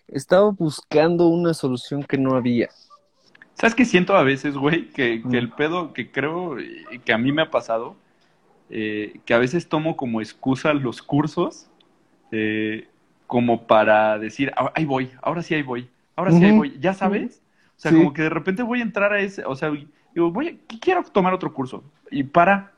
estaba 0.08 0.50
buscando 0.50 1.28
una 1.28 1.52
solución 1.52 2.02
que 2.04 2.16
no 2.16 2.34
había. 2.36 2.70
¿Sabes 3.54 3.74
qué 3.74 3.84
siento 3.84 4.14
a 4.16 4.22
veces, 4.22 4.54
güey? 4.56 4.88
Que, 4.90 5.22
que 5.22 5.38
el 5.38 5.50
pedo 5.50 5.92
que 5.92 6.10
creo 6.10 6.56
que 7.04 7.12
a 7.12 7.18
mí 7.18 7.32
me 7.32 7.42
ha 7.42 7.50
pasado, 7.50 7.96
eh, 8.70 9.20
que 9.24 9.34
a 9.34 9.38
veces 9.38 9.68
tomo 9.68 9.96
como 9.96 10.20
excusa 10.20 10.74
los 10.74 11.00
cursos, 11.02 11.66
eh, 12.32 12.88
como 13.26 13.66
para 13.66 14.18
decir, 14.18 14.52
"Ah, 14.56 14.72
ahí 14.74 14.84
voy, 14.84 15.10
ahora 15.22 15.42
sí 15.42 15.54
ahí 15.54 15.62
voy, 15.62 15.88
ahora 16.16 16.32
sí 16.32 16.50
voy, 16.50 16.76
¿ya 16.80 16.94
sabes? 16.94 17.42
O 17.76 17.78
sea, 17.78 17.92
Sí. 17.92 17.98
como 17.98 18.12
que 18.12 18.22
de 18.22 18.30
repente 18.30 18.62
voy 18.62 18.80
a 18.80 18.82
entrar 18.82 19.12
a 19.12 19.20
ese, 19.20 19.44
o 19.44 19.54
sea, 19.54 19.70
digo, 20.14 20.30
voy, 20.32 20.48
a- 20.48 20.78
quiero 20.80 21.02
tomar 21.04 21.32
otro 21.34 21.52
curso, 21.52 21.84
y 22.10 22.22
para, 22.24 22.72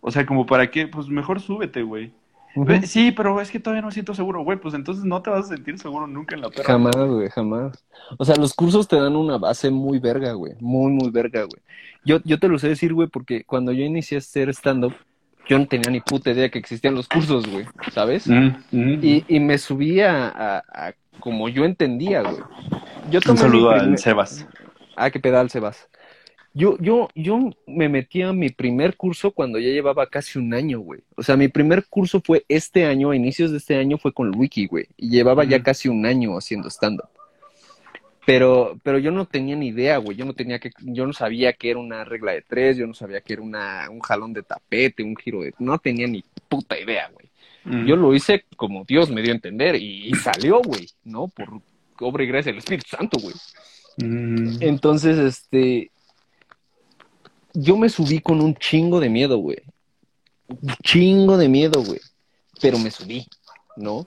o 0.00 0.10
sea, 0.10 0.26
como 0.26 0.44
para 0.44 0.70
qué, 0.70 0.86
pues 0.88 1.08
mejor 1.08 1.40
súbete, 1.40 1.82
güey. 1.82 2.12
Sí, 2.84 3.10
pero 3.10 3.40
es 3.40 3.50
que 3.50 3.58
todavía 3.58 3.82
no 3.82 3.90
siento 3.90 4.14
seguro, 4.14 4.44
güey, 4.44 4.58
pues 4.60 4.74
entonces 4.74 5.04
no 5.04 5.20
te 5.22 5.28
vas 5.30 5.46
a 5.46 5.56
sentir 5.56 5.76
seguro 5.76 6.06
nunca 6.06 6.36
en 6.36 6.40
la 6.42 6.50
perra. 6.50 6.64
Jamás, 6.64 6.94
güey, 6.96 7.28
jamás. 7.28 7.84
O 8.16 8.24
sea, 8.24 8.36
los 8.36 8.54
cursos 8.54 8.86
te 8.86 8.94
dan 8.94 9.16
una 9.16 9.38
base 9.38 9.70
muy 9.70 9.98
verga, 9.98 10.32
güey. 10.34 10.52
Muy, 10.60 10.92
muy 10.92 11.10
verga, 11.10 11.40
güey. 11.42 11.60
Yo, 12.04 12.20
yo 12.24 12.38
te 12.38 12.46
lo 12.46 12.56
sé 12.60 12.68
decir, 12.68 12.94
güey, 12.94 13.08
porque 13.08 13.42
cuando 13.44 13.72
yo 13.72 13.82
inicié 13.84 14.18
a 14.18 14.20
hacer 14.20 14.50
stand-up, 14.50 14.94
yo 15.48 15.58
no 15.58 15.66
tenía 15.66 15.90
ni 15.90 16.00
puta 16.00 16.30
idea 16.30 16.48
que 16.48 16.60
existían 16.60 16.94
los 16.94 17.08
cursos, 17.08 17.44
güey, 17.50 17.66
¿sabes? 17.92 18.28
Mm, 18.28 18.50
mm. 18.70 18.98
Y, 19.02 19.24
y 19.26 19.40
me 19.40 19.58
a, 20.02 20.28
a- 20.28 20.88
a 20.88 20.92
como 21.24 21.48
yo 21.48 21.64
entendía, 21.64 22.20
güey. 22.22 22.36
Yo 23.10 23.18
Un 23.20 23.24
tomé 23.24 23.38
saludo 23.38 23.70
al 23.70 23.80
primer- 23.80 23.98
Sebas. 23.98 24.46
Ah, 24.94 25.10
qué 25.10 25.18
pedal, 25.18 25.48
Sebas. 25.48 25.88
Yo, 26.52 26.76
yo, 26.78 27.08
yo 27.16 27.40
me 27.66 27.88
metí 27.88 28.22
a 28.22 28.32
mi 28.32 28.50
primer 28.50 28.96
curso 28.96 29.32
cuando 29.32 29.58
ya 29.58 29.70
llevaba 29.70 30.06
casi 30.06 30.38
un 30.38 30.52
año, 30.54 30.78
güey. 30.80 31.00
O 31.16 31.22
sea, 31.22 31.36
mi 31.36 31.48
primer 31.48 31.86
curso 31.86 32.20
fue 32.20 32.44
este 32.48 32.84
año, 32.84 33.10
a 33.10 33.16
inicios 33.16 33.50
de 33.50 33.56
este 33.56 33.76
año 33.76 33.96
fue 33.98 34.12
con 34.12 34.32
Wiki, 34.36 34.66
güey. 34.66 34.86
Y 34.96 35.08
llevaba 35.08 35.42
ya 35.44 35.62
casi 35.62 35.88
un 35.88 36.04
año 36.06 36.36
haciendo 36.36 36.68
stand-up. 36.68 37.08
Pero, 38.26 38.78
pero 38.82 38.98
yo 38.98 39.10
no 39.10 39.26
tenía 39.26 39.56
ni 39.56 39.68
idea, 39.68 39.98
güey. 39.98 40.16
Yo 40.16 40.24
no 40.24 40.32
tenía 40.34 40.58
que, 40.58 40.70
yo 40.80 41.06
no 41.06 41.12
sabía 41.12 41.52
que 41.54 41.70
era 41.70 41.78
una 41.80 42.04
regla 42.04 42.32
de 42.32 42.42
tres, 42.42 42.76
yo 42.76 42.86
no 42.86 42.94
sabía 42.94 43.20
que 43.20 43.32
era 43.34 43.42
una, 43.42 43.88
un 43.90 44.00
jalón 44.00 44.32
de 44.32 44.42
tapete, 44.42 45.02
un 45.02 45.16
giro 45.16 45.40
de, 45.42 45.52
no 45.58 45.78
tenía 45.78 46.06
ni 46.06 46.22
puta 46.48 46.78
idea, 46.78 47.10
güey. 47.12 47.28
Mm. 47.64 47.86
Yo 47.86 47.96
lo 47.96 48.14
hice 48.14 48.44
como 48.56 48.84
Dios 48.84 49.10
me 49.10 49.22
dio 49.22 49.32
a 49.32 49.36
entender 49.36 49.76
y, 49.76 50.08
y 50.08 50.14
salió, 50.14 50.60
güey, 50.60 50.88
¿no? 51.04 51.28
Por 51.28 51.60
obra 52.00 52.24
y 52.24 52.26
gracia 52.26 52.52
del 52.52 52.58
Espíritu 52.58 52.88
Santo, 52.88 53.18
güey. 53.20 53.34
Mm. 53.96 54.56
Entonces, 54.60 55.18
este, 55.18 55.90
yo 57.52 57.76
me 57.76 57.88
subí 57.88 58.20
con 58.20 58.40
un 58.40 58.54
chingo 58.54 59.00
de 59.00 59.08
miedo, 59.08 59.38
güey. 59.38 59.58
Un 60.48 60.74
chingo 60.82 61.36
de 61.36 61.48
miedo, 61.48 61.82
güey. 61.82 62.00
Pero 62.60 62.78
me 62.78 62.90
subí, 62.90 63.26
¿no? 63.76 64.06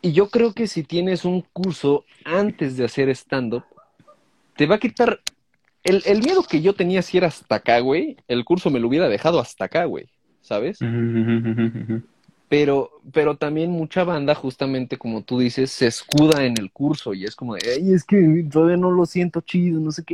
Y 0.00 0.12
yo 0.12 0.28
creo 0.28 0.52
que 0.52 0.66
si 0.66 0.82
tienes 0.82 1.24
un 1.24 1.42
curso 1.52 2.04
antes 2.24 2.76
de 2.76 2.84
hacer 2.84 3.08
stand-up, 3.10 3.64
te 4.56 4.66
va 4.66 4.76
a 4.76 4.80
quitar 4.80 5.20
el, 5.84 6.02
el 6.06 6.20
miedo 6.20 6.42
que 6.42 6.60
yo 6.60 6.74
tenía 6.74 7.02
si 7.02 7.18
era 7.18 7.28
hasta 7.28 7.56
acá, 7.56 7.78
güey. 7.80 8.16
El 8.28 8.44
curso 8.44 8.70
me 8.70 8.80
lo 8.80 8.88
hubiera 8.88 9.08
dejado 9.08 9.40
hasta 9.40 9.66
acá, 9.66 9.84
güey. 9.84 10.08
¿Sabes? 10.40 10.80
Ujú. 10.80 12.02
Pero, 12.52 12.90
pero 13.14 13.38
también 13.38 13.70
mucha 13.70 14.04
banda, 14.04 14.34
justamente 14.34 14.98
como 14.98 15.22
tú 15.22 15.38
dices, 15.38 15.70
se 15.70 15.86
escuda 15.86 16.44
en 16.44 16.52
el 16.58 16.70
curso 16.70 17.14
y 17.14 17.24
es 17.24 17.34
como 17.34 17.54
de, 17.54 17.62
ay, 17.78 17.94
es 17.94 18.04
que 18.04 18.44
todavía 18.52 18.76
no 18.76 18.90
lo 18.90 19.06
siento 19.06 19.40
chido, 19.40 19.80
no 19.80 19.90
sé 19.90 20.04
qué. 20.04 20.12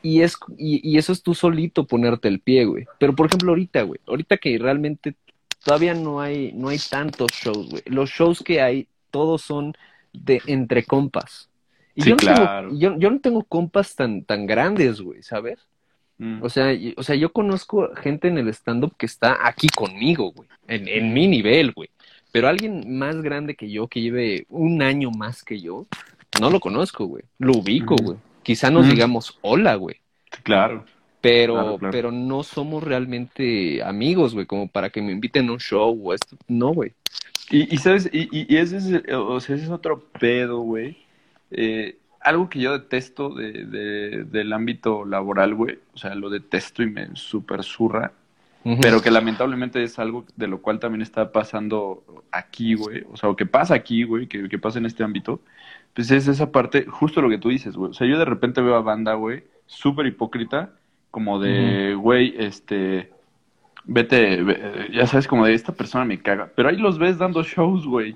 Y, 0.00 0.22
es, 0.22 0.38
y, 0.56 0.80
y 0.90 0.96
eso 0.96 1.12
es 1.12 1.22
tú 1.22 1.34
solito 1.34 1.86
ponerte 1.86 2.28
el 2.28 2.40
pie, 2.40 2.64
güey. 2.64 2.86
Pero 2.98 3.14
por 3.14 3.26
ejemplo, 3.26 3.50
ahorita, 3.50 3.82
güey, 3.82 4.00
ahorita 4.06 4.38
que 4.38 4.56
realmente 4.56 5.16
todavía 5.62 5.92
no 5.92 6.22
hay, 6.22 6.50
no 6.54 6.70
hay 6.70 6.78
tantos 6.78 7.30
shows, 7.32 7.68
güey. 7.68 7.82
Los 7.84 8.08
shows 8.08 8.42
que 8.42 8.62
hay, 8.62 8.88
todos 9.10 9.42
son 9.42 9.74
de 10.14 10.40
entre 10.46 10.86
compas. 10.86 11.50
Y 11.94 12.04
Sí, 12.04 12.08
yo, 12.08 12.14
no 12.14 12.20
claro. 12.20 12.68
tengo, 12.70 12.80
yo, 12.80 12.98
yo 12.98 13.10
no 13.10 13.20
tengo 13.20 13.44
compas 13.44 13.94
tan, 13.94 14.24
tan 14.24 14.46
grandes, 14.46 15.02
güey, 15.02 15.22
¿sabes? 15.22 15.58
Mm. 16.20 16.42
O 16.42 16.48
sea, 16.50 16.72
y- 16.74 16.92
o 16.98 17.02
sea, 17.02 17.16
yo 17.16 17.32
conozco 17.32 17.90
gente 17.96 18.28
en 18.28 18.36
el 18.36 18.48
stand-up 18.50 18.94
que 18.98 19.06
está 19.06 19.38
aquí 19.42 19.68
conmigo, 19.68 20.32
güey, 20.32 20.48
en, 20.68 20.86
en 20.86 21.14
mi 21.14 21.26
nivel, 21.26 21.72
güey. 21.72 21.88
Pero 22.30 22.46
alguien 22.46 22.98
más 22.98 23.22
grande 23.22 23.54
que 23.54 23.70
yo, 23.70 23.88
que 23.88 24.02
lleve 24.02 24.44
un 24.50 24.82
año 24.82 25.10
más 25.10 25.42
que 25.42 25.60
yo, 25.60 25.86
no 26.40 26.50
lo 26.50 26.60
conozco, 26.60 27.06
güey. 27.06 27.24
Lo 27.38 27.52
ubico, 27.54 27.96
güey. 27.96 28.18
Quizá 28.42 28.70
nos 28.70 28.86
digamos 28.88 29.38
hola, 29.40 29.74
güey. 29.76 29.96
Claro. 30.42 30.84
Pero, 31.22 31.54
Claro, 31.54 31.78
claro. 31.78 31.92
pero 31.92 32.12
no 32.12 32.42
somos 32.42 32.82
realmente 32.84 33.82
amigos, 33.82 34.32
güey, 34.34 34.46
como 34.46 34.68
para 34.68 34.90
que 34.90 35.02
me 35.02 35.12
inviten 35.12 35.48
a 35.48 35.52
un 35.52 35.58
show 35.60 35.98
o 36.02 36.14
esto. 36.14 36.36
No, 36.48 36.72
güey. 36.72 36.92
Y, 37.50 37.74
y 37.74 37.78
sabes, 37.78 38.08
y, 38.12 38.28
y- 38.30 38.56
ese 38.56 38.76
es, 38.76 38.84
o 39.12 39.40
sea, 39.40 39.56
ese 39.56 39.64
es 39.64 39.70
otro 39.70 40.00
pedo, 40.20 40.60
güey. 40.60 40.96
Eh, 41.50 41.96
algo 42.20 42.48
que 42.48 42.60
yo 42.60 42.72
detesto 42.72 43.30
de, 43.34 43.64
de- 43.64 44.24
del 44.24 44.52
ámbito 44.52 45.04
laboral, 45.04 45.54
güey. 45.54 45.78
O 45.94 45.98
sea, 45.98 46.14
lo 46.14 46.30
detesto 46.30 46.82
y 46.82 46.90
me 46.90 47.08
super 47.16 47.62
zurra. 47.64 48.12
Pero 48.82 49.00
que 49.00 49.10
lamentablemente 49.10 49.82
es 49.82 49.98
algo 49.98 50.26
de 50.36 50.46
lo 50.46 50.60
cual 50.60 50.78
también 50.80 51.00
está 51.00 51.32
pasando 51.32 52.04
aquí, 52.30 52.74
güey. 52.74 53.04
O 53.10 53.16
sea, 53.16 53.30
o 53.30 53.36
que 53.36 53.46
pasa 53.46 53.74
aquí, 53.74 54.04
güey, 54.04 54.26
que, 54.26 54.48
que 54.50 54.58
pasa 54.58 54.78
en 54.78 54.84
este 54.86 55.02
ámbito. 55.02 55.40
Pues 55.94 56.10
es 56.10 56.28
esa 56.28 56.52
parte, 56.52 56.84
justo 56.86 57.22
lo 57.22 57.30
que 57.30 57.38
tú 57.38 57.48
dices, 57.48 57.74
güey. 57.74 57.90
O 57.90 57.94
sea, 57.94 58.06
yo 58.06 58.18
de 58.18 58.24
repente 58.26 58.60
veo 58.60 58.74
a 58.76 58.82
banda, 58.82 59.14
güey, 59.14 59.44
súper 59.66 60.06
hipócrita, 60.06 60.72
como 61.10 61.40
de, 61.40 61.94
güey, 61.94 62.34
este, 62.38 63.10
vete, 63.84 64.42
ve- 64.42 64.90
ya 64.92 65.06
sabes, 65.06 65.26
como 65.26 65.46
de 65.46 65.54
esta 65.54 65.72
persona 65.72 66.04
me 66.04 66.20
caga. 66.20 66.50
Pero 66.54 66.68
ahí 66.68 66.76
los 66.76 66.98
ves 66.98 67.18
dando 67.18 67.42
shows, 67.42 67.86
güey. 67.86 68.14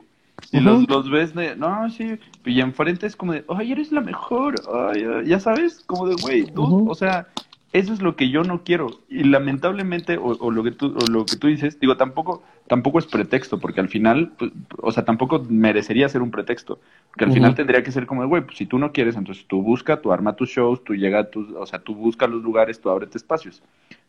Y 0.52 0.60
los, 0.60 0.88
los 0.88 1.10
ves 1.10 1.34
de, 1.34 1.56
no, 1.56 1.88
sí, 1.90 2.18
y 2.44 2.60
enfrente 2.60 3.06
es 3.06 3.16
como 3.16 3.32
de, 3.32 3.44
ay, 3.48 3.72
eres 3.72 3.92
la 3.92 4.00
mejor, 4.00 4.54
ay, 4.72 5.04
ay", 5.04 5.26
ya 5.26 5.40
sabes, 5.40 5.82
como 5.86 6.06
de, 6.06 6.16
güey, 6.20 6.44
tú, 6.44 6.88
o 6.88 6.94
sea, 6.94 7.28
eso 7.74 7.92
es 7.92 8.00
lo 8.00 8.14
que 8.14 8.30
yo 8.30 8.44
no 8.44 8.62
quiero. 8.62 9.00
Y 9.08 9.24
lamentablemente, 9.24 10.16
o, 10.16 10.36
o 10.38 10.50
lo 10.52 10.62
que 10.62 10.70
tú, 10.70 10.96
o 10.96 11.10
lo 11.10 11.26
que 11.26 11.36
tú 11.36 11.48
dices, 11.48 11.80
digo, 11.80 11.96
tampoco, 11.96 12.44
tampoco 12.68 13.00
es 13.00 13.06
pretexto, 13.06 13.58
porque 13.58 13.80
al 13.80 13.88
final, 13.88 14.32
pues, 14.38 14.52
o 14.80 14.92
sea, 14.92 15.04
tampoco 15.04 15.44
merecería 15.48 16.08
ser 16.08 16.22
un 16.22 16.30
pretexto. 16.30 16.78
Porque 17.10 17.24
al 17.24 17.32
final 17.32 17.56
tendría 17.56 17.82
que 17.82 17.90
ser 17.90 18.06
como 18.06 18.22
de, 18.22 18.28
güey, 18.28 18.44
pues 18.44 18.58
si 18.58 18.66
tú 18.66 18.78
no 18.78 18.92
quieres, 18.92 19.16
entonces 19.16 19.44
tú 19.48 19.60
busca, 19.60 20.00
tú 20.00 20.12
arma 20.12 20.36
tus 20.36 20.50
shows, 20.50 20.84
tú 20.84 20.94
llega 20.94 21.18
a 21.18 21.30
tus, 21.30 21.50
o 21.50 21.66
sea, 21.66 21.80
tú 21.80 21.96
busca 21.96 22.28
los 22.28 22.42
lugares, 22.42 22.80
tú 22.80 22.90
ábrete 22.90 23.18
espacios. 23.18 23.60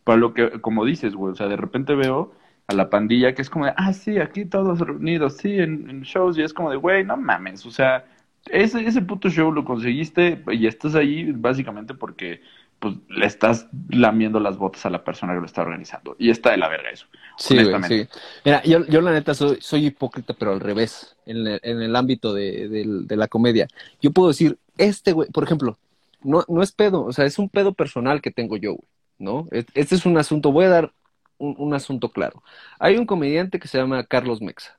Para 0.04 0.20
lo 0.20 0.36
que, 0.36 0.62
como 0.62 0.86
dices, 0.86 1.16
güey, 1.16 1.34
o 1.34 1.36
sea, 1.36 1.48
de 1.48 1.58
repente 1.58 1.96
veo 1.96 2.34
a 2.68 2.74
la 2.74 2.90
pandilla 2.90 3.34
que 3.36 3.42
es 3.42 3.50
como 3.50 3.66
de, 3.66 3.74
ah, 3.78 3.94
sí, 3.94 4.18
aquí 4.20 4.46
todos 4.46 4.80
reunidos, 4.80 5.38
sí, 5.38 5.60
en, 5.60 5.90
en 5.90 6.02
shows, 6.02 6.38
y 6.38 6.42
es 6.44 6.54
como 6.54 6.72
de, 6.72 6.78
güey, 6.78 7.04
no 7.04 7.18
mames, 7.18 7.66
o 7.66 7.72
sea, 7.72 8.06
ese, 8.48 8.86
ese 8.86 9.02
puto 9.02 9.30
show 9.30 9.52
lo 9.52 9.66
conseguiste 9.66 10.44
y 10.52 10.68
estás 10.68 10.96
ahí 10.96 11.32
básicamente 11.32 11.94
porque 11.94 12.42
pues 12.80 12.96
le 13.10 13.26
estás 13.26 13.68
lamiendo 13.90 14.40
las 14.40 14.58
botas 14.58 14.86
a 14.86 14.90
la 14.90 15.04
persona 15.04 15.34
que 15.34 15.40
lo 15.40 15.46
está 15.46 15.62
organizando. 15.62 16.16
Y 16.20 16.30
está 16.30 16.52
de 16.52 16.58
la 16.58 16.68
verga 16.68 16.90
eso. 16.90 17.08
Sí, 17.38 17.56
güey, 17.64 17.82
sí. 17.84 18.08
Mira, 18.44 18.62
yo, 18.64 18.86
yo 18.86 19.02
la 19.02 19.12
neta 19.12 19.34
soy, 19.34 19.58
soy 19.62 19.88
hipócrita, 19.88 20.34
pero 20.38 20.52
al 20.52 20.60
revés, 20.60 21.16
en 21.26 21.48
el, 21.48 21.60
en 21.64 21.82
el 21.82 21.96
ámbito 21.96 22.34
de, 22.34 22.68
de 22.70 23.16
la 23.16 23.28
comedia. 23.28 23.68
Yo 24.02 24.12
puedo 24.12 24.28
decir, 24.28 24.58
este 24.78 25.14
güey, 25.14 25.30
por 25.32 25.44
ejemplo, 25.44 25.78
no, 26.22 26.44
no 26.48 26.62
es 26.62 26.72
pedo, 26.72 27.04
o 27.06 27.14
sea, 27.14 27.26
es 27.26 27.40
un 27.40 27.50
pedo 27.50 27.74
personal 27.74 28.22
que 28.22 28.32
tengo 28.32 28.58
yo, 28.58 28.74
güey, 28.74 28.88
¿no? 29.20 29.48
Es- 29.52 29.66
Este 29.74 29.96
es 29.96 30.06
un 30.06 30.18
asunto, 30.18 30.52
voy 30.52 30.66
a 30.66 30.70
dar 30.70 30.92
un, 31.38 31.56
un 31.58 31.74
asunto 31.74 32.10
claro. 32.12 32.42
Hay 32.80 32.98
un 32.98 33.06
comediante 33.06 33.60
que 33.60 33.68
se 33.68 33.78
llama 33.78 34.04
Carlos 34.06 34.42
Mexa. 34.42 34.78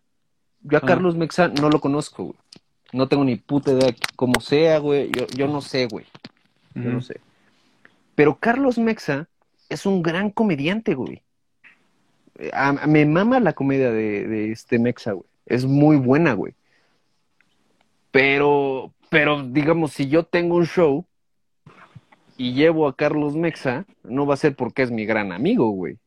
Yo 0.63 0.79
a 0.79 0.81
Ah. 0.83 0.87
Carlos 0.87 1.17
Mexa 1.17 1.49
no 1.49 1.69
lo 1.71 1.81
conozco, 1.81 2.25
güey. 2.25 2.39
No 2.93 3.09
tengo 3.09 3.25
ni 3.25 3.37
puta 3.37 3.73
idea 3.73 3.95
cómo 4.17 4.41
sea, 4.41 4.79
güey. 4.79 5.11
Yo, 5.13 5.27
yo 5.37 5.49
no 5.49 5.61
sé, 5.61 5.87
güey. 5.87 6.07
Yo 6.75 6.91
no 6.91 7.01
sé. 7.01 7.21
Pero 8.15 8.37
Carlos 8.39 8.79
Mexa 8.79 9.29
es 9.69 9.87
un 9.87 10.03
gran 10.03 10.31
comediante, 10.31 10.95
güey. 10.95 11.23
A- 12.53 12.69
a- 12.69 12.87
me 12.87 13.05
mama 13.07 13.41
la 13.41 13.53
comedia 13.55 13.91
de, 13.91 14.27
de 14.27 14.53
este 14.53 14.79
Mexa, 14.79 15.13
güey. 15.13 15.27
Es 15.47 15.65
muy 15.65 15.97
buena, 15.97 16.35
güey. 16.35 16.55
Pero, 18.11 18.93
pero, 19.11 19.43
digamos, 19.43 19.93
si 19.93 20.09
yo 20.09 20.25
tengo 20.25 20.57
un 20.57 20.67
show 20.67 21.05
y 22.37 22.53
llevo 22.55 22.89
a 22.89 22.97
Carlos 22.97 23.35
Mexa, 23.37 23.85
no 24.05 24.27
va 24.27 24.35
a 24.35 24.39
ser 24.39 24.55
porque 24.57 24.83
es 24.83 24.91
mi 24.91 25.05
gran 25.07 25.33
amigo, 25.33 25.69
güey. 25.71 25.99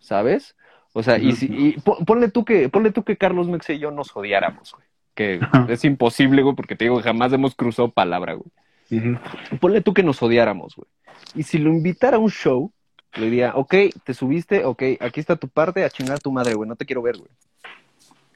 ¿Sabes? 0.00 0.56
O 0.92 1.02
sea, 1.02 1.18
y, 1.18 1.32
si, 1.32 1.46
y 1.46 1.72
po- 1.80 1.98
ponle 2.04 2.28
tú 2.28 2.44
que, 2.44 2.68
ponle 2.68 2.90
tú 2.90 3.04
que 3.04 3.16
Carlos 3.16 3.48
Mexa 3.48 3.72
y 3.72 3.78
yo 3.78 3.90
nos 3.90 4.16
odiáramos, 4.16 4.72
güey. 4.72 4.84
Que 5.14 5.40
es 5.68 5.84
imposible, 5.84 6.42
güey, 6.42 6.54
porque 6.54 6.76
te 6.76 6.84
digo, 6.84 7.00
jamás 7.02 7.32
hemos 7.32 7.54
cruzado 7.54 7.90
palabra, 7.90 8.34
güey. 8.34 9.18
Ponle 9.60 9.80
tú 9.80 9.92
que 9.92 10.02
nos 10.02 10.22
odiáramos, 10.22 10.76
güey. 10.76 10.88
Y 11.34 11.42
si 11.42 11.58
lo 11.58 11.70
invitara 11.70 12.16
a 12.16 12.20
un 12.20 12.30
show, 12.30 12.72
le 13.16 13.24
diría, 13.26 13.52
ok, 13.54 13.74
te 14.04 14.14
subiste, 14.14 14.64
ok, 14.64 14.82
aquí 15.00 15.20
está 15.20 15.36
tu 15.36 15.48
parte, 15.48 15.84
a 15.84 15.90
chingar 15.90 16.16
a 16.16 16.20
tu 16.20 16.30
madre, 16.32 16.54
güey, 16.54 16.68
no 16.68 16.76
te 16.76 16.86
quiero 16.86 17.02
ver, 17.02 17.18
güey. 17.18 17.30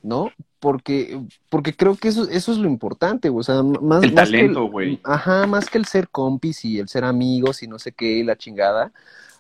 ¿No? 0.02 0.32
Porque, 0.58 1.20
porque 1.48 1.74
creo 1.74 1.96
que 1.96 2.08
eso, 2.08 2.28
eso 2.28 2.50
es 2.52 2.58
lo 2.58 2.68
importante, 2.68 3.28
güey. 3.28 3.40
O 3.40 3.44
sea, 3.44 3.62
más, 3.62 4.02
El 4.02 4.12
más 4.12 4.28
que 4.28 4.38
talento, 4.38 4.64
güey. 4.64 5.00
Ajá, 5.04 5.46
más 5.46 5.70
que 5.70 5.78
el 5.78 5.84
ser 5.86 6.08
compis 6.08 6.64
y 6.64 6.80
el 6.80 6.88
ser 6.88 7.04
amigos 7.04 7.62
y 7.62 7.68
no 7.68 7.78
sé 7.78 7.92
qué, 7.92 8.18
y 8.18 8.22
la 8.24 8.36
chingada. 8.36 8.92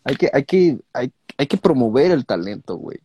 Hay 0.04 0.16
que, 0.16 0.30
hay 0.32 0.44
que, 0.44 0.78
hay, 0.92 1.12
hay 1.38 1.46
que 1.46 1.56
promover 1.56 2.10
el 2.10 2.26
talento, 2.26 2.76
güey. 2.76 2.98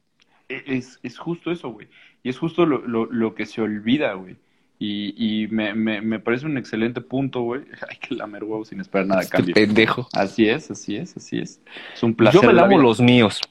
E, 0.50 0.64
Es, 0.66 1.00
es 1.04 1.18
justo 1.18 1.52
eso, 1.52 1.70
güey. 1.70 1.88
Y 2.24 2.30
es 2.30 2.38
justo 2.38 2.66
lo, 2.66 2.80
lo, 2.88 3.06
lo 3.06 3.36
que 3.36 3.46
se 3.46 3.62
olvida, 3.62 4.14
güey. 4.14 4.36
Y, 4.80 5.16
y 5.44 5.48
me, 5.48 5.74
me, 5.74 6.02
me 6.02 6.20
parece 6.20 6.46
un 6.46 6.58
excelente 6.58 7.02
punto, 7.02 7.42
güey. 7.42 7.62
Hay 7.90 7.98
que 7.98 8.16
lamer 8.16 8.44
huevos 8.44 8.68
sin 8.70 8.80
esperar 8.80 9.08
nada 9.08 9.22
a 9.22 9.24
Este 9.24 9.38
cambio. 9.38 9.54
pendejo. 9.56 10.08
Así 10.14 10.48
es, 10.48 10.70
así 10.72 10.96
es, 10.96 11.16
así 11.18 11.40
es. 11.40 11.60
Es 11.96 12.04
un 12.04 12.14
placer. 12.14 12.42
Yo 12.42 12.48
me 12.48 12.54
la 12.54 12.64
lavo 12.64 12.78
los 12.78 13.00
míos. 13.00 13.42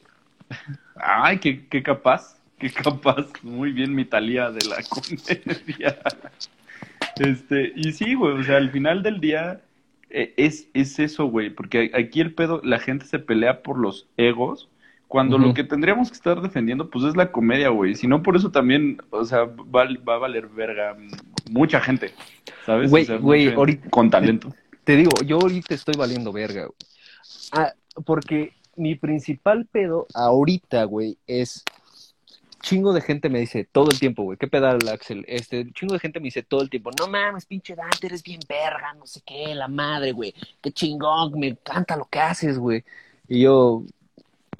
Ay, 0.96 1.38
qué, 1.38 1.66
qué 1.66 1.82
capaz, 1.82 2.38
qué 2.58 2.70
capaz. 2.70 3.26
Muy 3.42 3.72
bien 3.72 3.94
mi 3.94 4.04
Talía 4.04 4.50
de 4.50 4.64
la 4.66 4.76
comedia. 4.88 5.98
Este, 7.16 7.72
y 7.74 7.92
sí, 7.92 8.14
güey, 8.14 8.34
o 8.38 8.44
sea, 8.44 8.56
al 8.58 8.70
final 8.70 9.02
del 9.02 9.20
día 9.20 9.60
es, 10.10 10.68
es 10.74 10.98
eso, 10.98 11.26
güey, 11.26 11.50
porque 11.50 11.90
aquí 11.94 12.20
el 12.20 12.34
pedo, 12.34 12.60
la 12.64 12.78
gente 12.78 13.06
se 13.06 13.18
pelea 13.18 13.62
por 13.62 13.78
los 13.78 14.06
egos, 14.16 14.68
cuando 15.08 15.38
lo 15.38 15.54
que 15.54 15.62
tendríamos 15.62 16.08
que 16.10 16.16
estar 16.16 16.40
defendiendo, 16.42 16.90
pues 16.90 17.04
es 17.04 17.16
la 17.16 17.30
comedia, 17.30 17.68
güey. 17.68 17.94
Si 17.94 18.08
no, 18.08 18.24
por 18.24 18.34
eso 18.36 18.50
también, 18.50 18.98
o 19.10 19.24
sea, 19.24 19.44
va, 19.44 19.86
va 20.06 20.14
a 20.16 20.18
valer 20.18 20.48
verga 20.48 20.96
mucha 21.48 21.80
gente, 21.80 22.12
¿sabes? 22.64 22.90
Güey, 22.90 23.04
O 23.04 23.06
sea, 23.06 23.16
güey, 23.18 23.48
ahorita- 23.52 23.88
Con 23.90 24.10
talento. 24.10 24.52
Te 24.82 24.96
digo, 24.96 25.12
yo 25.24 25.38
ahorita 25.40 25.74
estoy 25.74 25.94
valiendo 25.96 26.32
verga, 26.32 26.62
güey. 26.66 26.76
Ah, 27.52 27.72
porque 28.04 28.52
mi 28.74 28.96
principal 28.96 29.66
pedo 29.70 30.06
ahorita, 30.12 30.84
güey, 30.84 31.18
es 31.28 31.64
chingo 32.66 32.92
de 32.92 33.00
gente 33.00 33.28
me 33.28 33.38
dice 33.38 33.64
todo 33.70 33.90
el 33.90 34.00
tiempo, 34.00 34.24
güey, 34.24 34.36
¿qué 34.36 34.48
pedal, 34.48 34.78
Axel? 34.88 35.24
Este, 35.28 35.70
chingo 35.72 35.94
de 35.94 36.00
gente 36.00 36.18
me 36.18 36.24
dice 36.24 36.42
todo 36.42 36.62
el 36.62 36.68
tiempo, 36.68 36.90
no 36.98 37.06
mames, 37.06 37.46
pinche 37.46 37.76
Dante, 37.76 38.08
eres 38.08 38.24
bien 38.24 38.40
verga, 38.48 38.92
no 38.94 39.06
sé 39.06 39.20
qué, 39.24 39.54
la 39.54 39.68
madre, 39.68 40.10
güey, 40.10 40.34
qué 40.60 40.72
chingón, 40.72 41.38
me 41.38 41.48
encanta 41.48 41.96
lo 41.96 42.06
que 42.06 42.18
haces, 42.18 42.58
güey. 42.58 42.82
Y 43.28 43.42
yo, 43.42 43.84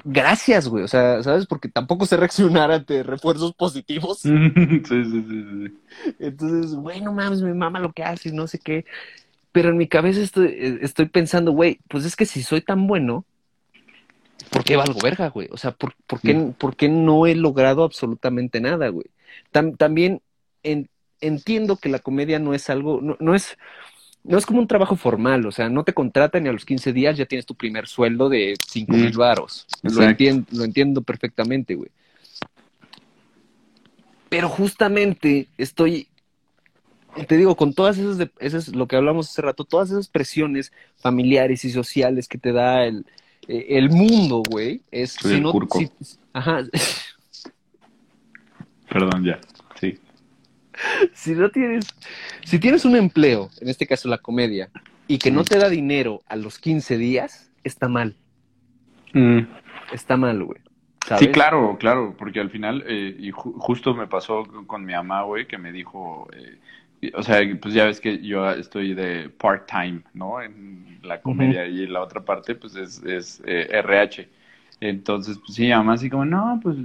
gracias, 0.04 0.68
güey, 0.68 0.84
o 0.84 0.88
sea, 0.88 1.20
¿sabes? 1.24 1.46
Porque 1.46 1.68
tampoco 1.68 2.06
sé 2.06 2.16
reaccionar 2.16 2.70
ante 2.70 3.02
refuerzos 3.02 3.52
positivos. 3.54 4.18
sí, 4.22 4.30
sí, 4.88 5.04
sí, 5.04 5.24
sí. 5.28 6.14
Entonces, 6.20 6.74
güey, 6.76 7.00
no 7.00 7.12
mames, 7.12 7.42
me 7.42 7.54
mama 7.54 7.80
lo 7.80 7.92
que 7.92 8.04
haces, 8.04 8.32
no 8.32 8.46
sé 8.46 8.60
qué. 8.60 8.84
Pero 9.50 9.70
en 9.70 9.78
mi 9.78 9.88
cabeza 9.88 10.20
estoy, 10.20 10.46
eh, 10.46 10.78
estoy 10.82 11.06
pensando, 11.06 11.50
güey, 11.50 11.80
pues 11.88 12.04
es 12.04 12.14
que 12.14 12.24
si 12.24 12.44
soy 12.44 12.60
tan 12.60 12.86
bueno, 12.86 13.24
¿por 14.50 14.64
qué 14.64 14.76
valgo 14.76 15.00
verga, 15.00 15.28
güey? 15.28 15.48
O 15.50 15.56
sea, 15.56 15.72
¿por, 15.72 15.94
por 16.06 16.20
qué, 16.20 16.34
Mm. 16.34 16.52
por 16.52 16.76
qué 16.76 16.88
no 16.88 17.26
he 17.26 17.34
logrado 17.34 17.84
absolutamente 17.84 18.60
nada, 18.60 18.88
güey? 18.88 19.06
Tam- 19.52 19.76
también 19.76 20.20
en- 20.62 20.88
entiendo 21.20 21.76
que 21.76 21.88
la 21.88 21.98
comedia 21.98 22.38
no 22.38 22.54
es 22.54 22.68
algo, 22.70 23.00
no, 23.02 23.16
no 23.20 23.34
es, 23.34 23.56
no 24.24 24.36
es 24.38 24.44
como 24.46 24.58
un 24.60 24.66
trabajo 24.68 24.96
formal, 24.96 25.46
o 25.46 25.52
sea, 25.52 25.68
no 25.68 25.84
te 25.84 25.92
contratan 25.94 26.44
y 26.44 26.48
a 26.48 26.52
los 26.52 26.64
15 26.64 26.92
días 26.92 27.16
ya 27.16 27.26
tienes 27.26 27.46
tu 27.46 27.54
primer 27.54 27.86
sueldo 27.86 28.28
de 28.28 28.54
5 28.66 28.92
mil 28.92 29.14
Mm. 29.14 29.18
varos. 29.18 29.66
Lo, 29.82 29.90
lo 30.00 30.64
entiendo 30.64 31.02
perfectamente, 31.02 31.74
güey. 31.74 31.90
Pero 34.28 34.48
justamente 34.48 35.46
estoy, 35.56 36.08
te 37.28 37.36
digo, 37.36 37.56
con 37.56 37.72
todas 37.72 37.96
esas, 37.98 38.18
de- 38.18 38.30
esas, 38.40 38.68
lo 38.74 38.86
que 38.88 38.96
hablamos 38.96 39.30
hace 39.30 39.40
rato, 39.42 39.64
todas 39.64 39.90
esas 39.90 40.08
presiones 40.08 40.72
familiares 40.96 41.64
y 41.64 41.70
sociales 41.70 42.26
que 42.28 42.36
te 42.38 42.52
da 42.52 42.84
el, 42.84 43.06
eh, 43.48 43.66
el 43.70 43.90
mundo, 43.90 44.42
güey, 44.48 44.82
es 44.90 45.12
Soy 45.12 45.32
si 45.32 45.36
el 45.38 45.42
no, 45.42 45.52
curco. 45.52 45.78
si- 45.78 45.90
ajá, 46.32 46.62
Perdón, 48.88 49.24
ya. 49.24 49.38
Sí. 49.80 49.98
si 51.12 51.32
no 51.32 51.50
tienes, 51.50 51.86
si 52.44 52.58
tienes 52.58 52.84
un 52.84 52.96
empleo, 52.96 53.50
en 53.60 53.68
este 53.68 53.86
caso 53.86 54.08
la 54.08 54.18
comedia, 54.18 54.70
y 55.08 55.18
que 55.18 55.30
no 55.30 55.44
te 55.44 55.58
da 55.58 55.68
dinero 55.68 56.22
a 56.26 56.36
los 56.36 56.58
15 56.58 56.98
días, 56.98 57.50
está 57.64 57.88
mal, 57.88 58.16
está 59.92 60.16
mal, 60.16 60.42
güey. 60.44 60.60
¿sabes? 61.06 61.24
Sí, 61.24 61.30
claro, 61.32 61.76
claro, 61.78 62.14
porque 62.18 62.40
al 62.40 62.50
final, 62.50 62.84
eh, 62.86 63.14
y 63.18 63.30
ju- 63.32 63.54
justo 63.58 63.94
me 63.94 64.06
pasó 64.06 64.44
con, 64.66 64.84
mi 64.84 64.92
mamá, 64.92 65.22
güey, 65.22 65.46
que 65.46 65.58
me 65.58 65.72
dijo, 65.72 66.28
eh, 66.32 66.58
o 67.14 67.22
sea, 67.22 67.40
pues 67.60 67.74
ya 67.74 67.84
ves 67.84 68.00
que 68.00 68.22
yo 68.22 68.50
estoy 68.50 68.94
de 68.94 69.28
part-time, 69.28 70.02
¿no? 70.14 70.40
En 70.40 70.98
la 71.02 71.20
comedia 71.20 71.66
y 71.66 71.86
la 71.86 72.02
otra 72.02 72.24
parte, 72.24 72.54
pues 72.54 72.74
es, 72.76 73.02
es 73.04 73.42
eh, 73.46 73.68
RH. 73.70 74.28
Entonces, 74.80 75.38
pues 75.38 75.54
sí, 75.54 75.68
mamá 75.68 75.94
así 75.94 76.10
como, 76.10 76.24
no, 76.24 76.60
pues 76.62 76.76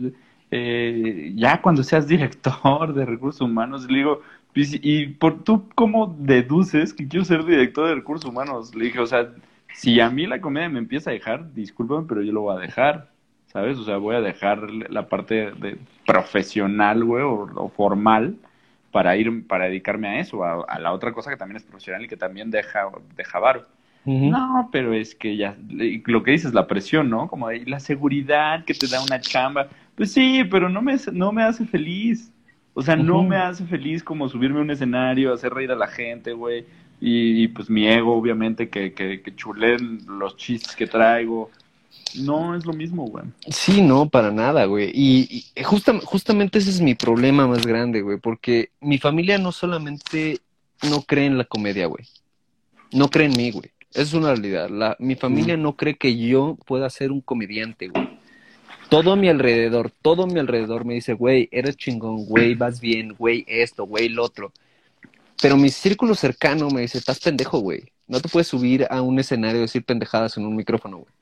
eh, 0.51 1.32
ya 1.36 1.62
cuando 1.62 1.84
seas 1.84 2.07
director 2.07 2.93
de 2.93 3.05
recursos 3.05 3.41
humanos, 3.41 3.89
le 3.89 3.99
digo, 3.99 4.22
pues, 4.53 4.78
¿y 4.82 5.07
por 5.07 5.43
tú 5.43 5.70
cómo 5.76 6.16
deduces 6.20 6.93
que 6.93 7.07
quiero 7.07 7.26
ser 7.26 7.45
director 7.45 7.88
de 7.88 7.95
recursos 7.95 8.30
humanos? 8.30 8.76
Le 8.76 8.86
dije, 8.86 8.99
o 8.99 9.07
sea, 9.07 9.34
si 9.74 9.99
a 9.99 10.09
mí 10.09 10.28
la 10.28 10.41
comedia 10.41 10.70
me 10.70 10.80
empieza 10.80 11.09
a 11.09 11.14
dejar, 11.14 11.53
discúlpame, 11.53 12.05
pero 12.07 12.22
yo 12.22 12.34
lo 12.34 12.41
voy 12.41 12.57
a 12.57 12.59
dejar. 12.59 13.09
¿sabes? 13.47 13.78
O 13.78 13.84
sea, 13.84 13.97
voy 13.97 14.16
a 14.16 14.22
dejar 14.22 14.72
la 14.72 15.09
parte 15.09 15.51
de 15.51 15.78
profesional, 16.05 17.03
güey, 17.03 17.24
o, 17.24 17.49
o 17.53 17.70
formal 17.70 18.38
para 18.92 19.16
ir, 19.18 19.48
para 19.48 19.66
dedicarme 19.66 20.08
a 20.08 20.20
eso, 20.20 20.44
a, 20.44 20.64
a, 20.64 20.80
la 20.80 20.92
otra 20.92 21.14
cosa 21.14 21.32
que 21.32 21.38
también 21.38 21.58
es 21.58 21.64
profesional 21.64 22.04
y 22.04 22.08
que 22.08 22.18
también 22.18 22.52
deja, 22.52 22.89
deja 23.16 23.39
varo. 23.39 23.66
Uh 24.06 24.12
-huh. 24.12 24.32
No, 24.32 24.70
pero 24.72 24.94
es 24.94 25.16
que 25.16 25.38
ya, 25.38 25.56
lo 26.06 26.24
que 26.24 26.32
dices, 26.32 26.54
la 26.54 26.68
presión, 26.68 27.10
¿no? 27.10 27.28
Como 27.28 27.52
la 27.52 27.80
seguridad 27.80 28.66
que 28.66 28.74
te 28.74 28.88
da 28.88 29.02
una 29.04 29.20
chamba. 29.20 29.68
Pues 29.96 30.12
sí, 30.12 30.44
pero 30.50 30.70
no 30.70 30.82
me, 30.82 30.96
no 31.14 31.32
me 31.32 31.44
hace 31.44 31.66
feliz. 31.66 32.32
O 32.74 32.82
sea, 32.82 32.96
uh 32.96 33.00
-huh. 33.00 33.06
no 33.06 33.24
me 33.24 33.38
hace 33.38 33.66
feliz 33.66 34.04
como 34.04 34.28
subirme 34.28 34.60
a 34.60 34.64
un 34.64 34.72
escenario, 34.72 35.34
hacer 35.34 35.54
reír 35.54 35.72
a 35.72 35.76
la 35.76 35.88
gente, 35.88 36.34
güey. 36.34 36.66
Y, 37.00 37.44
y, 37.44 37.48
pues 37.48 37.70
mi 37.70 37.88
ego, 37.88 38.16
obviamente, 38.16 38.70
que, 38.70 38.94
que, 38.94 39.22
que 39.22 39.36
chulen 39.36 40.00
los 40.08 40.38
chistes 40.38 40.76
que 40.76 40.88
traigo. 40.88 41.50
No 42.16 42.56
es 42.56 42.66
lo 42.66 42.74
mismo, 42.74 43.06
güey. 43.06 43.26
Sí, 43.50 43.82
no, 43.82 44.10
para 44.10 44.32
nada, 44.32 44.66
güey. 44.66 44.92
Y, 44.94 45.46
y 45.56 45.64
justa, 45.64 45.98
justamente 46.04 46.60
ese 46.60 46.70
es 46.70 46.82
mi 46.82 46.96
problema 46.96 47.48
más 47.48 47.66
grande, 47.66 48.02
güey, 48.02 48.18
porque 48.18 48.72
mi 48.82 48.98
familia 48.98 49.38
no 49.38 49.52
solamente 49.52 50.39
no 50.89 51.02
cree 51.04 51.26
en 51.26 51.38
la 51.38 51.46
comedia, 51.46 51.86
güey. 51.88 52.06
No 52.92 53.10
cree 53.10 53.28
en 53.28 53.38
mí, 53.38 53.52
güey. 53.52 53.72
Es 53.94 54.14
una 54.14 54.30
realidad. 54.30 54.70
La, 54.70 54.96
mi 55.00 55.16
familia 55.16 55.58
mm. 55.58 55.62
no 55.62 55.76
cree 55.76 55.96
que 55.96 56.18
yo 56.18 56.58
pueda 56.66 56.89
ser 56.89 57.12
un 57.12 57.22
comediante, 57.22 57.89
güey. 57.89 58.10
Todo 58.89 59.14
a 59.14 59.16
mi 59.16 59.30
alrededor, 59.30 59.89
todo 60.02 60.24
a 60.24 60.28
mi 60.28 60.39
alrededor 60.39 60.84
me 60.84 60.96
dice, 60.96 61.14
güey, 61.14 61.48
eres 61.52 61.78
chingón, 61.78 62.26
güey, 62.26 62.56
vas 62.56 62.82
bien, 62.82 63.16
güey, 63.18 63.46
esto, 63.48 63.86
güey, 63.86 64.10
lo 64.10 64.26
otro. 64.26 64.52
Pero 65.42 65.56
mi 65.56 65.70
círculo 65.70 66.14
cercano 66.14 66.70
me 66.70 66.82
dice, 66.82 66.98
estás 66.98 67.20
pendejo, 67.20 67.60
güey. 67.60 67.84
No 68.08 68.20
te 68.20 68.28
puedes 68.28 68.48
subir 68.48 68.86
a 68.89 69.02
un 69.02 69.18
escenario 69.18 69.60
y 69.60 69.62
decir 69.62 69.86
pendejadas 69.86 70.36
en 70.36 70.46
un 70.46 70.58
micrófono, 70.58 70.98
güey. 70.98 71.14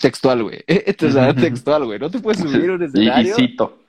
Textual, 0.00 0.42
güey. 0.42 0.62
Esto 0.66 1.06
es 1.06 1.36
textual, 1.36 1.84
güey. 1.84 1.98
No 1.98 2.10
te 2.10 2.18
puedes 2.18 2.40
subir 2.40 2.70
a 2.70 2.74
un 2.74 2.82
escenario. 2.82 3.36
Y, 3.38 3.42
y 3.42 3.48
cito. 3.48 3.82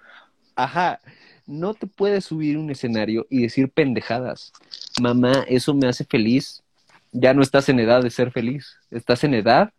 Ajá. 0.56 1.00
No 1.46 1.74
te 1.74 1.88
puedes 1.88 2.26
subir 2.26 2.56
a 2.56 2.60
un 2.60 2.70
escenario 2.70 3.28
y 3.30 3.42
decir 3.42 3.70
pendejadas. 3.70 4.54
Mamá, 5.02 5.46
eso 5.48 5.74
me 5.74 5.88
hace 5.88 6.06
feliz. 6.06 6.64
Ya 7.12 7.34
no 7.34 7.42
estás 7.42 7.68
en 7.70 7.80
edad 7.80 8.02
de 8.02 8.10
ser 8.10 8.32
feliz. 8.32 8.78
Estás 8.92 9.24
en 9.24 9.34
edad 9.34 9.74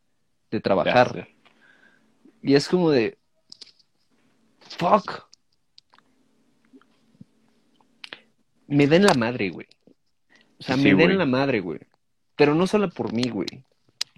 de 0.50 0.60
trabajar. 0.60 1.28
Y 2.42 2.54
es 2.54 2.68
como 2.68 2.90
de. 2.90 3.16
Fuck. 4.60 5.26
Me 8.66 8.86
den 8.86 9.04
la 9.04 9.14
madre, 9.14 9.50
güey. 9.50 9.66
O 10.58 10.62
sea, 10.62 10.76
sí, 10.76 10.82
me 10.82 10.94
den 10.94 11.08
wey. 11.08 11.16
la 11.16 11.26
madre, 11.26 11.60
güey. 11.60 11.80
Pero 12.36 12.54
no 12.54 12.66
solo 12.66 12.90
por 12.90 13.12
mí, 13.12 13.28
güey. 13.28 13.64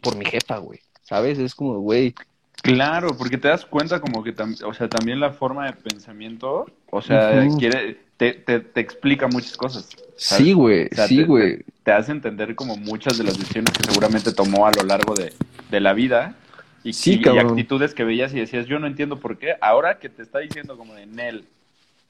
Por 0.03 0.17
mi 0.17 0.25
jefa, 0.25 0.59
güey. 0.59 0.81
¿Sabes? 1.07 1.39
Es 1.39 1.55
como, 1.55 1.79
güey. 1.79 2.15
Claro, 2.63 3.17
porque 3.17 3.39
te 3.39 3.47
das 3.47 3.65
cuenta 3.65 4.01
como 4.01 4.25
que, 4.25 4.35
o 4.65 4.75
sea, 4.75 4.89
también 4.89 5.21
la 5.21 5.31
forma 5.31 5.67
de 5.67 5.73
pensamiento, 5.73 6.67
o 6.91 7.01
sea, 7.01 7.31
uh 7.31 7.49
-huh. 7.49 7.59
quiere, 7.59 8.01
te, 8.17 8.33
te, 8.33 8.59
te, 8.59 8.81
explica 8.81 9.29
muchas 9.29 9.57
cosas. 9.57 9.89
¿sabes? 10.17 10.45
Sí, 10.45 10.53
güey, 10.53 10.89
o 10.91 10.95
sea, 10.95 11.07
sí, 11.07 11.23
güey. 11.23 11.59
Te, 11.59 11.65
te, 11.85 11.93
hace 11.93 12.11
entender 12.11 12.57
como 12.57 12.77
muchas 12.77 13.19
de 13.19 13.25
las 13.25 13.39
decisiones 13.39 13.73
que 13.73 13.85
seguramente 13.89 14.33
tomó 14.33 14.67
a 14.67 14.73
lo 14.73 14.83
largo 14.83 15.15
de, 15.15 15.33
de 15.71 15.81
la 15.81 15.93
vida 15.93 16.35
y, 16.83 16.93
sí, 16.93 17.21
y, 17.25 17.29
y, 17.29 17.39
actitudes 17.39 17.95
que 17.95 18.03
veías 18.03 18.35
y 18.35 18.41
decías, 18.41 18.67
yo 18.67 18.81
no 18.81 18.89
entiendo 18.89 19.21
por 19.21 19.39
qué, 19.39 19.55
ahora 19.61 20.01
que 20.01 20.09
te 20.09 20.23
está 20.23 20.41
diciendo 20.41 20.77
como 20.77 20.95
de 20.95 21.07
Nel, 21.07 21.45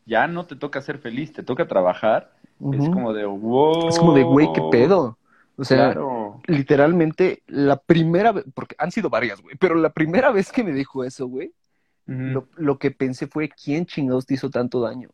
ya 0.07 0.27
no 0.27 0.47
te 0.47 0.57
toca 0.57 0.81
ser 0.81 0.99
feliz, 0.99 1.35
te 1.35 1.43
toca 1.43 1.69
trabajar, 1.69 2.31
uh 2.61 2.73
-huh. 2.73 2.83
es 2.83 2.89
como 2.89 3.13
de, 3.13 3.27
wow. 3.27 3.89
Es 3.89 3.99
como 3.99 4.15
de, 4.15 4.23
güey, 4.23 4.49
¿qué 4.55 4.63
pedo? 4.71 5.19
O 5.59 5.65
sea, 5.65 5.93
claro. 5.93 6.16
Literalmente, 6.47 7.43
la 7.47 7.77
primera 7.77 8.33
vez, 8.33 8.45
porque 8.55 8.77
han 8.79 8.91
sido 8.91 9.11
varias, 9.11 9.41
güey, 9.41 9.57
pero 9.57 9.75
la 9.75 9.91
primera 9.91 10.31
vez 10.31 10.53
que 10.53 10.65
me 10.65 10.73
dijo 10.73 11.05
eso, 11.05 11.27
güey, 11.27 11.53
uh 12.07 12.13
-huh. 12.13 12.33
lo, 12.33 12.49
lo, 12.57 12.79
que 12.79 12.91
pensé 12.91 13.27
fue, 13.27 13.49
¿quién 13.49 13.87
chingados 13.87 14.27
te 14.27 14.35
hizo 14.35 14.51
tanto 14.51 14.81
daño? 14.81 15.11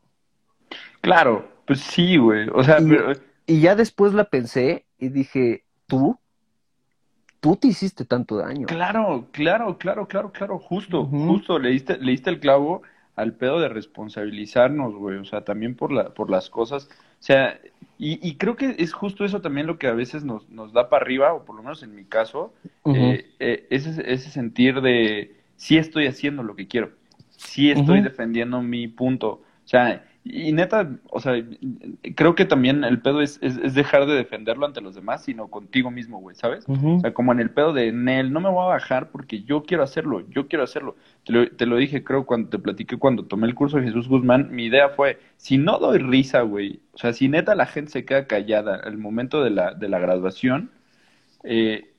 Claro, 1.00 1.48
pues 1.66 1.80
sí, 1.80 2.16
güey, 2.16 2.48
o 2.52 2.62
sea, 2.62 2.80
y, 2.80 2.88
pero... 2.88 3.12
y, 3.46 3.60
ya 3.60 3.74
después 3.74 4.14
la 4.14 4.24
pensé 4.24 4.86
y 4.98 5.08
dije, 5.08 5.64
¿tú? 5.86 6.18
Tú 7.40 7.56
te 7.56 7.68
hiciste 7.68 8.04
tanto 8.04 8.36
daño. 8.36 8.66
Claro, 8.66 9.26
claro, 9.32 9.76
claro, 9.78 10.06
claro, 10.06 10.32
claro, 10.32 10.58
justo, 10.58 11.02
uh 11.02 11.10
-huh. 11.10 11.26
justo, 11.28 11.58
leíste, 11.58 11.98
leíste 11.98 12.30
el 12.30 12.40
clavo 12.40 12.82
al 13.16 13.34
pedo 13.34 13.60
de 13.60 13.68
responsabilizarnos, 13.68 14.94
güey, 14.94 15.18
o 15.18 15.24
sea, 15.24 15.44
también 15.44 15.74
por, 15.74 15.92
la, 15.92 16.14
por 16.14 16.30
las 16.30 16.48
cosas, 16.48 16.88
o 16.88 17.24
sea, 17.24 17.60
Y, 18.05 18.34
creo 18.34 18.57
que 18.57 18.74
es 18.80 18.92
justo 18.92 19.24
eso 19.24 19.40
también 19.40 19.68
lo 19.68 19.78
que 19.78 19.86
a 19.86 19.92
veces 19.92 20.24
nos, 20.24 20.50
nos 20.50 20.72
da 20.72 20.88
para 20.88 21.05
arriba, 21.05 21.34
o 21.34 21.44
por 21.44 21.55
lo 21.55 21.62
menos 21.62 21.84
en 21.84 21.94
mi 21.94 22.05
caso, 22.05 22.53
eh, 22.84 23.30
eh, 23.38 23.68
ese, 23.70 23.90
ese 24.12 24.28
sentir 24.28 24.80
de 24.80 25.36
sí 25.55 25.78
estoy 25.78 26.09
haciendo 26.09 26.42
lo 26.42 26.57
que 26.57 26.66
quiero, 26.66 26.90
sí 27.30 27.70
estoy 27.70 28.00
defendiendo 28.00 28.61
mi 28.61 28.88
punto. 28.88 29.28
O 29.28 29.68
sea, 29.68 30.05
y 30.24 30.52
neta, 30.52 30.88
o 31.10 31.18
sea, 31.18 31.34
creo 32.14 32.36
que 32.36 32.44
también 32.44 32.84
el 32.84 33.00
pedo 33.00 33.22
es, 33.22 33.40
es, 33.42 33.74
dejar 33.74 34.06
de 34.06 34.14
defenderlo 34.14 34.66
ante 34.66 34.80
los 34.80 34.94
demás, 34.94 35.24
sino 35.24 35.48
contigo 35.48 35.90
mismo, 35.90 36.20
güey, 36.20 36.36
¿sabes? 36.36 36.64
O 36.68 37.00
sea, 37.00 37.12
como 37.12 37.32
en 37.32 37.40
el 37.40 37.50
pedo 37.50 37.72
de 37.72 37.90
Nel, 37.90 38.32
no 38.32 38.40
me 38.40 38.48
voy 38.48 38.62
a 38.62 38.68
bajar 38.68 39.10
porque 39.10 39.42
yo 39.42 39.64
quiero 39.64 39.82
hacerlo, 39.82 40.20
yo 40.30 40.46
quiero 40.46 40.62
hacerlo. 40.62 40.94
Te 41.24 41.32
lo, 41.32 41.48
te 41.50 41.66
lo 41.66 41.76
dije, 41.76 42.04
creo, 42.04 42.24
cuando 42.24 42.50
te 42.50 42.60
platiqué 42.60 42.98
cuando 42.98 43.24
tomé 43.24 43.48
el 43.48 43.56
curso 43.56 43.78
de 43.78 43.82
Jesús 43.82 44.08
Guzmán, 44.08 44.48
mi 44.52 44.66
idea 44.66 44.90
fue, 44.90 45.18
si 45.38 45.58
no 45.58 45.80
doy 45.80 45.98
risa, 45.98 46.42
güey, 46.42 46.80
o 46.92 46.98
sea, 46.98 47.12
si 47.12 47.28
neta 47.28 47.56
la 47.56 47.66
gente 47.66 47.90
se 47.90 48.04
queda 48.04 48.28
callada 48.28 48.76
al 48.76 48.98
momento 48.98 49.42
de 49.42 49.50
la, 49.50 49.74
de 49.74 49.88
la 49.88 49.98
graduación, 49.98 50.70
eh, 51.42 51.90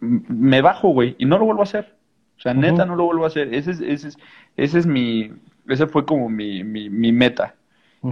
me 0.00 0.60
bajo, 0.60 0.88
güey, 0.88 1.14
y 1.18 1.24
no 1.24 1.38
lo 1.38 1.44
vuelvo 1.44 1.60
a 1.60 1.64
hacer. 1.64 1.94
O 2.36 2.40
sea, 2.40 2.54
neta, 2.54 2.84
no 2.84 2.96
lo 2.96 3.04
vuelvo 3.04 3.24
a 3.24 3.28
hacer. 3.28 3.52
Ese 3.52 3.72
es, 3.72 3.80
ese 3.80 4.08
es, 4.08 4.18
ese 4.56 4.78
es 4.78 4.86
mi, 4.86 5.32
ese 5.68 5.86
fue 5.86 6.04
como 6.04 6.28
mi, 6.28 6.64
mi, 6.64 6.90
mi 6.90 7.12
meta. 7.12 7.54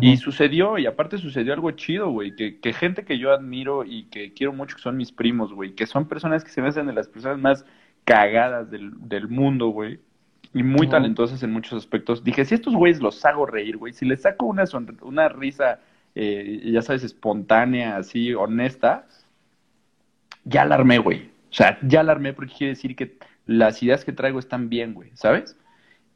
Y 0.01 0.17
sucedió, 0.17 0.79
y 0.79 0.87
aparte 0.87 1.17
sucedió 1.17 1.53
algo 1.53 1.71
chido, 1.71 2.11
güey, 2.11 2.35
que, 2.35 2.59
que 2.59 2.73
gente 2.73 3.05
que 3.05 3.19
yo 3.19 3.33
admiro 3.33 3.85
y 3.85 4.05
que 4.05 4.33
quiero 4.33 4.53
mucho, 4.53 4.75
que 4.75 4.83
son 4.83 4.97
mis 4.97 5.13
primos, 5.13 5.53
güey, 5.53 5.75
que 5.75 5.87
son 5.87 6.09
personas 6.09 6.43
que 6.43 6.51
se 6.51 6.61
me 6.61 6.69
hacen 6.69 6.89
de 6.89 6.93
las 6.93 7.07
personas 7.07 7.39
más 7.39 7.65
cagadas 8.05 8.69
del, 8.69 8.91
del 9.09 9.29
mundo, 9.29 9.69
güey, 9.69 10.01
y 10.53 10.65
muy 10.65 10.89
talentosas 10.89 11.43
en 11.45 11.53
muchos 11.53 11.75
aspectos. 11.75 12.25
Dije, 12.25 12.45
si 12.45 12.55
estos 12.57 12.75
güeyes 12.75 13.01
los 13.01 13.25
hago 13.25 13.47
reír, 13.47 13.77
güey, 13.77 13.93
si 13.93 14.07
les 14.07 14.23
saco 14.23 14.47
una, 14.47 14.65
una 15.03 15.29
risa, 15.29 15.81
eh, 16.17 16.63
ya 16.65 16.83
sabes, 16.83 17.05
espontánea, 17.05 17.97
así, 17.97 18.35
honesta, 18.35 19.07
ya 20.45 20.65
la 20.65 20.75
armé, 20.77 20.99
güey. 20.99 21.31
O 21.51 21.55
sea, 21.55 21.79
ya 21.83 22.03
la 22.03 22.13
armé 22.13 22.33
porque 22.33 22.55
quiere 22.55 22.75
decir 22.75 22.97
que 22.97 23.19
las 23.47 23.83
ideas 23.83 24.05
que 24.05 24.13
traigo 24.13 24.39
están 24.39 24.69
bien, 24.69 24.95
güey, 24.95 25.11
¿sabes? 25.15 25.57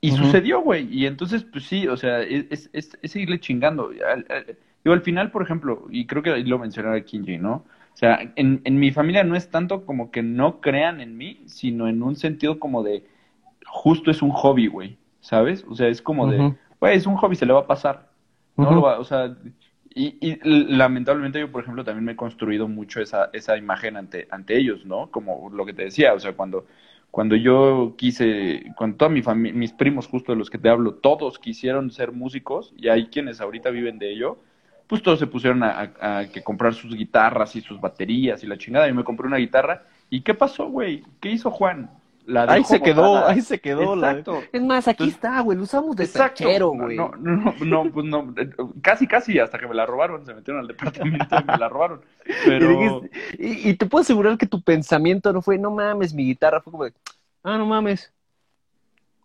Y 0.01 0.13
sucedió, 0.13 0.61
güey. 0.63 0.89
Y 0.91 1.07
entonces, 1.07 1.45
pues 1.45 1.65
sí, 1.65 1.87
o 1.87 1.97
sea, 1.97 2.21
es, 2.23 2.71
es, 2.73 2.99
es 3.03 3.11
seguirle 3.11 3.39
chingando. 3.39 3.91
Al, 4.07 4.27
digo, 4.83 4.95
al 4.95 5.03
final, 5.03 5.31
por 5.31 5.43
ejemplo, 5.43 5.87
y 5.91 6.07
creo 6.07 6.23
que 6.23 6.37
lo 6.39 6.59
mencionaba 6.59 7.01
Kinji, 7.01 7.39
¿no? 7.39 7.65
O 7.93 7.97
sea, 7.97 8.33
en, 8.37 8.63
en 8.65 8.79
mi 8.79 8.93
familia 8.93 9.25
no 9.25 9.37
es 9.37 9.51
tanto 9.51 9.85
como 9.85 10.11
que 10.11 10.23
no 10.23 10.61
crean 10.61 11.01
en 11.01 11.17
mí, 11.19 11.43
sino 11.47 11.87
en 11.89 12.03
un 12.03 12.17
sentido 12.17 12.59
como 12.59 12.83
de, 12.83 13.05
justo 13.67 14.11
es 14.11 14.23
un 14.23 14.31
hobby, 14.31 14.69
güey, 14.69 14.97
¿sabes? 15.21 15.65
O 15.69 15.75
sea, 15.75 15.89
es 15.89 16.01
como 16.01 16.27
de, 16.31 16.55
güey, 16.81 16.97
es 16.97 17.07
un 17.07 17.17
hobby, 17.17 17.37
se 17.37 17.47
le 17.47 17.53
va 17.53 17.61
a 17.61 17.67
pasar. 17.67 18.09
No 18.57 18.73
lo 18.73 18.83
va, 18.83 18.99
o 18.99 19.05
sea, 19.05 19.37
y, 19.95 20.17
y, 20.21 20.39
lamentablemente 20.45 21.41
yo, 21.41 21.51
por 21.51 21.63
ejemplo, 21.63 21.85
también 21.85 22.05
me 22.05 22.13
he 22.13 22.17
construido 22.17 22.69
mucho 22.69 23.01
esa, 23.01 23.31
esa 23.33 23.57
imagen 23.57 23.97
ante, 23.97 24.29
ante 24.31 24.57
ellos, 24.57 24.85
¿no? 24.85 25.11
Como 25.11 25.51
lo 25.51 25.67
que 25.67 25.73
te 25.73 25.85
decía, 25.85 26.15
o 26.15 26.21
sea, 26.21 26.35
cuando 26.35 26.67
cuando 27.11 27.37
yo 27.37 27.95
quise, 27.97 28.73
cuando 28.77 28.97
toda 28.97 29.09
mi 29.09 29.23
familia, 29.23 29.59
mis 29.59 29.73
primos 29.73 30.07
justo 30.07 30.33
de 30.33 30.39
los 30.39 30.49
que 30.49 30.59
te 30.59 30.69
hablo, 30.69 30.95
todos 30.95 31.39
quisieron 31.39 31.91
ser 31.91 32.13
músicos 32.13 32.73
y 32.77 32.89
hay 32.89 33.07
quienes 33.07 33.41
ahorita 33.41 33.71
viven 33.71 33.99
de 33.99 34.13
ello, 34.13 34.39
pues 34.87 35.03
todos 35.03 35.19
se 35.19 35.27
pusieron 35.27 35.63
a, 35.63 35.93
a, 36.01 36.27
que 36.29 36.43
comprar 36.43 36.75
sus 36.75 36.95
guitarras 36.95 37.57
y 37.57 37.61
sus 37.61 37.81
baterías 37.81 38.43
y 38.43 38.47
la 38.47 38.59
chingada. 38.59 38.89
Y 38.89 38.93
me 38.93 39.05
compré 39.05 39.27
una 39.27 39.37
guitarra. 39.37 39.85
¿Y 40.09 40.23
qué 40.23 40.35
pasó, 40.35 40.69
güey? 40.69 41.05
¿Qué 41.21 41.31
hizo 41.31 41.51
Juan? 41.51 41.91
Ahí 42.49 42.65
se 42.65 42.81
quedó, 42.81 43.27
ahí 43.27 43.41
se 43.41 43.61
quedó. 43.61 43.95
Exacto. 43.95 44.43
Es 44.53 44.63
más, 44.63 44.89
aquí 44.89 45.09
está, 45.09 45.41
güey, 45.41 45.57
lo 45.57 45.65
usamos 45.65 45.97
de 45.97 46.07
sachero, 46.07 46.71
güey. 46.71 46.97
No, 46.97 47.13
no, 47.19 47.55
no, 47.61 47.91
pues 47.91 48.07
no, 48.07 48.35
casi, 48.83 49.07
casi, 49.07 49.39
hasta 49.39 49.59
que 49.59 49.67
me 49.67 49.75
la 49.75 49.87
robaron, 49.87 50.25
se 50.25 50.35
metieron 50.35 50.61
al 50.61 50.69
departamento 50.69 51.37
y 51.41 51.45
me 51.45 51.57
la 51.57 51.69
robaron. 51.69 52.01
Pero... 52.45 53.03
Y, 53.39 53.71
y, 53.71 53.75
te 53.75 53.87
puedo 53.87 54.03
asegurar 54.03 54.39
que 54.39 54.47
tu 54.47 54.63
pensamiento 54.63 55.33
no 55.33 55.43
fue, 55.43 55.59
no 55.59 55.71
mames, 55.71 56.15
mi 56.15 56.25
guitarra, 56.25 56.61
fue 56.61 56.71
como 56.71 56.85
de, 56.85 56.93
ah, 57.43 57.59
no 57.59 57.67
mames. 57.67 58.13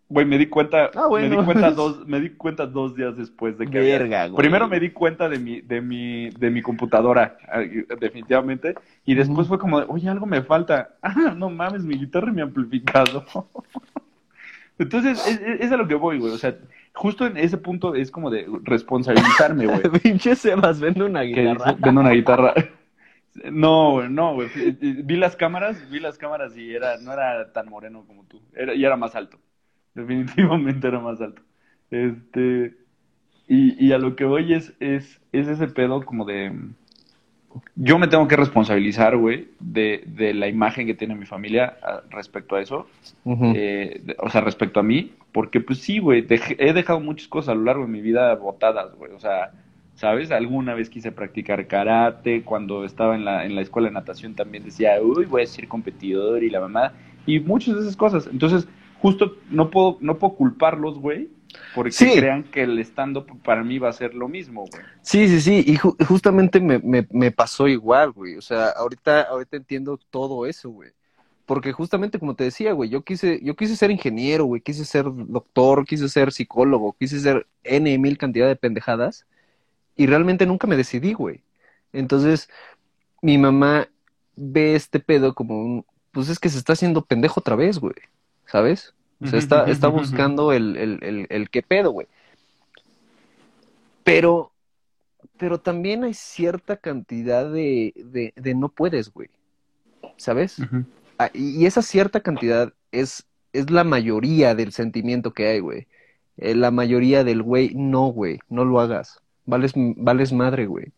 Güey, 0.07 0.25
me 0.25 0.37
di 0.37 0.45
cuenta, 0.45 0.91
ah, 0.93 1.07
me 1.11 1.29
di 1.29 1.35
cuenta 1.35 1.71
dos, 1.71 2.05
me 2.05 2.19
di 2.19 2.29
cuenta 2.29 2.67
dos 2.67 2.95
días 2.95 3.17
después 3.17 3.57
de 3.57 3.65
que 3.65 3.79
Verga, 3.79 4.29
primero 4.35 4.67
me 4.67 4.79
di 4.79 4.91
cuenta 4.91 5.27
de 5.27 5.39
mi, 5.39 5.61
de 5.61 5.81
mi, 5.81 6.29
de 6.29 6.51
mi 6.51 6.61
computadora, 6.61 7.37
ah, 7.47 7.61
definitivamente, 7.99 8.75
y 9.03 9.15
después 9.15 9.47
fue 9.47 9.57
como, 9.57 9.77
oye, 9.77 10.07
algo 10.07 10.27
me 10.27 10.43
falta, 10.43 10.91
ah, 11.01 11.33
no 11.35 11.49
mames, 11.49 11.83
mi 11.83 11.97
guitarra 11.97 12.29
y 12.29 12.35
mi 12.35 12.41
amplificador. 12.41 13.25
Entonces, 14.77 15.25
es, 15.59 15.71
a 15.71 15.77
lo 15.77 15.87
que 15.87 15.95
voy, 15.95 16.19
güey, 16.19 16.33
o 16.33 16.37
sea, 16.37 16.55
justo 16.93 17.25
en 17.25 17.37
ese 17.37 17.57
punto 17.57 17.95
es 17.95 18.11
como 18.11 18.29
de 18.29 18.45
responsabilizarme, 18.63 19.67
güey. 19.67 19.81
Pinche 20.03 20.35
Sebas, 20.35 20.81
vende 20.81 21.05
una 21.05 21.21
guitarra. 21.21 21.77
Vende 21.79 22.01
una 22.01 22.11
guitarra. 22.11 22.53
No, 23.51 24.07
no, 24.09 24.33
güey. 24.33 24.49
Vi 24.81 25.15
las 25.15 25.37
cámaras, 25.37 25.89
vi 25.89 26.01
las 26.01 26.17
cámaras 26.17 26.57
y 26.57 26.75
era, 26.75 26.97
no 26.97 27.13
era 27.13 27.53
tan 27.53 27.69
moreno 27.69 28.03
como 28.05 28.25
tú. 28.25 28.41
Era, 28.53 28.75
y 28.75 28.83
era 28.83 28.97
más 28.97 29.15
alto 29.15 29.39
definitivamente 29.95 30.87
era 30.87 30.99
más 30.99 31.19
alto. 31.21 31.41
Este, 31.89 32.75
y, 33.47 33.83
y 33.83 33.91
a 33.93 33.97
lo 33.97 34.15
que 34.15 34.25
voy 34.25 34.53
es, 34.53 34.73
es, 34.79 35.19
es 35.31 35.47
ese 35.47 35.67
pedo 35.67 36.05
como 36.05 36.25
de... 36.25 36.51
Yo 37.75 37.97
me 37.97 38.09
tengo 38.09 38.27
que 38.27 38.35
responsabilizar, 38.35 39.15
güey, 39.15 39.47
de, 39.61 40.03
de 40.07 40.33
la 40.33 40.49
imagen 40.49 40.85
que 40.85 40.93
tiene 40.93 41.15
mi 41.15 41.25
familia 41.25 41.77
ah, 41.81 42.01
respecto 42.09 42.57
a 42.57 42.61
eso. 42.61 42.87
Eh, 43.25 44.03
o 44.19 44.29
sea, 44.29 44.41
respecto 44.41 44.81
a 44.81 44.83
mí. 44.83 45.13
Porque, 45.31 45.61
pues 45.61 45.79
sí, 45.79 45.99
güey, 45.99 46.27
he 46.29 46.73
dejado 46.73 46.99
muchas 46.99 47.29
cosas 47.29 47.53
a 47.53 47.55
lo 47.55 47.63
largo 47.63 47.85
de 47.85 47.91
mi 47.91 48.01
vida 48.01 48.35
botadas, 48.35 48.93
güey. 48.95 49.13
O 49.13 49.19
sea, 49.19 49.51
¿sabes? 49.95 50.31
Alguna 50.31 50.73
vez 50.73 50.89
quise 50.89 51.11
practicar 51.11 51.65
karate, 51.67 52.43
cuando 52.43 52.83
estaba 52.83 53.15
en 53.15 53.25
la, 53.25 53.45
en 53.45 53.55
la 53.55 53.61
escuela 53.61 53.87
de 53.87 53.93
natación 53.93 54.35
también 54.35 54.63
decía, 54.63 55.01
uy, 55.01 55.25
voy 55.25 55.43
a 55.43 55.47
ser 55.47 55.67
competidor 55.67 56.43
y 56.43 56.49
la 56.49 56.59
mamá, 56.59 56.93
y 57.25 57.39
muchas 57.39 57.75
de 57.75 57.81
esas 57.81 57.95
cosas. 57.95 58.27
Entonces, 58.31 58.67
justo 59.01 59.37
no 59.49 59.69
puedo, 59.69 59.97
no 60.01 60.17
puedo 60.17 60.35
culparlos, 60.35 60.99
güey, 60.99 61.29
porque 61.73 61.91
crean 62.15 62.43
que 62.43 62.63
el 62.63 62.79
stand-up 62.79 63.27
para 63.43 63.63
mí 63.63 63.79
va 63.79 63.89
a 63.89 63.93
ser 63.93 64.13
lo 64.13 64.27
mismo, 64.27 64.65
güey. 64.71 64.83
Sí, 65.01 65.27
sí, 65.27 65.41
sí, 65.41 65.63
y 65.65 65.77
justamente 66.05 66.59
me, 66.59 66.79
me, 66.79 67.07
me, 67.11 67.31
pasó 67.31 67.67
igual, 67.67 68.11
güey. 68.11 68.35
O 68.35 68.41
sea, 68.41 68.69
ahorita, 68.69 69.23
ahorita 69.23 69.57
entiendo 69.57 69.99
todo 70.09 70.45
eso, 70.45 70.69
güey. 70.69 70.91
Porque 71.45 71.71
justamente 71.71 72.17
como 72.17 72.35
te 72.35 72.43
decía, 72.43 72.73
güey, 72.73 72.89
yo 72.89 73.03
quise, 73.03 73.39
yo 73.43 73.55
quise 73.55 73.75
ser 73.75 73.91
ingeniero, 73.91 74.45
güey, 74.45 74.61
quise 74.61 74.83
ser 74.83 75.05
doctor, 75.05 75.85
quise 75.85 76.09
ser 76.09 76.31
psicólogo, 76.31 76.95
quise 76.99 77.19
ser 77.19 77.45
N 77.63 77.97
mil 77.99 78.17
cantidad 78.17 78.47
de 78.47 78.55
pendejadas, 78.55 79.27
y 79.95 80.07
realmente 80.07 80.45
nunca 80.45 80.67
me 80.67 80.75
decidí, 80.75 81.13
güey. 81.13 81.41
Entonces, 81.93 82.49
mi 83.21 83.37
mamá 83.37 83.87
ve 84.35 84.75
este 84.75 84.99
pedo 84.99 85.35
como 85.35 85.61
un, 85.61 85.85
pues 86.11 86.29
es 86.29 86.39
que 86.39 86.49
se 86.49 86.57
está 86.57 86.73
haciendo 86.73 87.05
pendejo 87.05 87.39
otra 87.39 87.55
vez, 87.55 87.79
güey. 87.79 87.95
¿Sabes? 88.45 88.93
O 89.21 89.27
sea, 89.27 89.39
está, 89.39 89.65
está 89.65 89.87
buscando 89.87 90.51
el, 90.51 90.75
el, 90.75 91.03
el, 91.03 91.27
el 91.29 91.49
qué 91.49 91.61
pedo, 91.61 91.91
güey. 91.91 92.07
Pero, 94.03 94.51
pero 95.37 95.59
también 95.59 96.03
hay 96.03 96.13
cierta 96.13 96.77
cantidad 96.77 97.49
de, 97.51 97.93
de, 97.95 98.33
de 98.35 98.55
no 98.55 98.69
puedes, 98.69 99.11
güey. 99.11 99.29
¿Sabes? 100.17 100.57
Ah, 101.17 101.29
y 101.33 101.65
esa 101.65 101.81
cierta 101.81 102.19
cantidad 102.19 102.73
es, 102.91 103.25
es 103.53 103.69
la 103.71 103.83
mayoría 103.83 104.53
del 104.53 104.71
sentimiento 104.71 105.33
que 105.33 105.47
hay, 105.47 105.59
güey. 105.59 105.87
Eh, 106.37 106.53
la 106.55 106.71
mayoría 106.71 107.23
del 107.23 107.41
güey, 107.41 107.73
no, 107.73 108.07
güey, 108.07 108.39
no 108.49 108.65
lo 108.65 108.79
hagas. 108.79 109.21
Vales, 109.45 109.73
vales 109.75 110.33
madre, 110.33 110.65
güey. 110.65 110.91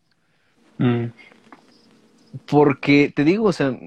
Mm. 0.78 1.06
Porque 2.46 3.12
te 3.14 3.24
digo, 3.24 3.44
o 3.46 3.52
sea, 3.52 3.78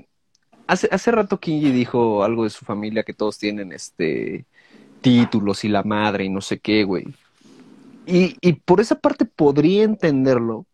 Hace, 0.72 0.88
hace 0.89 1.11
rato 1.11 1.38
Kinji 1.38 1.69
dijo 1.69 2.24
algo 2.24 2.45
de 2.45 2.49
su 2.49 2.63
familia 2.63 3.03
que 3.03 3.11
todos 3.11 3.38
tienen 3.38 3.74
este 3.74 4.45
títulos 5.01 5.65
y 5.65 5.67
la 5.67 5.84
madre 5.84 6.24
y 6.24 6.30
no 6.30 6.39
sé 6.39 6.59
qué, 6.59 6.86
güey. 6.86 7.07
Y, 8.05 8.38
y 8.39 8.53
por 8.53 8.80
esa 8.80 8.95
parte 8.95 9.26
podría 9.26 9.84
entenderlo, 9.84 10.65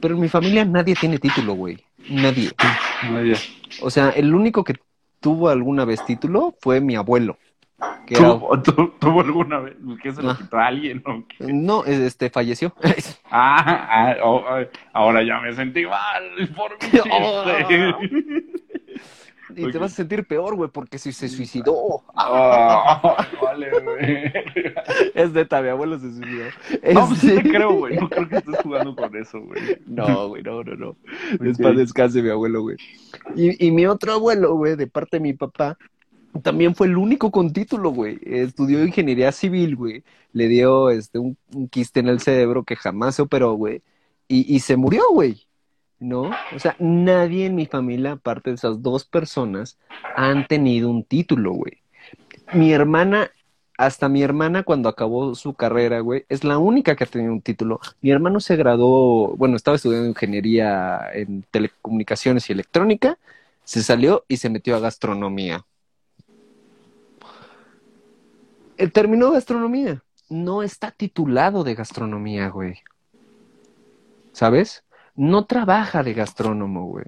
pero 0.00 0.16
en 0.16 0.20
mi 0.20 0.28
familia 0.28 0.64
nadie 0.64 0.96
tiene 0.96 1.20
título, 1.20 1.54
güey. 1.54 1.78
Nadie. 2.10 2.50
Nadie. 3.08 3.36
O 3.82 3.88
sea, 3.88 4.10
el 4.10 4.34
único 4.34 4.64
que 4.64 4.74
tuvo 5.20 5.48
alguna 5.48 5.84
vez 5.84 6.04
título 6.04 6.56
fue 6.60 6.80
mi 6.80 6.96
abuelo. 6.96 7.38
¿Tuvo, 8.08 9.20
alguna 9.20 9.60
vez? 9.60 9.76
¿Qué 10.02 10.12
se 10.12 10.22
lo 10.22 10.30
ah. 10.30 10.36
quitó 10.36 10.56
a 10.56 10.66
alguien? 10.66 11.04
No, 11.38 11.84
este, 11.84 12.30
falleció. 12.30 12.74
ah, 13.30 13.86
ah 13.90 14.16
oh, 14.24 14.42
ahora 14.92 15.22
ya 15.22 15.38
me 15.38 15.52
sentí 15.52 15.84
mal 15.86 16.24
por 16.56 16.72
mi 16.72 16.78
chiste. 16.90 17.10
Oh. 17.12 17.44
Y 19.54 19.70
te 19.70 19.78
vas 19.78 19.92
a 19.92 19.96
sentir 19.96 20.26
peor, 20.26 20.56
güey, 20.56 20.70
porque 20.70 20.98
si 20.98 21.12
se 21.12 21.28
suicidó. 21.28 22.04
Ah, 22.14 23.28
vale, 23.42 23.70
güey. 23.80 24.32
Es 25.14 25.32
neta, 25.32 25.62
mi 25.62 25.68
abuelo 25.68 25.98
se 25.98 26.12
suicidó. 26.12 26.52
No, 26.92 27.06
pues 27.06 27.20
sí 27.20 27.32
te 27.32 27.44
creo, 27.46 27.72
güey. 27.74 27.96
No 27.96 28.08
creo 28.10 28.28
que 28.28 28.36
estés 28.36 28.58
jugando 28.62 28.96
con 28.96 29.14
eso, 29.16 29.40
güey. 29.40 29.62
No, 29.86 30.28
güey, 30.28 30.42
no, 30.42 30.62
no, 30.64 30.74
no. 30.76 30.96
Es 31.44 31.58
para 31.58 31.74
descanse 31.74 32.22
mi 32.22 32.30
abuelo, 32.30 32.62
güey. 32.62 32.76
Y, 33.34 33.66
y 33.66 33.70
mi 33.70 33.86
otro 33.86 34.12
abuelo, 34.14 34.54
güey, 34.56 34.76
de 34.76 34.86
parte 34.88 35.16
de 35.18 35.20
mi 35.20 35.32
papá, 35.34 35.78
también 36.42 36.74
fue 36.74 36.88
el 36.88 36.96
único 36.96 37.30
con 37.30 37.52
título, 37.52 37.90
güey. 37.90 38.18
Estudió 38.22 38.84
ingeniería 38.84 39.32
civil, 39.32 39.76
güey. 39.76 40.04
Le 40.32 40.48
dio 40.48 40.90
este 40.90 41.18
un, 41.18 41.38
quiste 41.70 42.00
en 42.00 42.08
el 42.08 42.20
cerebro 42.20 42.64
que 42.64 42.76
jamás 42.76 43.16
se 43.16 43.22
operó, 43.22 43.54
güey. 43.54 43.82
y, 44.28 44.54
y 44.54 44.60
se 44.60 44.76
murió, 44.76 45.02
güey. 45.12 45.46
¿No? 45.98 46.30
O 46.54 46.58
sea, 46.58 46.76
nadie 46.78 47.46
en 47.46 47.54
mi 47.54 47.66
familia, 47.66 48.12
aparte 48.12 48.50
de 48.50 48.56
esas 48.56 48.82
dos 48.82 49.04
personas, 49.04 49.78
han 50.14 50.46
tenido 50.46 50.90
un 50.90 51.04
título, 51.04 51.52
güey. 51.52 51.78
Mi 52.52 52.72
hermana, 52.72 53.30
hasta 53.78 54.08
mi 54.08 54.22
hermana 54.22 54.62
cuando 54.62 54.88
acabó 54.88 55.34
su 55.34 55.54
carrera, 55.54 56.00
güey, 56.00 56.24
es 56.28 56.44
la 56.44 56.58
única 56.58 56.96
que 56.96 57.04
ha 57.04 57.06
tenido 57.06 57.32
un 57.32 57.40
título. 57.40 57.80
Mi 58.02 58.10
hermano 58.10 58.40
se 58.40 58.56
graduó, 58.56 59.36
bueno, 59.36 59.56
estaba 59.56 59.76
estudiando 59.76 60.08
ingeniería 60.08 61.00
en 61.14 61.42
telecomunicaciones 61.50 62.48
y 62.48 62.52
electrónica, 62.52 63.18
se 63.64 63.82
salió 63.82 64.24
y 64.28 64.36
se 64.36 64.50
metió 64.50 64.76
a 64.76 64.80
gastronomía. 64.80 65.64
Él 68.76 68.92
terminó 68.92 69.30
gastronomía. 69.30 70.02
No 70.28 70.62
está 70.62 70.90
titulado 70.90 71.64
de 71.64 71.74
gastronomía, 71.74 72.48
güey. 72.48 72.80
¿Sabes? 74.32 74.84
No 75.16 75.44
trabaja 75.46 76.02
de 76.02 76.14
gastrónomo, 76.14 76.86
güey. 76.86 77.06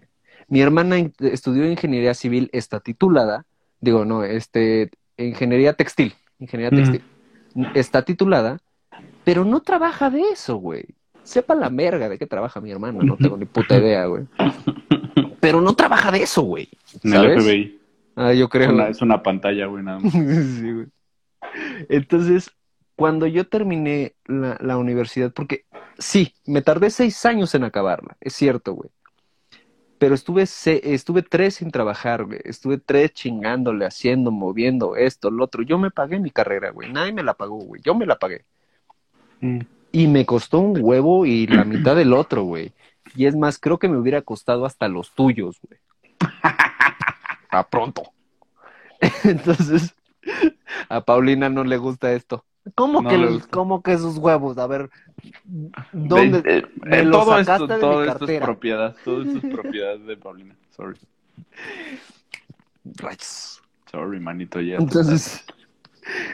Mi 0.49 0.61
hermana 0.61 0.97
estudió 1.21 1.71
ingeniería 1.71 2.15
civil, 2.15 2.49
está 2.53 2.81
titulada. 2.81 3.45
Digo, 3.81 4.05
no, 4.05 4.25
este, 4.25 4.91
ingeniería 5.17 5.75
textil. 5.75 6.15
Ingeniería 6.39 6.77
Mm. 6.79 6.83
textil. 6.83 7.03
Está 7.75 8.03
titulada, 8.03 8.59
pero 9.25 9.45
no 9.45 9.61
trabaja 9.61 10.11
de 10.11 10.21
eso, 10.33 10.57
güey. 10.57 10.85
Sepa 11.23 11.55
la 11.55 11.69
merga 11.71 12.09
de 12.09 12.19
qué 12.19 12.27
trabaja 12.27 12.61
mi 12.61 12.71
hermana, 12.71 13.01
no 13.03 13.17
tengo 13.17 13.37
ni 13.37 13.45
puta 13.45 13.77
idea, 13.77 14.07
güey. 14.07 14.25
Pero 15.41 15.61
no 15.61 15.75
trabaja 15.75 16.11
de 16.11 16.23
eso, 16.23 16.43
güey. 16.43 16.69
En 17.03 17.13
el. 17.15 17.41
FBI. 17.41 17.79
Ah, 18.17 18.33
yo 18.33 18.49
creo. 18.49 18.71
una, 18.73 18.89
es 18.89 19.03
una 19.03 19.23
pantalla, 19.23 19.67
güey, 19.67 19.85
nada 19.85 19.99
más. 20.01 20.13
Sí, 20.61 20.73
güey. 20.73 20.87
Entonces, 21.89 22.51
cuando 22.97 23.27
yo 23.27 23.47
terminé 23.47 24.15
la, 24.27 24.57
la 24.61 24.77
universidad, 24.79 25.33
porque 25.33 25.65
sí, 25.99 26.35
me 26.47 26.63
tardé 26.63 26.91
seis 26.91 27.25
años 27.27 27.55
en 27.55 27.65
acabarla, 27.65 28.17
es 28.21 28.33
cierto, 28.35 28.73
güey. 28.75 28.91
Pero 29.99 30.15
estuve, 30.15 30.47
se- 30.47 30.95
estuve 30.95 31.23
tres 31.23 31.57
sin 31.57 31.73
trabajar, 31.73 32.25
güey. 32.25 32.39
Estuve 32.45 32.79
tres 32.79 33.13
chingándole, 33.15 33.85
haciendo, 33.85 34.31
moviendo 34.31 34.95
esto, 34.95 35.29
lo 35.31 35.45
otro. 35.45 35.63
Yo 35.63 35.77
me 35.77 35.91
pagué 35.91 36.21
mi 36.21 36.31
carrera, 36.31 36.71
güey. 36.71 36.93
Nadie 36.93 37.13
me 37.13 37.25
la 37.25 37.35
pagó, 37.35 37.57
güey. 37.57 37.83
Yo 37.83 37.97
me 37.97 38.07
la 38.07 38.17
pagué. 38.17 38.45
Mm. 39.41 39.59
Y 39.91 40.07
me 40.07 40.25
costó 40.25 40.61
un 40.61 40.79
huevo 40.81 41.27
y 41.27 41.49
la 41.49 41.65
mitad 41.65 41.97
del 41.97 42.13
otro, 42.13 42.45
güey. 42.45 42.73
Y 43.17 43.27
es 43.27 43.35
más, 43.35 43.59
creo 43.59 43.79
que 43.79 43.89
me 43.89 43.97
hubiera 43.99 44.23
costado 44.23 44.67
hasta 44.67 44.87
los 44.87 45.13
tuyos, 45.17 45.59
güey. 45.63 45.81
A 47.51 47.67
pronto. 47.69 48.13
Entonces, 49.25 49.95
a 50.89 51.01
Paulina 51.01 51.49
no 51.49 51.65
le 51.65 51.77
gusta 51.77 52.13
esto. 52.13 52.45
¿Cómo, 52.75 53.03
No 53.03 53.09
que, 53.09 53.19
los- 53.19 53.47
cómo 53.49 53.83
que 53.83 53.93
esos 53.93 54.19
huevos? 54.19 54.59
A 54.59 54.67
ver, 54.67 54.91
¿dónde? 55.93 56.43
Eh, 56.45 56.63
me 56.85 56.99
eh, 57.01 57.05
lo 57.05 57.19
todo 57.21 57.31
sacaste 57.39 57.53
esto, 57.53 57.67
de 57.67 57.79
todo 57.79 57.91
mi 57.91 57.97
esto 57.97 58.11
es 58.11 58.21
cartera. 58.21 58.47
propiedad, 58.47 58.97
todo 59.05 59.23
esto 59.23 59.39
es 59.39 59.45
propiedad 59.55 59.99
de 59.99 60.17
Paulina. 60.17 60.57
Sorry. 60.77 60.99
Rayos. 62.97 63.63
Sorry, 63.91 64.21
manito, 64.21 64.61
ya. 64.61 64.77
Entonces, 64.77 65.45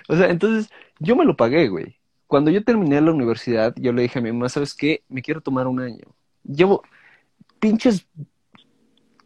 o 0.09 0.17
sea, 0.17 0.29
entonces 0.29 0.71
yo 0.99 1.17
me 1.17 1.25
lo 1.25 1.37
pagué, 1.37 1.69
güey. 1.69 1.97
Cuando 2.27 2.51
yo 2.51 2.65
terminé 2.65 3.01
la 3.01 3.13
universidad, 3.13 3.75
yo 3.77 3.93
le 3.93 4.03
dije 4.03 4.19
a 4.19 4.23
mi 4.23 4.33
mamá, 4.33 4.49
¿sabes 4.49 4.75
qué? 4.75 5.05
Me 5.09 5.23
quiero 5.23 5.41
tomar 5.41 5.67
un 5.67 5.81
año. 5.81 6.05
Llevo 6.43 6.83
pinches 7.61 8.07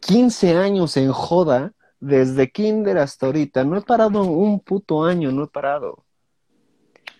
15 0.00 0.56
años 0.56 0.96
en 0.96 1.12
joda, 1.12 1.72
desde 2.00 2.50
kinder 2.50 2.98
hasta 2.98 3.26
ahorita. 3.26 3.64
No 3.64 3.76
he 3.76 3.82
parado 3.82 4.22
un 4.22 4.60
puto 4.60 5.04
año, 5.04 5.32
no 5.32 5.44
he 5.44 5.48
parado. 5.48 6.04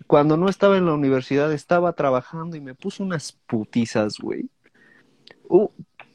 Cuando 0.09 0.37
no 0.37 0.49
estaba 0.49 0.77
en 0.79 0.87
la 0.87 0.95
universidad, 0.95 1.53
estaba 1.53 1.93
trabajando 1.93 2.57
y 2.57 2.61
me 2.61 2.75
puse 2.75 3.03
unas 3.05 3.33
putizas, 3.47 4.19
güey. 4.19 4.51
Uh, 5.49 5.69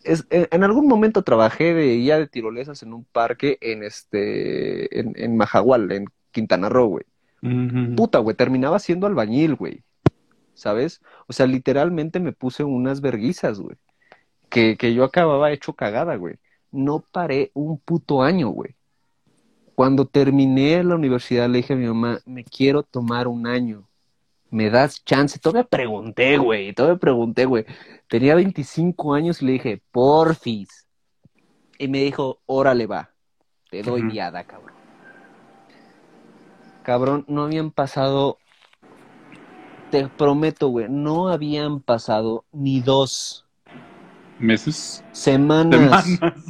es- 0.03 0.25
en, 0.29 0.47
en 0.51 0.63
algún 0.63 0.87
momento 0.87 1.23
trabajé 1.23 1.73
de 1.73 1.95
guía 1.97 2.17
de 2.19 2.27
tirolesas 2.27 2.83
en 2.83 2.93
un 2.93 3.05
parque 3.05 3.57
en 3.61 3.83
este, 3.83 4.99
en, 4.99 5.13
en 5.15 5.37
Majagual, 5.37 5.91
en 5.91 6.05
Quintana 6.31 6.69
Roo, 6.69 6.87
güey. 6.87 7.05
Puta, 7.95 8.19
güey, 8.19 8.35
terminaba 8.35 8.79
siendo 8.79 9.07
albañil, 9.07 9.55
güey. 9.55 9.83
¿Sabes? 10.55 11.01
O 11.27 11.33
sea, 11.33 11.47
literalmente 11.47 12.19
me 12.19 12.33
puse 12.33 12.63
unas 12.63 13.01
verguizas, 13.01 13.59
güey. 13.59 13.77
Que, 14.49 14.77
que 14.77 14.93
yo 14.93 15.03
acababa 15.03 15.51
hecho 15.51 15.73
cagada, 15.73 16.15
güey. 16.15 16.37
No 16.71 17.01
paré 17.11 17.51
un 17.53 17.79
puto 17.79 18.23
año, 18.23 18.49
güey. 18.49 18.75
Cuando 19.75 20.05
terminé 20.05 20.83
la 20.83 20.95
universidad 20.95 21.49
le 21.49 21.57
dije 21.57 21.73
a 21.73 21.77
mi 21.77 21.87
mamá, 21.87 22.19
me 22.25 22.43
quiero 22.43 22.83
tomar 22.83 23.27
un 23.27 23.47
año. 23.47 23.87
¿Me 24.51 24.69
das 24.69 25.03
chance? 25.03 25.39
Todavía 25.39 25.63
pregunté, 25.63 26.37
güey. 26.37 26.73
Todavía 26.73 26.99
pregunté, 26.99 27.45
güey. 27.45 27.65
Tenía 28.07 28.35
25 28.35 29.15
años 29.15 29.41
y 29.41 29.45
le 29.45 29.51
dije, 29.53 29.81
porfis. 29.91 30.87
Y 31.79 31.87
me 31.87 32.03
dijo, 32.03 32.39
órale, 32.45 32.85
va. 32.85 33.09
Te 33.71 33.81
doy 33.81 34.03
viada, 34.03 34.43
cabrón. 34.43 34.73
Cabrón, 36.83 37.25
no 37.27 37.43
habían 37.43 37.71
pasado, 37.71 38.37
te 39.89 40.07
prometo, 40.07 40.67
güey, 40.67 40.87
no 40.89 41.29
habían 41.29 41.79
pasado 41.79 42.45
ni 42.51 42.81
dos 42.81 43.45
Meses. 44.37 45.03
semanas. 45.13 46.05
Semanas. 46.05 46.43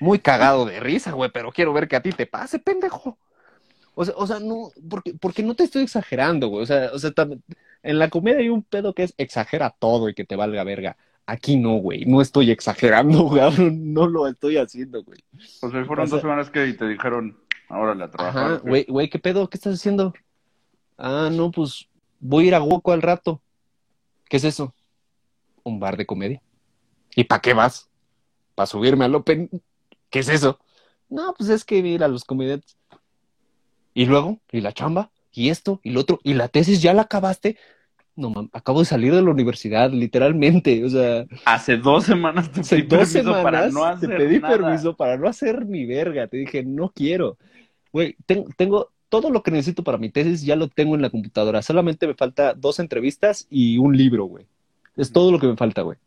Muy 0.00 0.18
cagado 0.18 0.64
de 0.66 0.80
risa, 0.80 1.12
güey, 1.12 1.30
pero 1.32 1.52
quiero 1.52 1.72
ver 1.72 1.88
que 1.88 1.96
a 1.96 2.02
ti 2.02 2.10
te 2.10 2.26
pase, 2.26 2.58
pendejo. 2.58 3.18
O 3.94 4.04
sea, 4.04 4.14
o 4.16 4.26
sea, 4.26 4.38
no, 4.40 4.70
porque, 4.90 5.14
porque 5.18 5.42
no 5.42 5.54
te 5.54 5.64
estoy 5.64 5.82
exagerando, 5.82 6.48
güey. 6.48 6.62
O 6.64 6.66
sea, 6.66 6.90
o 6.92 6.98
sea, 6.98 7.12
en 7.82 7.98
la 7.98 8.10
comedia 8.10 8.40
hay 8.40 8.50
un 8.50 8.62
pedo 8.62 8.94
que 8.94 9.04
es 9.04 9.14
exagera 9.16 9.70
todo 9.78 10.08
y 10.08 10.14
que 10.14 10.24
te 10.24 10.36
valga 10.36 10.64
verga. 10.64 10.96
Aquí 11.24 11.56
no, 11.56 11.76
güey. 11.76 12.04
No 12.04 12.20
estoy 12.20 12.50
exagerando, 12.50 13.22
güey. 13.28 13.42
No 13.72 14.06
lo 14.06 14.28
estoy 14.28 14.58
haciendo, 14.58 15.02
güey. 15.02 15.18
O 15.62 15.70
sea, 15.70 15.84
fueron 15.86 16.04
O 16.04 16.06
sea- 16.08 16.16
dos 16.16 16.20
semanas 16.20 16.50
que 16.50 16.72
te 16.74 16.86
dijeron, 16.86 17.38
órale 17.70 18.04
a 18.04 18.10
trabajar. 18.10 18.44
Ajá, 18.44 18.56
güey, 18.58 18.84
güey, 18.86 19.08
¿qué 19.08 19.18
pedo? 19.18 19.48
¿Qué 19.48 19.56
estás 19.56 19.74
haciendo? 19.74 20.12
Ah, 20.98 21.30
no, 21.32 21.50
pues 21.50 21.88
voy 22.20 22.44
a 22.44 22.48
ir 22.48 22.54
a 22.54 22.62
Woco 22.62 22.92
al 22.92 23.02
rato. 23.02 23.40
¿Qué 24.28 24.36
es 24.36 24.44
eso? 24.44 24.74
Un 25.62 25.80
bar 25.80 25.96
de 25.96 26.04
comedia. 26.06 26.42
¿Y 27.14 27.24
para 27.24 27.40
qué 27.40 27.54
vas? 27.54 27.88
¿Para 28.54 28.66
subirme 28.66 29.04
al 29.06 29.14
Open? 29.14 29.48
¿Qué 30.10 30.20
es 30.20 30.28
eso? 30.28 30.58
No, 31.08 31.34
pues 31.36 31.50
es 31.50 31.64
que 31.64 31.78
ir 31.78 32.02
a 32.02 32.08
los 32.08 32.24
comediantes. 32.24 32.76
¿Y 33.94 34.06
luego? 34.06 34.38
¿Y 34.52 34.60
la 34.60 34.72
chamba? 34.72 35.10
¿Y 35.32 35.50
esto? 35.50 35.80
¿Y 35.82 35.90
lo 35.90 36.00
otro? 36.00 36.18
¿Y 36.22 36.34
la 36.34 36.48
tesis 36.48 36.82
ya 36.82 36.92
la 36.94 37.02
acabaste? 37.02 37.56
No, 38.14 38.30
mam, 38.30 38.48
acabo 38.52 38.80
de 38.80 38.86
salir 38.86 39.14
de 39.14 39.22
la 39.22 39.30
universidad, 39.30 39.90
literalmente. 39.92 40.84
O 40.84 40.88
sea, 40.88 41.26
Hace 41.44 41.76
dos 41.76 42.04
semanas 42.04 42.50
te 42.50 42.60
hace 42.60 42.76
pedí 42.76 42.88
dos 42.88 42.98
permiso 42.98 43.18
semanas 43.34 43.42
para 43.42 43.68
no 43.68 43.80
te 44.00 44.06
hacer 44.06 44.16
pedí 44.16 44.38
nada. 44.40 44.56
permiso 44.56 44.96
para 44.96 45.16
no 45.18 45.28
hacer 45.28 45.66
ni 45.66 45.84
verga. 45.84 46.26
Te 46.26 46.38
dije, 46.38 46.62
no 46.64 46.90
quiero. 46.94 47.36
Güey, 47.92 48.16
ten- 48.26 48.46
tengo 48.56 48.90
todo 49.08 49.30
lo 49.30 49.42
que 49.42 49.50
necesito 49.50 49.84
para 49.84 49.98
mi 49.98 50.10
tesis, 50.10 50.42
ya 50.42 50.56
lo 50.56 50.68
tengo 50.68 50.94
en 50.94 51.02
la 51.02 51.10
computadora. 51.10 51.62
Solamente 51.62 52.06
me 52.06 52.14
falta 52.14 52.54
dos 52.54 52.78
entrevistas 52.80 53.46
y 53.50 53.78
un 53.78 53.96
libro, 53.96 54.24
güey. 54.24 54.46
Es 54.96 55.12
todo 55.12 55.30
lo 55.30 55.38
que 55.38 55.46
me 55.46 55.56
falta, 55.56 55.82
güey. 55.82 55.98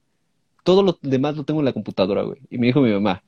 Todo 0.64 0.82
lo 0.84 0.98
demás 1.02 1.38
lo 1.38 1.44
tengo 1.44 1.62
en 1.62 1.66
la 1.66 1.74
computadora, 1.74 2.24
güey. 2.24 2.40
Y 2.50 2.58
me 2.58 2.68
dijo 2.68 2.82
mi 2.82 2.92
mamá, 2.92 3.24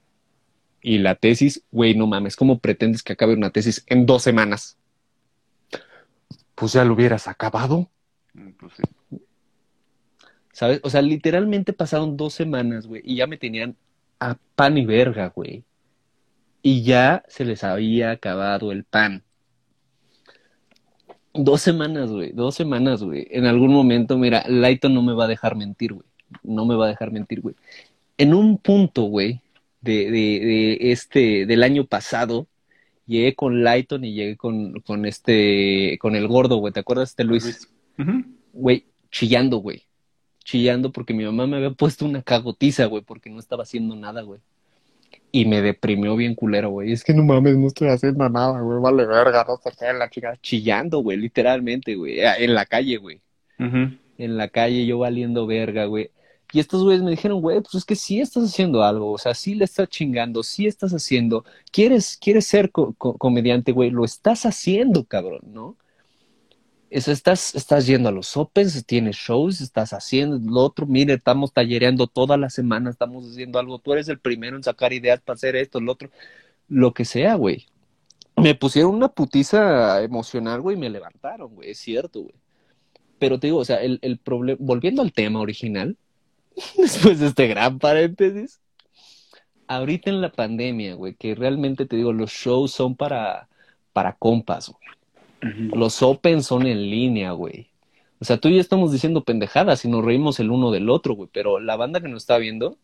y 0.82 0.97
la 0.97 1.15
tesis, 1.15 1.63
güey, 1.71 1.95
no 1.95 2.07
mames, 2.07 2.36
¿cómo 2.36 2.59
pretendes 2.59 3.03
que 3.03 3.13
acabe 3.13 3.34
una 3.34 3.51
tesis 3.51 3.84
en 3.88 4.05
dos 4.05 4.23
semanas? 4.23 4.77
Pues 6.55 6.73
ya 6.73 6.84
lo 6.86 6.93
hubieras 6.93 7.27
acabado. 7.27 7.89
Mm, 8.34 8.49
Pues 8.59 8.73
sí. 8.75 8.84
¿Sabes? 10.53 10.82
O 10.84 10.89
sea, 10.89 11.01
literalmente 11.01 11.73
pasaron 11.73 12.17
dos 12.17 12.34
semanas, 12.34 12.86
güey, 12.86 13.01
y 13.05 13.15
ya 13.15 13.27
me 13.27 13.38
tenían 13.38 13.75
a 14.19 14.38
pan 14.55 14.77
y 14.77 14.86
verga, 14.86 15.27
güey. 15.29 15.63
Y 16.61 16.84
ya 16.84 17.23
se 17.27 17.45
les 17.45 17.63
había 17.63 18.11
acabado 18.11 18.71
el 18.71 18.84
pan. 18.84 19.23
Dos 21.34 21.61
semanas, 21.61 22.11
güey, 22.11 22.32
dos 22.34 22.55
semanas, 22.55 23.01
güey. 23.01 23.27
En 23.32 23.45
algún 23.45 23.71
momento, 23.71 24.17
mira, 24.17 24.43
Laito 24.47 24.89
no 24.89 25.01
me 25.01 25.13
va 25.13 25.25
a 25.25 25.29
dejar 25.29 25.55
mentir, 25.55 25.93
güey. 25.93 26.05
No 26.43 26.65
me 26.65 26.75
va 26.75 26.86
a 26.86 26.89
dejar 26.89 27.11
mentir, 27.11 27.41
güey. 27.41 27.55
En 28.17 28.34
un 28.34 28.57
punto, 28.57 29.03
güey, 29.03 29.41
de, 29.82 30.11
de, 30.11 30.11
de 30.11 30.91
este, 30.91 31.45
del 31.45 31.63
año 31.63 31.86
pasado, 31.86 32.47
llegué 33.05 33.36
con 33.36 33.63
Lighton 33.63 34.03
y 34.05 34.13
llegué 34.13 34.38
con, 34.38 34.79
con 34.82 35.05
este, 35.05 35.97
con 35.99 36.15
el 36.15 36.27
gordo, 36.27 36.57
güey. 36.57 36.73
¿Te 36.73 36.79
acuerdas 36.79 37.15
de 37.15 37.23
Luis? 37.23 37.67
Ujú. 37.99 38.23
güey, 38.53 38.86
chillando, 39.11 39.57
güey. 39.57 39.84
Chillando 40.43 40.91
porque 40.91 41.13
mi 41.13 41.23
mamá 41.23 41.45
me 41.45 41.57
había 41.57 41.71
puesto 41.71 42.05
una 42.05 42.21
cagotiza, 42.21 42.86
güey, 42.86 43.03
porque 43.03 43.29
no 43.29 43.39
estaba 43.39 43.63
haciendo 43.63 43.95
nada, 43.95 44.21
güey. 44.21 44.39
Y 45.32 45.45
me 45.45 45.61
deprimió 45.61 46.15
bien 46.15 46.36
culero, 46.36 46.69
güey. 46.69 46.91
Es 46.91 47.03
que 47.03 47.13
no 47.13 47.23
mames, 47.23 47.57
no 47.57 47.67
estoy 47.67 47.89
haciendo 47.89 48.27
nada, 48.27 48.59
güey. 48.59 48.79
Vale 48.82 49.05
verga, 49.05 49.45
no 49.47 49.57
sé 49.57 49.71
qué, 49.77 49.93
la 49.93 50.09
chica. 50.09 50.38
Chillando, 50.41 50.99
güey, 50.99 51.17
literalmente, 51.17 51.95
güey. 51.95 52.19
En 52.19 52.53
la 52.53 52.65
calle, 52.65 52.97
güey. 52.97 53.21
En 53.57 54.38
la 54.38 54.49
calle, 54.49 54.86
yo 54.86 54.99
valiendo 54.99 55.45
verga, 55.47 55.86
güey. 55.86 56.09
Y 56.51 56.59
estos 56.59 56.83
güeyes 56.83 57.01
me 57.03 57.11
dijeron, 57.11 57.41
güey, 57.41 57.61
pues 57.61 57.75
es 57.75 57.85
que 57.85 57.95
sí 57.95 58.19
estás 58.21 58.43
haciendo 58.45 58.83
algo. 58.83 59.11
O 59.11 59.17
sea, 59.17 59.33
sí 59.33 59.55
le 59.55 59.65
estás 59.65 59.87
chingando, 59.89 60.43
sí 60.43 60.67
estás 60.67 60.91
haciendo. 60.93 61.45
¿Quieres, 61.71 62.17
quieres 62.17 62.45
ser 62.47 62.71
co- 62.71 62.93
co- 62.97 63.17
comediante, 63.17 63.71
güey? 63.71 63.89
Lo 63.91 64.05
estás 64.05 64.45
haciendo, 64.45 65.05
cabrón, 65.05 65.41
¿no? 65.45 65.77
Eso, 66.89 67.11
estás, 67.13 67.55
estás 67.55 67.87
yendo 67.87 68.09
a 68.09 68.11
los 68.11 68.35
Opens, 68.35 68.85
tienes 68.85 69.15
shows, 69.15 69.61
estás 69.61 69.93
haciendo 69.93 70.37
lo 70.51 70.59
otro. 70.61 70.85
Mire, 70.85 71.13
estamos 71.13 71.53
tallereando 71.53 72.05
toda 72.07 72.35
la 72.37 72.49
semana, 72.49 72.89
estamos 72.89 73.25
haciendo 73.31 73.59
algo. 73.59 73.79
Tú 73.79 73.93
eres 73.93 74.09
el 74.09 74.19
primero 74.19 74.57
en 74.57 74.63
sacar 74.63 74.91
ideas 74.91 75.21
para 75.21 75.35
hacer 75.35 75.55
esto, 75.55 75.79
lo 75.79 75.93
otro, 75.93 76.09
lo 76.69 76.93
que 76.93 77.05
sea, 77.05 77.35
güey. 77.35 77.67
Me 78.37 78.55
pusieron 78.55 78.95
una 78.95 79.09
putiza 79.09 80.01
emocional, 80.03 80.61
güey, 80.61 80.77
y 80.77 80.79
me 80.79 80.89
levantaron, 80.89 81.55
güey, 81.55 81.71
es 81.71 81.79
cierto, 81.79 82.21
güey. 82.23 82.35
Pero 83.19 83.39
te 83.39 83.47
digo, 83.47 83.59
o 83.59 83.65
sea, 83.65 83.77
el, 83.83 83.99
el 84.01 84.17
problema, 84.19 84.57
volviendo 84.61 85.01
al 85.01 85.13
tema 85.13 85.41
original, 85.41 85.97
después 86.77 87.19
de 87.19 87.27
este 87.27 87.47
gran 87.47 87.79
paréntesis, 87.79 88.59
ahorita 89.67 90.09
en 90.09 90.21
la 90.21 90.31
pandemia, 90.31 90.95
güey, 90.95 91.15
que 91.15 91.35
realmente 91.35 91.85
te 91.85 91.95
digo, 91.95 92.13
los 92.13 92.31
shows 92.31 92.71
son 92.71 92.95
para, 92.95 93.47
para 93.93 94.13
compas, 94.13 94.69
güey. 94.69 95.71
Los 95.73 96.03
Open 96.03 96.43
son 96.43 96.67
en 96.67 96.89
línea, 96.89 97.31
güey. 97.31 97.71
O 98.19 98.25
sea, 98.25 98.37
tú 98.37 98.49
y 98.49 98.55
yo 98.55 98.61
estamos 98.61 98.91
diciendo 98.91 99.23
pendejadas 99.23 99.83
y 99.83 99.87
nos 99.87 100.05
reímos 100.05 100.39
el 100.39 100.51
uno 100.51 100.69
del 100.69 100.89
otro, 100.89 101.15
güey. 101.15 101.29
Pero 101.33 101.59
la 101.59 101.75
banda 101.75 101.99
que 101.99 102.07
nos 102.07 102.23
está 102.23 102.37
viendo, 102.37 102.77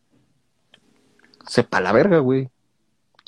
sepa 1.46 1.80
la 1.80 1.92
verga, 1.92 2.18
güey. 2.18 2.48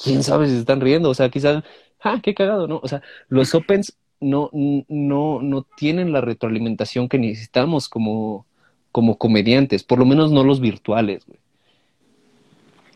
¿Quién 0.02 0.24
sabe 0.24 0.46
si 0.46 0.54
se 0.54 0.60
están 0.60 0.80
riendo? 0.80 1.10
O 1.10 1.14
sea, 1.14 1.28
quizás, 1.28 1.62
ah, 2.00 2.20
qué 2.22 2.34
cagado, 2.34 2.66
¿no? 2.66 2.80
O 2.82 2.88
sea, 2.88 3.02
los 3.28 3.54
Opens 3.54 3.96
no, 4.18 4.50
no, 4.52 5.40
no 5.42 5.62
tienen 5.76 6.12
la 6.12 6.20
retroalimentación 6.20 7.08
que 7.08 7.18
necesitamos 7.18 7.88
como, 7.88 8.46
como 8.92 9.18
comediantes, 9.18 9.84
por 9.84 9.98
lo 9.98 10.06
menos 10.06 10.32
no 10.32 10.44
los 10.44 10.60
virtuales, 10.60 11.24
güey. 11.26 11.38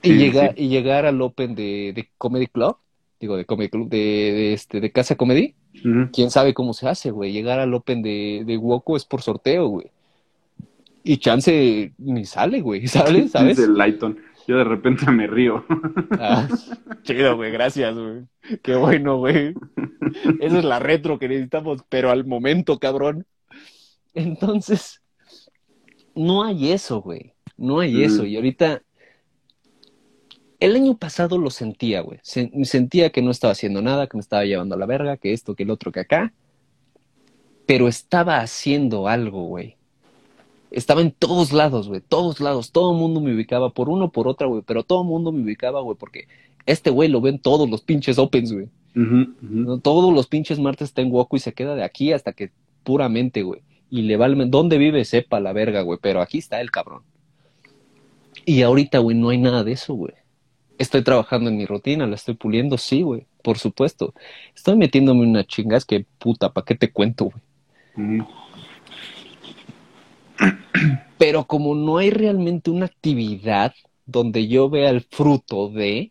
Y, 0.02 0.18
llegar, 0.18 0.54
sí. 0.54 0.64
y 0.64 0.68
llegar 0.68 1.06
al 1.06 1.20
Open 1.22 1.54
de, 1.54 1.92
de 1.94 2.10
Comedy 2.18 2.46
Club, 2.46 2.76
digo, 3.20 3.36
de 3.36 3.46
Comedy 3.46 3.70
Club, 3.70 3.88
de, 3.88 3.96
de, 3.96 4.52
este, 4.52 4.80
de 4.80 4.92
Casa 4.92 5.16
Comedy, 5.16 5.54
quién 6.12 6.30
sabe 6.30 6.52
cómo 6.54 6.74
se 6.74 6.88
hace, 6.88 7.10
güey. 7.10 7.32
Llegar 7.32 7.58
al 7.58 7.72
Open 7.74 8.02
de, 8.02 8.42
de 8.46 8.56
Woco 8.58 8.96
es 8.96 9.04
por 9.04 9.22
sorteo, 9.22 9.68
güey. 9.68 9.90
Y 11.02 11.18
chance 11.18 11.92
ni 11.98 12.24
sale, 12.24 12.60
güey, 12.60 12.86
¿sabes? 12.88 13.30
¿Sabes? 13.32 13.56
Dice 13.56 13.68
Lighton. 13.68 14.18
Yo 14.46 14.58
de 14.58 14.64
repente 14.64 15.10
me 15.10 15.26
río. 15.26 15.64
Ah, 16.18 16.46
chido, 17.02 17.36
güey, 17.36 17.50
gracias, 17.50 17.94
güey. 17.94 18.24
Qué 18.62 18.74
bueno, 18.74 19.16
güey. 19.16 19.54
Esa 20.40 20.58
es 20.58 20.64
la 20.64 20.78
retro 20.80 21.18
que 21.18 21.28
necesitamos, 21.28 21.82
pero 21.88 22.10
al 22.10 22.26
momento, 22.26 22.78
cabrón. 22.78 23.24
Entonces, 24.12 25.00
no 26.14 26.42
hay 26.44 26.72
eso, 26.72 27.00
güey. 27.00 27.32
No 27.56 27.80
hay 27.80 27.94
Mm. 27.94 28.02
eso. 28.02 28.24
Y 28.26 28.36
ahorita, 28.36 28.82
el 30.60 30.76
año 30.76 30.96
pasado 30.96 31.38
lo 31.38 31.50
sentía, 31.50 32.00
güey. 32.00 32.18
Se- 32.22 32.50
sentía 32.64 33.10
que 33.10 33.22
no 33.22 33.30
estaba 33.30 33.52
haciendo 33.52 33.82
nada, 33.82 34.06
que 34.06 34.16
me 34.16 34.20
estaba 34.22 34.44
llevando 34.44 34.74
a 34.74 34.78
la 34.78 34.86
verga, 34.86 35.16
que 35.16 35.32
esto, 35.32 35.54
que 35.54 35.64
el 35.64 35.70
otro, 35.70 35.92
que 35.92 36.00
acá. 36.00 36.32
Pero 37.66 37.88
estaba 37.88 38.38
haciendo 38.38 39.08
algo, 39.08 39.44
güey. 39.46 39.76
Estaba 40.70 41.02
en 41.02 41.12
todos 41.12 41.52
lados, 41.52 41.88
güey, 41.88 42.00
todos 42.00 42.40
lados. 42.40 42.72
Todo 42.72 42.92
el 42.92 42.98
mundo 42.98 43.20
me 43.20 43.32
ubicaba 43.34 43.70
por 43.70 43.88
uno, 43.88 44.10
por 44.10 44.26
otra, 44.26 44.46
güey. 44.46 44.62
Pero 44.66 44.82
todo 44.82 45.02
el 45.02 45.08
mundo 45.08 45.32
me 45.32 45.42
ubicaba, 45.42 45.80
güey, 45.80 45.96
porque 45.96 46.26
este 46.66 46.90
güey 46.90 47.08
lo 47.08 47.20
ven 47.20 47.38
todos 47.38 47.68
los 47.70 47.82
pinches 47.82 48.18
opens, 48.18 48.52
güey. 48.52 48.68
Todos 49.82 50.12
los 50.14 50.26
pinches 50.26 50.58
martes 50.58 50.88
está 50.88 51.02
en 51.02 51.12
y 51.32 51.38
se 51.38 51.52
queda 51.52 51.74
de 51.74 51.84
aquí 51.84 52.12
hasta 52.12 52.32
que 52.32 52.50
puramente, 52.84 53.42
güey. 53.42 53.62
Y 53.90 54.02
le 54.02 54.16
vale, 54.16 54.44
¿dónde 54.46 54.78
vive? 54.78 55.04
Sepa 55.04 55.40
la 55.40 55.52
verga, 55.52 55.82
güey. 55.82 55.98
Pero 56.02 56.20
aquí 56.20 56.38
está 56.38 56.60
el 56.60 56.70
cabrón. 56.70 57.02
Y 58.44 58.62
ahorita, 58.62 58.98
güey, 58.98 59.16
no 59.16 59.28
hay 59.30 59.38
nada 59.38 59.64
de 59.64 59.72
eso, 59.72 59.94
güey. 59.94 60.12
Estoy 60.76 61.02
trabajando 61.02 61.50
en 61.50 61.56
mi 61.56 61.66
rutina, 61.66 62.06
la 62.06 62.16
estoy 62.16 62.34
puliendo, 62.34 62.76
sí, 62.78 63.02
güey, 63.02 63.26
por 63.42 63.58
supuesto. 63.58 64.12
Estoy 64.54 64.76
metiéndome 64.76 65.22
una 65.22 65.44
chingas 65.44 65.84
que 65.84 66.04
puta, 66.18 66.52
¿para 66.52 66.64
qué 66.64 66.74
te 66.74 66.90
cuento, 66.92 67.26
güey? 67.96 68.18
Ujú. 68.20 68.28
Pero 71.18 71.44
como 71.44 71.74
no 71.76 71.98
hay 71.98 72.10
realmente 72.10 72.70
una 72.70 72.86
actividad 72.86 73.72
donde 74.04 74.48
yo 74.48 74.68
vea 74.68 74.90
el 74.90 75.00
fruto 75.02 75.68
de, 75.70 76.10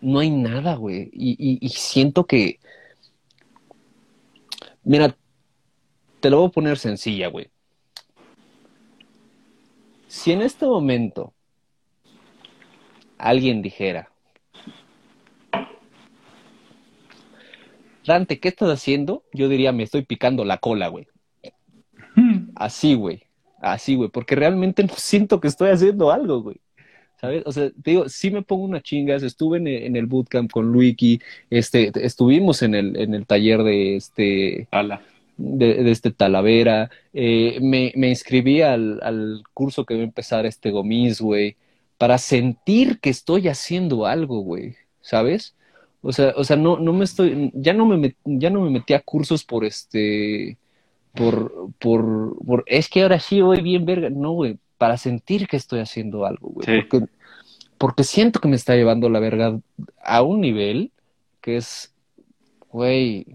no 0.00 0.18
hay 0.20 0.30
nada, 0.30 0.74
güey. 0.76 1.10
Y, 1.12 1.32
y- 1.38 1.58
y 1.60 1.68
siento 1.68 2.24
que, 2.26 2.58
mira, 4.82 5.16
te 6.24 6.30
lo 6.30 6.38
voy 6.38 6.46
a 6.46 6.52
poner 6.52 6.78
sencilla, 6.78 7.28
güey. 7.28 7.50
Si 10.06 10.32
en 10.32 10.40
este 10.40 10.64
momento 10.64 11.34
alguien 13.18 13.60
dijera, 13.60 14.10
Dante, 18.06 18.40
¿qué 18.40 18.48
estás 18.48 18.70
haciendo? 18.70 19.22
Yo 19.34 19.50
diría, 19.50 19.72
me 19.72 19.82
estoy 19.82 20.00
picando 20.00 20.46
la 20.46 20.56
cola, 20.56 20.88
güey. 20.88 21.06
Así, 22.54 22.94
güey. 22.94 23.24
Así, 23.60 23.94
güey. 23.94 24.08
Porque 24.08 24.34
realmente 24.34 24.82
no 24.82 24.94
siento 24.96 25.42
que 25.42 25.48
estoy 25.48 25.72
haciendo 25.72 26.10
algo, 26.10 26.40
güey. 26.40 26.56
¿Sabes? 27.20 27.42
O 27.44 27.52
sea, 27.52 27.68
te 27.68 27.90
digo, 27.90 28.08
sí 28.08 28.30
me 28.30 28.40
pongo 28.40 28.64
unas 28.64 28.82
chingas. 28.82 29.22
Estuve 29.22 29.58
en 29.58 29.66
el, 29.66 29.82
en 29.82 29.96
el 29.96 30.06
bootcamp 30.06 30.50
con 30.50 30.72
Luiki. 30.72 31.20
Este, 31.50 31.92
estuvimos 32.02 32.62
en 32.62 32.74
el, 32.74 32.96
en 32.96 33.12
el 33.12 33.26
taller 33.26 33.62
de 33.62 33.96
este, 33.96 34.68
Ala. 34.70 35.02
De, 35.36 35.82
de 35.82 35.90
este 35.90 36.10
Talavera. 36.10 36.90
Eh, 37.12 37.58
me, 37.60 37.92
me 37.96 38.08
inscribí 38.08 38.62
al, 38.62 39.00
al 39.02 39.42
curso 39.52 39.84
que 39.84 39.94
va 39.94 40.00
a 40.00 40.04
empezar 40.04 40.46
este 40.46 40.70
Gomis, 40.70 41.20
güey. 41.20 41.56
Para 41.98 42.18
sentir 42.18 42.98
que 43.00 43.10
estoy 43.10 43.48
haciendo 43.48 44.06
algo, 44.06 44.40
güey. 44.40 44.76
¿Sabes? 45.00 45.54
O 46.00 46.12
sea, 46.12 46.32
o 46.36 46.44
sea, 46.44 46.56
no, 46.56 46.78
no 46.78 46.92
me 46.92 47.04
estoy, 47.04 47.50
ya 47.54 47.72
no 47.72 47.86
me, 47.86 47.96
met- 47.96 48.16
ya 48.24 48.50
no 48.50 48.60
me 48.62 48.70
metí 48.70 48.94
a 48.94 49.00
cursos 49.00 49.44
por 49.44 49.64
este, 49.64 50.58
por, 51.14 51.70
por, 51.78 52.36
por, 52.44 52.64
es 52.66 52.88
que 52.88 53.02
ahora 53.02 53.20
sí 53.20 53.40
voy 53.40 53.60
bien 53.62 53.84
verga. 53.84 54.10
No, 54.10 54.32
güey, 54.32 54.58
para 54.76 54.96
sentir 54.96 55.46
que 55.46 55.56
estoy 55.56 55.80
haciendo 55.80 56.26
algo, 56.26 56.48
güey. 56.50 56.66
Sí. 56.66 56.86
Porque, 56.90 57.06
porque 57.78 58.04
siento 58.04 58.40
que 58.40 58.48
me 58.48 58.56
está 58.56 58.74
llevando 58.74 59.08
la 59.08 59.18
verga 59.18 59.58
a 60.02 60.22
un 60.22 60.40
nivel 60.40 60.90
que 61.40 61.56
es, 61.56 61.94
güey, 62.70 63.26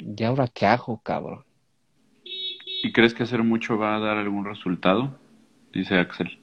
¿y 0.00 0.24
ahora 0.24 0.48
qué 0.48 0.66
hago, 0.66 1.00
cabrón? 1.02 1.44
¿Y 2.82 2.92
crees 2.92 3.14
que 3.14 3.22
hacer 3.24 3.42
mucho 3.42 3.76
va 3.78 3.96
a 3.96 4.00
dar 4.00 4.16
algún 4.16 4.44
resultado? 4.44 5.18
Dice 5.72 5.96
Axel. 5.98 6.38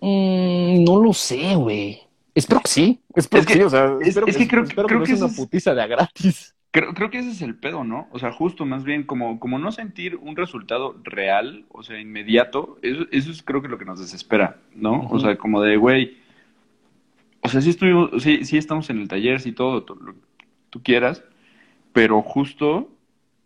Mm, 0.00 0.84
no 0.84 1.02
lo 1.02 1.12
sé, 1.12 1.54
güey. 1.56 2.00
Espero 2.34 2.60
que 2.60 2.68
sí. 2.68 3.00
Espero 3.14 3.40
Es 3.42 3.46
que, 3.46 3.52
que- 3.54 3.58
sí, 3.60 3.64
o 3.64 3.70
sea, 3.70 3.96
es- 4.00 4.08
espero 4.08 4.26
es 4.26 4.36
que 4.36 4.48
creo- 4.48 4.64
creo 4.64 4.86
no 4.86 5.00
que 5.00 5.06
sea 5.06 5.14
eso 5.16 5.24
una 5.26 5.32
es- 5.34 5.38
putiza 5.40 5.74
de 5.74 5.82
a 5.82 5.86
gratis. 5.86 6.54
Creo, 6.70 6.92
creo 6.92 7.08
que 7.10 7.20
ese 7.20 7.30
es 7.30 7.40
el 7.42 7.54
pedo, 7.54 7.84
¿no? 7.84 8.08
O 8.10 8.18
sea, 8.18 8.32
justo 8.32 8.64
más 8.66 8.82
bien 8.82 9.04
como, 9.04 9.38
como 9.38 9.60
no 9.60 9.70
sentir 9.70 10.16
un 10.16 10.34
resultado 10.34 10.96
real, 11.04 11.64
o 11.70 11.84
sea, 11.84 12.00
inmediato, 12.00 12.78
eso, 12.82 13.04
eso 13.12 13.30
es 13.30 13.42
creo 13.44 13.62
que 13.62 13.68
lo 13.68 13.78
que 13.78 13.84
nos 13.84 14.00
desespera, 14.00 14.56
¿no? 14.74 15.06
O 15.10 15.20
sea, 15.20 15.36
como 15.38 15.60
de, 15.62 15.76
güey, 15.76 16.16
o 17.42 17.48
sea, 17.48 17.60
sí 17.60 17.70
estuvimos, 17.70 18.10
sí, 18.20 18.44
sí 18.44 18.56
estamos 18.56 18.90
en 18.90 18.98
el 19.00 19.06
taller, 19.08 19.40
sí 19.40 19.52
todo, 19.52 19.84
todo 19.84 20.00
lo 20.00 20.12
que 20.14 20.20
tú 20.70 20.82
quieras, 20.82 21.22
pero 21.94 22.20
justo 22.20 22.90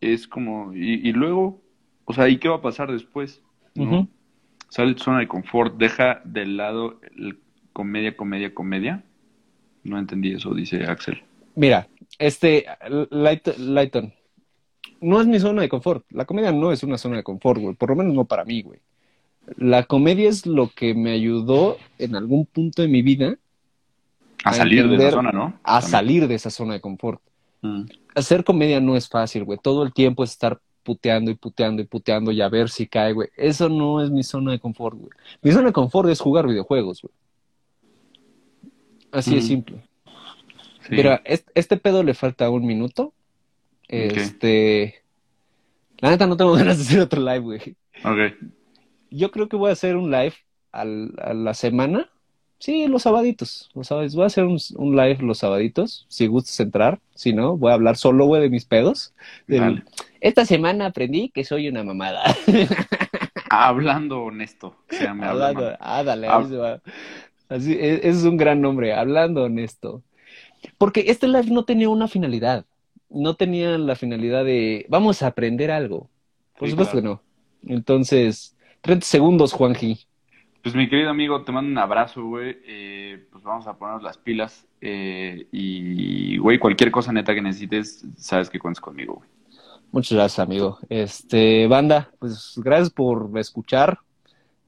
es 0.01 0.27
como, 0.27 0.73
y, 0.75 0.95
y 1.09 1.13
luego, 1.13 1.61
o 2.07 2.13
sea, 2.15 2.29
¿y 2.29 2.39
qué 2.39 2.49
va 2.49 2.57
a 2.57 2.63
pasar 2.63 2.91
después? 2.91 3.43
¿no? 3.77 4.09
Sale 4.71 4.95
tu 4.95 5.05
zona 5.05 5.21
de 5.21 5.29
confort, 5.29 5.77
deja 5.77 6.21
de 6.25 6.47
lado 6.47 6.99
el 7.17 7.39
comedia, 7.73 8.17
comedia, 8.17 8.53
comedia. 8.53 9.05
No 9.85 9.99
entendí 9.99 10.33
eso, 10.33 10.53
dice 10.55 10.85
Axel. 10.85 11.23
Mira, 11.55 11.87
este, 12.19 12.67
Light- 13.11 13.57
Lighton, 13.59 14.13
no 15.01 15.21
es 15.21 15.27
mi 15.27 15.39
zona 15.39 15.63
de 15.63 15.69
confort. 15.69 16.05
La 16.11 16.25
comedia 16.25 16.51
no 16.51 16.73
es 16.73 16.83
una 16.83 16.99
zona 16.99 17.17
de 17.19 17.23
confort, 17.23 17.61
güey. 17.61 17.77
Por 17.77 17.91
lo 17.91 17.97
menos 17.97 18.15
no 18.15 18.25
para 18.25 18.45
mí, 18.45 18.63
güey. 18.63 18.81
La 19.57 19.85
comedia 19.85 20.29
es 20.29 20.45
lo 20.47 20.71
que 20.71 20.95
me 20.95 21.13
ayudó 21.13 21.79
en 21.99 22.17
algún 22.17 22.47
punto 22.47 22.83
de 22.83 22.89
mi 22.89 23.03
vida 23.03 23.37
A 24.45 24.51
A 24.51 24.53
salir 24.55 24.89
de 24.89 24.97
esa 24.97 25.11
zona, 25.11 25.33
¿no? 25.33 25.55
a 25.63 25.81
También. 25.81 25.91
salir 25.91 26.29
de 26.29 26.35
esa 26.35 26.51
zona 26.51 26.75
de 26.75 26.81
confort. 26.81 27.21
Mm. 27.63 27.83
Hacer 28.15 28.45
comedia 28.45 28.81
no 28.81 28.97
es 28.97 29.09
fácil, 29.09 29.45
güey. 29.45 29.59
Todo 29.63 29.83
el 29.83 29.93
tiempo 29.93 30.25
es 30.25 30.31
estar 30.31 30.61
puteando 30.83 31.31
y 31.31 31.35
puteando 31.35 31.83
y 31.83 31.87
puteando 31.87 32.31
y 32.33 32.41
a 32.41 32.49
ver 32.49 32.71
si 32.71 32.87
cae, 32.87 33.13
güey. 33.13 33.29
Eso 33.37 33.69
no 33.69 34.03
es 34.03 34.11
mi 34.11 34.23
zona 34.23 34.53
de 34.53 34.59
confort, 34.61 34.97
güey. 34.97 35.11
Mi 35.43 35.53
zona 35.53 35.67
de 35.69 35.73
confort 35.73 36.09
es 36.09 36.21
jugar 36.21 36.47
videojuegos, 36.47 37.03
güey. 37.03 37.13
Así 39.13 39.35
de 39.35 39.41
Mm. 39.41 39.45
simple. 39.45 39.83
Sí. 40.87 40.95
Mira, 40.95 41.21
este, 41.25 41.51
este 41.55 41.77
pedo 41.77 42.03
le 42.03 42.15
falta 42.15 42.49
un 42.51 42.67
minuto. 42.67 43.13
Este. 43.89 45.03
La 45.99 46.11
neta 46.11 46.27
no 46.27 46.37
tengo 46.37 46.53
ganas 46.55 46.79
de 46.79 46.85
hacer 46.85 47.01
otro 47.01 47.21
live, 47.21 47.41
güey. 47.41 47.61
Ok. 48.05 48.35
Yo 49.11 49.31
creo 49.31 49.49
que 49.49 49.57
voy 49.57 49.71
a 49.71 49.73
hacer 49.73 49.97
un 49.97 50.11
live 50.11 50.35
al- 50.73 51.15
a 51.19 51.33
la 51.35 51.55
semana. 51.55 52.11
Sí, 52.61 52.89
los 52.89 53.03
sabaditos. 53.03 53.71
Los 53.75 53.87
sabaditos. 53.87 54.17
Voy 54.17 54.25
a 54.25 54.27
hacer 54.27 54.45
un, 54.45 54.59
un 54.77 54.97
live 54.97 55.19
los 55.23 55.39
sabaditos. 55.39 56.07
Si 56.09 56.27
gustas 56.27 56.59
entrar. 56.61 56.99
Si 57.15 57.33
no, 57.33 57.57
voy 57.57 57.71
a 57.71 57.75
hablar 57.75 57.97
solo, 57.97 58.27
güey, 58.27 58.43
de 58.43 58.51
mis 58.51 58.65
pedos. 58.65 59.15
Esta 60.21 60.45
semana 60.45 60.87
aprendí 60.87 61.29
que 61.31 61.45
soy 61.45 61.69
una 61.69 61.85
mamada. 61.85 62.23
Hablando 63.51 64.23
honesto. 64.23 64.77
se 64.91 65.05
llama 65.05 65.31
Hablando. 65.31 65.61
Habla- 65.67 65.79
Ah, 65.81 66.03
dale, 66.03 66.29
ahí 66.29 66.45
se 66.49 66.57
va. 66.57 66.83
Así, 67.49 67.73
e- 67.73 67.95
ese 67.97 68.09
es 68.11 68.25
un 68.25 68.37
gran 68.37 68.61
nombre. 68.61 68.93
Hablando 68.95 69.45
honesto. 69.45 70.03
Porque 70.79 71.05
este 71.09 71.29
live 71.29 71.51
no 71.51 71.65
tenía 71.65 71.89
una 71.89 72.09
finalidad. 72.09 72.67
no 73.11 73.37
tenían 73.37 73.87
la 73.87 73.97
finalidad 73.97 74.45
de 74.45 74.85
vamos 74.91 75.23
a 75.23 75.29
aprender 75.29 75.71
algo. 75.71 76.11
Por 76.59 76.69
Sí, 76.69 76.73
supuesto 76.73 77.01
claro. 77.01 77.23
que 77.63 77.69
no. 77.69 77.75
Entonces, 77.77 78.57
30 78.83 79.07
segundos, 79.07 79.53
Juanji. 79.55 80.08
Pues 80.69 80.77
mi 80.77 80.87
querido 80.87 81.09
amigo, 81.09 81.41
te 81.45 81.51
mando 81.51 81.71
un 81.71 81.79
abrazo, 81.79 82.23
güey. 82.23 82.59
Eh, 82.67 83.27
pues 83.33 83.43
vamos 83.43 83.67
a 83.67 83.79
ponernos 83.79 84.03
las 84.03 84.19
pilas. 84.19 84.67
eh, 84.83 85.47
y, 85.51 86.37
güey, 86.37 86.59
cualquier 86.59 86.91
cosa 86.91 87.11
neta 87.11 87.35
que 87.35 87.41
necesites, 87.41 88.05
sabes 88.19 88.51
que 88.51 88.59
cuentas 88.59 88.83
conmigo, 88.83 89.15
güey. 89.15 89.29
Muchas 89.93 90.19
gracias, 90.19 90.47
amigo. 90.47 90.79
Este, 90.91 91.67
banda, 91.69 92.11
pues 92.19 92.61
gracias 92.63 92.91
por 92.91 93.31
escuchar. 93.39 93.99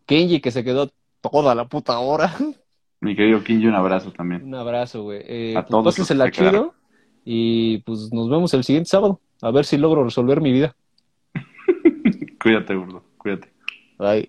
Kenji, 0.06 0.40
que 0.40 0.50
se 0.50 0.64
quedó 0.64 0.90
toda 1.20 1.54
la 1.54 1.66
puta 1.68 1.98
hora. 1.98 2.34
Mi 3.02 3.14
querido 3.14 3.44
Kinji, 3.44 3.66
un 3.66 3.74
abrazo 3.74 4.10
también. 4.10 4.42
Un 4.42 4.54
abrazo, 4.54 5.02
güey. 5.02 5.20
Eh, 5.26 5.54
A 5.54 5.66
pues 5.66 5.70
todos 5.70 5.96
quedaron. 5.96 6.30
chido. 6.30 6.74
Y 7.26 7.78
pues 7.80 8.10
nos 8.10 8.30
vemos 8.30 8.54
el 8.54 8.64
siguiente 8.64 8.88
sábado. 8.88 9.20
A 9.42 9.50
ver 9.50 9.66
si 9.66 9.76
logro 9.76 10.02
resolver 10.02 10.40
mi 10.40 10.50
vida. 10.50 10.74
Cuídate, 12.42 12.74
gordo. 12.74 13.04
Cuídate. 13.18 13.52
Bye. 13.98 14.28